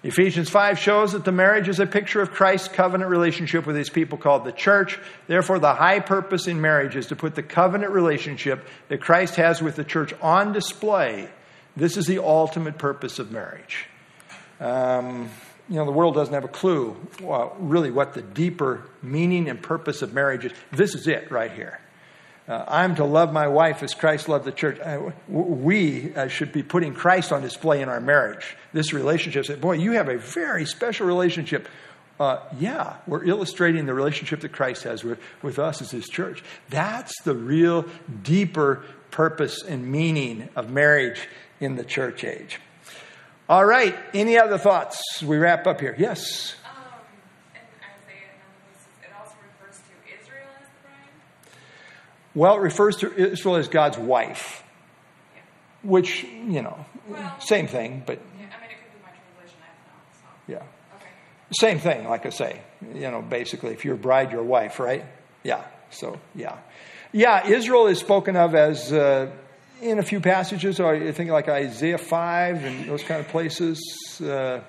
Ephesians 0.07 0.48
5 0.48 0.78
shows 0.78 1.12
that 1.12 1.24
the 1.24 1.32
marriage 1.32 1.68
is 1.68 1.80
a 1.80 1.86
picture 1.86 2.20
of 2.20 2.30
Christ's 2.30 2.68
covenant 2.68 3.11
relationship 3.11 3.66
with 3.66 3.74
his 3.74 3.90
people 3.90 4.16
called 4.16 4.44
the 4.44 4.52
church. 4.52 5.00
Therefore, 5.26 5.59
the 5.59 5.74
high 5.74 5.98
purpose 5.98 6.46
in 6.46 6.61
marriage 6.61 6.94
is 6.94 7.09
to 7.09 7.16
put 7.16 7.34
the 7.34 7.42
covenant 7.42 7.90
relationship 7.90 8.68
that 8.86 9.00
Christ 9.00 9.34
has 9.34 9.61
with 9.61 9.74
the 9.74 9.82
church 9.82 10.14
on 10.22 10.52
display. 10.52 11.28
This 11.76 11.96
is 11.96 12.07
the 12.07 12.22
ultimate 12.22 12.78
purpose 12.78 13.18
of 13.18 13.32
marriage. 13.32 13.86
Um, 14.61 15.28
you 15.68 15.74
know, 15.74 15.84
the 15.84 15.90
world 15.90 16.14
doesn't 16.14 16.34
have 16.34 16.44
a 16.44 16.48
clue, 16.48 16.96
really, 17.59 17.90
what 17.90 18.14
the 18.14 18.22
deeper 18.22 18.88
meaning 19.02 19.48
and 19.48 19.61
purpose 19.61 20.02
of 20.02 20.14
marriage 20.14 20.44
is. 20.44 20.52
This 20.70 20.94
is 20.94 21.09
it 21.09 21.32
right 21.32 21.50
here. 21.50 21.80
Uh, 22.48 22.64
I'm 22.68 22.94
to 22.94 23.04
love 23.04 23.32
my 23.32 23.48
wife 23.48 23.82
as 23.82 23.92
Christ 23.92 24.28
loved 24.28 24.44
the 24.44 24.52
church. 24.52 24.78
Uh, 24.78 25.11
we 25.28 26.14
uh, 26.14 26.28
should 26.28 26.52
be 26.52 26.62
putting 26.62 26.94
Christ 26.94 27.32
on 27.32 27.42
display 27.42 27.82
in 27.82 27.88
our 27.88 28.00
marriage. 28.00 28.57
This 28.76 28.92
relationship, 28.92 29.46
say, 29.46 29.54
boy, 29.54 29.72
you 29.72 29.92
have 29.92 30.10
a 30.10 30.18
very 30.18 30.66
special 30.66 31.06
relationship. 31.06 31.66
Uh, 32.20 32.40
yeah, 32.58 32.96
we're 33.06 33.24
illustrating 33.24 33.86
the 33.86 33.94
relationship 33.94 34.40
that 34.40 34.52
Christ 34.52 34.82
has 34.82 35.02
with, 35.02 35.18
with 35.40 35.58
us 35.58 35.80
as 35.80 35.90
his 35.90 36.06
church. 36.06 36.44
That's 36.68 37.22
the 37.22 37.34
real 37.34 37.86
deeper 38.22 38.84
purpose 39.10 39.62
and 39.62 39.90
meaning 39.90 40.50
of 40.54 40.68
marriage 40.70 41.26
in 41.58 41.76
the 41.76 41.84
church 41.84 42.22
age. 42.22 42.60
All 43.48 43.64
right, 43.64 43.96
any 44.12 44.38
other 44.38 44.58
thoughts? 44.58 45.22
We 45.22 45.38
wrap 45.38 45.66
up 45.66 45.80
here. 45.80 45.96
Yes. 45.98 46.54
Well, 52.34 52.56
it 52.56 52.60
refers 52.60 52.96
to 52.98 53.10
Israel 53.16 53.56
as 53.56 53.68
God's 53.68 53.96
wife, 53.96 54.62
Yeah. 55.34 55.40
which, 55.82 56.24
you 56.24 56.60
know, 56.60 56.84
Well- 57.08 57.40
same 57.40 57.66
thing, 57.68 58.02
but 58.04 58.18
Yeah, 58.18 58.46
I 58.54 58.60
mean, 58.60 58.70
it 58.70 58.76
could 58.76 58.92
be 58.92 59.00
my 59.02 59.10
translation. 59.10 59.58
I 59.62 59.68
don't 59.72 59.86
know. 59.86 60.02
So. 60.12 60.28
Yeah. 60.47 60.57
Okay. 60.57 60.64
Same 61.53 61.78
thing, 61.78 62.09
like 62.09 62.26
I 62.26 62.30
say. 62.30 62.61
You 62.94 63.11
know, 63.11 63.22
basically, 63.22 63.72
if 63.72 63.84
you're 63.84 63.94
a 63.94 63.99
bride, 63.99 64.32
you're 64.32 64.40
a 64.40 64.44
wife, 64.44 64.78
right? 64.78 65.05
Yeah. 65.42 65.64
So, 65.90 66.18
yeah. 66.34 66.59
Yeah, 67.12 67.47
Israel 67.47 67.86
is 67.86 67.99
spoken 67.99 68.36
of 68.36 68.55
as, 68.55 68.92
uh, 68.92 69.30
in 69.80 69.99
a 69.99 70.03
few 70.03 70.20
passages, 70.20 70.80
or 70.80 70.94
I 70.94 71.12
think 71.12 71.30
like 71.30 71.49
Isaiah 71.49 71.99
5 71.99 72.64
and 72.64 72.88
those 72.88 73.03
kind 73.03 73.20
of 73.20 73.28
places. 73.28 74.20
Uh, 74.20 74.61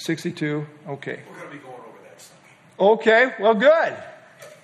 62. 0.00 0.66
Okay. 0.88 1.20
We're 1.28 1.36
going 1.36 1.50
to 1.50 1.56
be 1.56 1.62
going 1.62 1.74
over 1.74 1.98
that 2.04 2.20
Sunday. 2.20 2.92
Okay, 2.92 3.34
well, 3.38 3.54
good. 3.54 3.96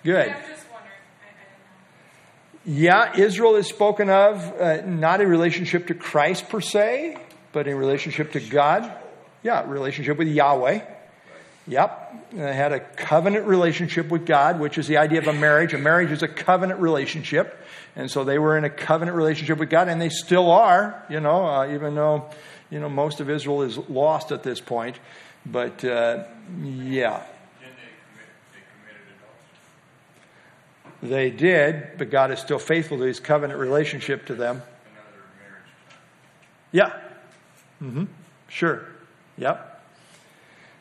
Good. 0.03 0.29
Yeah, 0.29 0.35
I'm 0.35 0.49
just 0.49 0.67
wondering. 0.71 0.93
I, 1.21 1.27
I 1.27 2.73
didn't 2.73 2.75
know. 2.75 2.83
Yeah, 2.83 3.17
Israel 3.17 3.57
is 3.57 3.67
spoken 3.67 4.09
of 4.09 4.61
uh, 4.61 4.81
not 4.87 5.21
in 5.21 5.29
relationship 5.29 5.89
to 5.89 5.95
Christ 5.95 6.49
per 6.49 6.61
se, 6.61 7.19
but 7.53 7.69
in 7.69 7.77
relationship 7.77 8.33
to 8.33 8.41
God. 8.41 8.91
Yeah, 9.47 9.63
relationship 9.71 10.19
with 10.19 10.27
Yahweh. 10.27 10.81
Yep. 11.69 12.33
They 12.33 12.53
had 12.53 12.73
a 12.73 12.81
covenant 12.81 13.47
relationship 13.47 14.09
with 14.09 14.27
God, 14.27 14.59
which 14.59 14.77
is 14.77 14.89
the 14.89 14.97
idea 14.97 15.21
of 15.21 15.29
a 15.29 15.33
marriage. 15.33 15.73
A 15.73 15.79
marriage 15.79 16.11
is 16.11 16.25
a 16.25 16.29
covenant 16.29 16.81
relationship. 16.81 17.57
And 17.95 18.11
so 18.11 18.25
they 18.25 18.41
were 18.41 18.59
in 18.59 18.65
a 18.65 18.71
covenant 18.71 19.17
relationship 19.17 19.59
with 19.59 19.71
God, 19.71 19.87
and 19.87 20.01
they 20.01 20.09
still 20.09 20.51
are, 20.51 21.01
you 21.09 21.21
know, 21.21 21.47
uh, 21.47 21.73
even 21.73 21.95
though, 21.95 22.29
you 22.71 22.81
know, 22.81 22.89
most 22.89 23.21
of 23.21 23.31
Israel 23.31 23.63
is 23.63 23.79
lost 23.89 24.33
at 24.33 24.43
this 24.43 24.61
point. 24.61 24.99
But, 25.47 25.85
uh, 25.85 26.25
yeah. 26.65 27.23
They 27.61 27.69
commit, 27.69 27.87
they 28.51 28.63
committed 28.73 29.07
adultery? 31.05 31.09
They 31.09 31.31
did, 31.31 31.99
but 31.99 32.11
God 32.11 32.33
is 32.33 32.41
still 32.41 32.59
faithful 32.59 32.99
to 32.99 33.05
his 33.05 33.21
covenant 33.21 33.61
relationship 33.61 34.27
to 34.27 34.35
them. 34.35 34.57
Another 34.57 35.23
marriage. 35.39 35.63
Yeah. 36.73 36.93
Mm-hmm. 37.81 38.05
Sure. 38.49 38.96
Yep. 39.39 39.73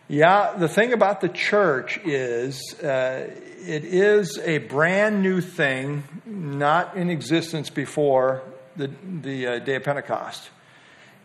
Yeah, 0.08 0.54
the 0.58 0.68
thing 0.68 0.94
about 0.94 1.22
the 1.22 1.30
church 1.30 1.98
is 2.04 2.76
uh, 2.82 3.28
it 3.66 3.86
is 3.86 4.38
a 4.38 4.60
brand 4.60 5.24
new 5.24 5.42
thing, 5.42 6.04
not 6.26 6.96
in 6.96 7.10
existence 7.10 7.72
before 7.72 8.44
the, 8.76 8.92
the 9.22 9.48
uh, 9.48 9.60
day 9.60 9.76
of 9.76 9.84
Pentecost. 9.84 10.50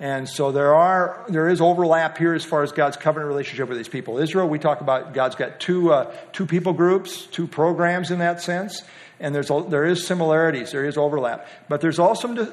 And 0.01 0.26
so 0.26 0.51
there 0.51 0.74
are 0.74 1.26
there 1.28 1.47
is 1.51 1.61
overlap 1.61 2.16
here 2.16 2.33
as 2.33 2.43
far 2.43 2.62
as 2.62 2.72
God's 2.72 2.97
covenant 2.97 3.28
relationship 3.28 3.68
with 3.68 3.76
these 3.76 3.89
people. 3.89 4.16
Israel, 4.16 4.49
we 4.49 4.59
talk 4.59 4.81
about 4.81 5.12
God's 5.12 5.35
got 5.35 5.61
two 5.61 5.93
uh, 5.93 6.11
two 6.33 6.47
people 6.47 6.72
groups, 6.72 7.26
two 7.26 7.47
programs 7.47 8.11
in 8.11 8.20
that 8.20 8.41
sense, 8.41 8.83
and 9.20 9.35
there's 9.35 9.51
there 9.68 9.85
is 9.85 10.07
similarities, 10.07 10.72
there 10.72 10.87
is 10.87 10.97
overlap, 10.97 11.47
but 11.68 11.83
there's 11.83 11.99
also 11.99 12.51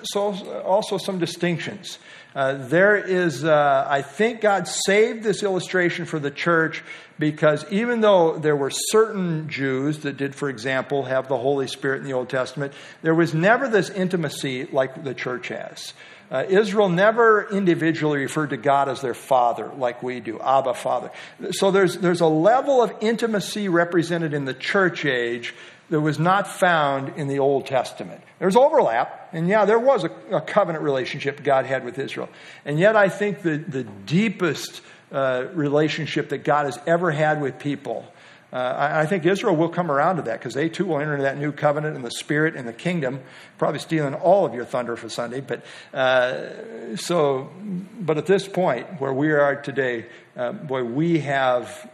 also 0.66 0.98
some 0.98 1.20
distinctions. 1.20 2.00
Uh, 2.38 2.54
there 2.68 2.96
is, 2.96 3.44
uh, 3.44 3.88
I 3.90 4.04
think, 4.04 4.42
God 4.42 4.68
saved 4.68 5.24
this 5.24 5.42
illustration 5.42 6.06
for 6.06 6.20
the 6.20 6.30
church 6.30 6.84
because 7.18 7.66
even 7.72 8.02
though 8.02 8.38
there 8.38 8.56
were 8.56 8.70
certain 8.70 9.50
Jews 9.50 10.02
that 10.02 10.18
did, 10.18 10.36
for 10.36 10.48
example, 10.48 11.06
have 11.06 11.30
the 11.30 11.38
Holy 11.38 11.66
Spirit 11.66 12.02
in 12.02 12.04
the 12.04 12.14
Old 12.14 12.30
Testament, 12.30 12.74
there 13.02 13.16
was 13.16 13.34
never 13.34 13.68
this 13.68 13.90
intimacy 13.90 14.66
like 14.66 15.04
the 15.04 15.16
church 15.16 15.48
has. 15.48 15.94
Uh, 16.30 16.46
Israel 16.48 16.90
never 16.90 17.50
individually 17.50 18.20
referred 18.20 18.52
to 18.52 18.58
God 18.58 18.88
as 18.88 19.02
their 19.02 19.16
father 19.16 19.72
like 19.76 20.04
we 20.04 20.20
do, 20.20 20.40
Abba, 20.40 20.76
Father. 20.76 21.10
So 21.54 21.72
there's, 21.72 21.98
there's 21.98 22.22
a 22.22 22.28
level 22.28 22.84
of 22.84 22.94
intimacy 23.02 23.68
represented 23.68 24.36
in 24.36 24.46
the 24.46 24.54
church 24.54 25.06
age 25.06 25.56
that 25.90 26.02
was 26.02 26.20
not 26.20 26.48
found 26.48 27.18
in 27.18 27.28
the 27.28 27.40
Old 27.40 27.66
Testament. 27.66 28.22
There's 28.40 28.56
overlap, 28.56 29.30
and 29.32 29.48
yeah, 29.48 29.66
there 29.66 29.80
was 29.80 30.04
a, 30.04 30.12
a 30.32 30.42
covenant 30.42 30.84
relationship 30.84 31.44
God 31.44 31.66
had 31.66 31.86
with 31.86 31.98
Israel. 31.98 32.30
And 32.66 32.80
yet, 32.80 32.96
I 32.96 33.10
think 33.10 33.42
the, 33.42 33.58
the 33.58 33.84
deepest 33.84 34.82
uh, 35.12 35.46
relationship 35.54 36.30
that 36.30 36.40
God 36.40 36.66
has 36.66 36.80
ever 36.86 37.12
had 37.12 37.42
with 37.42 37.58
people 37.60 38.06
uh, 38.52 38.56
I, 38.56 39.02
I 39.02 39.06
think 39.06 39.26
Israel 39.26 39.56
will 39.56 39.70
come 39.70 39.92
around 39.92 40.18
to 40.18 40.22
that 40.24 40.40
because 40.40 40.54
they 40.54 40.70
too 40.70 40.86
will 40.86 41.00
enter 41.00 41.14
into 41.14 41.24
that 41.24 41.38
new 41.38 41.52
covenant 41.52 41.98
in 41.98 42.02
the 42.02 42.12
Spirit 42.12 42.56
and 42.56 42.68
the 42.68 42.74
kingdom. 42.74 43.22
Probably 43.58 43.80
stealing 43.80 44.14
all 44.14 44.46
of 44.46 44.54
your 44.54 44.64
thunder 44.64 44.96
for 44.96 45.10
Sunday, 45.10 45.42
but 45.42 45.66
uh, 45.94 46.96
so. 46.96 47.52
But 48.00 48.18
at 48.18 48.26
this 48.26 48.48
point, 48.48 49.02
where 49.02 49.14
we 49.14 49.32
are 49.32 49.56
today, 49.62 50.06
uh, 50.38 50.54
boy, 50.54 50.84
we 50.84 51.20
have 51.20 51.90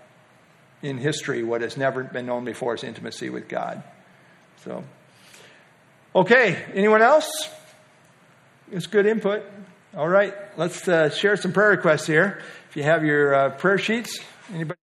in 0.84 0.98
history 0.98 1.42
what 1.42 1.62
has 1.62 1.78
never 1.78 2.04
been 2.04 2.28
known 2.28 2.46
before 2.46 2.76
is 2.76 2.84
intimacy 2.84 3.30
with 3.30 3.48
God. 3.48 3.82
So, 4.64 4.84
okay, 6.14 6.62
anyone 6.74 7.02
else? 7.02 7.50
It's 8.72 8.86
good 8.86 9.06
input. 9.06 9.44
All 9.96 10.08
right, 10.08 10.34
let's 10.58 10.88
uh, 10.88 11.10
share 11.10 11.38
some 11.38 11.54
prayer 11.54 11.70
requests 11.70 12.06
here. 12.06 12.42
If 12.70 12.76
you 12.76 12.84
have 12.84 13.06
your 13.06 13.34
uh, 13.34 13.50
prayer 13.52 13.78
sheets, 13.78 14.20
anybody? 14.54 14.72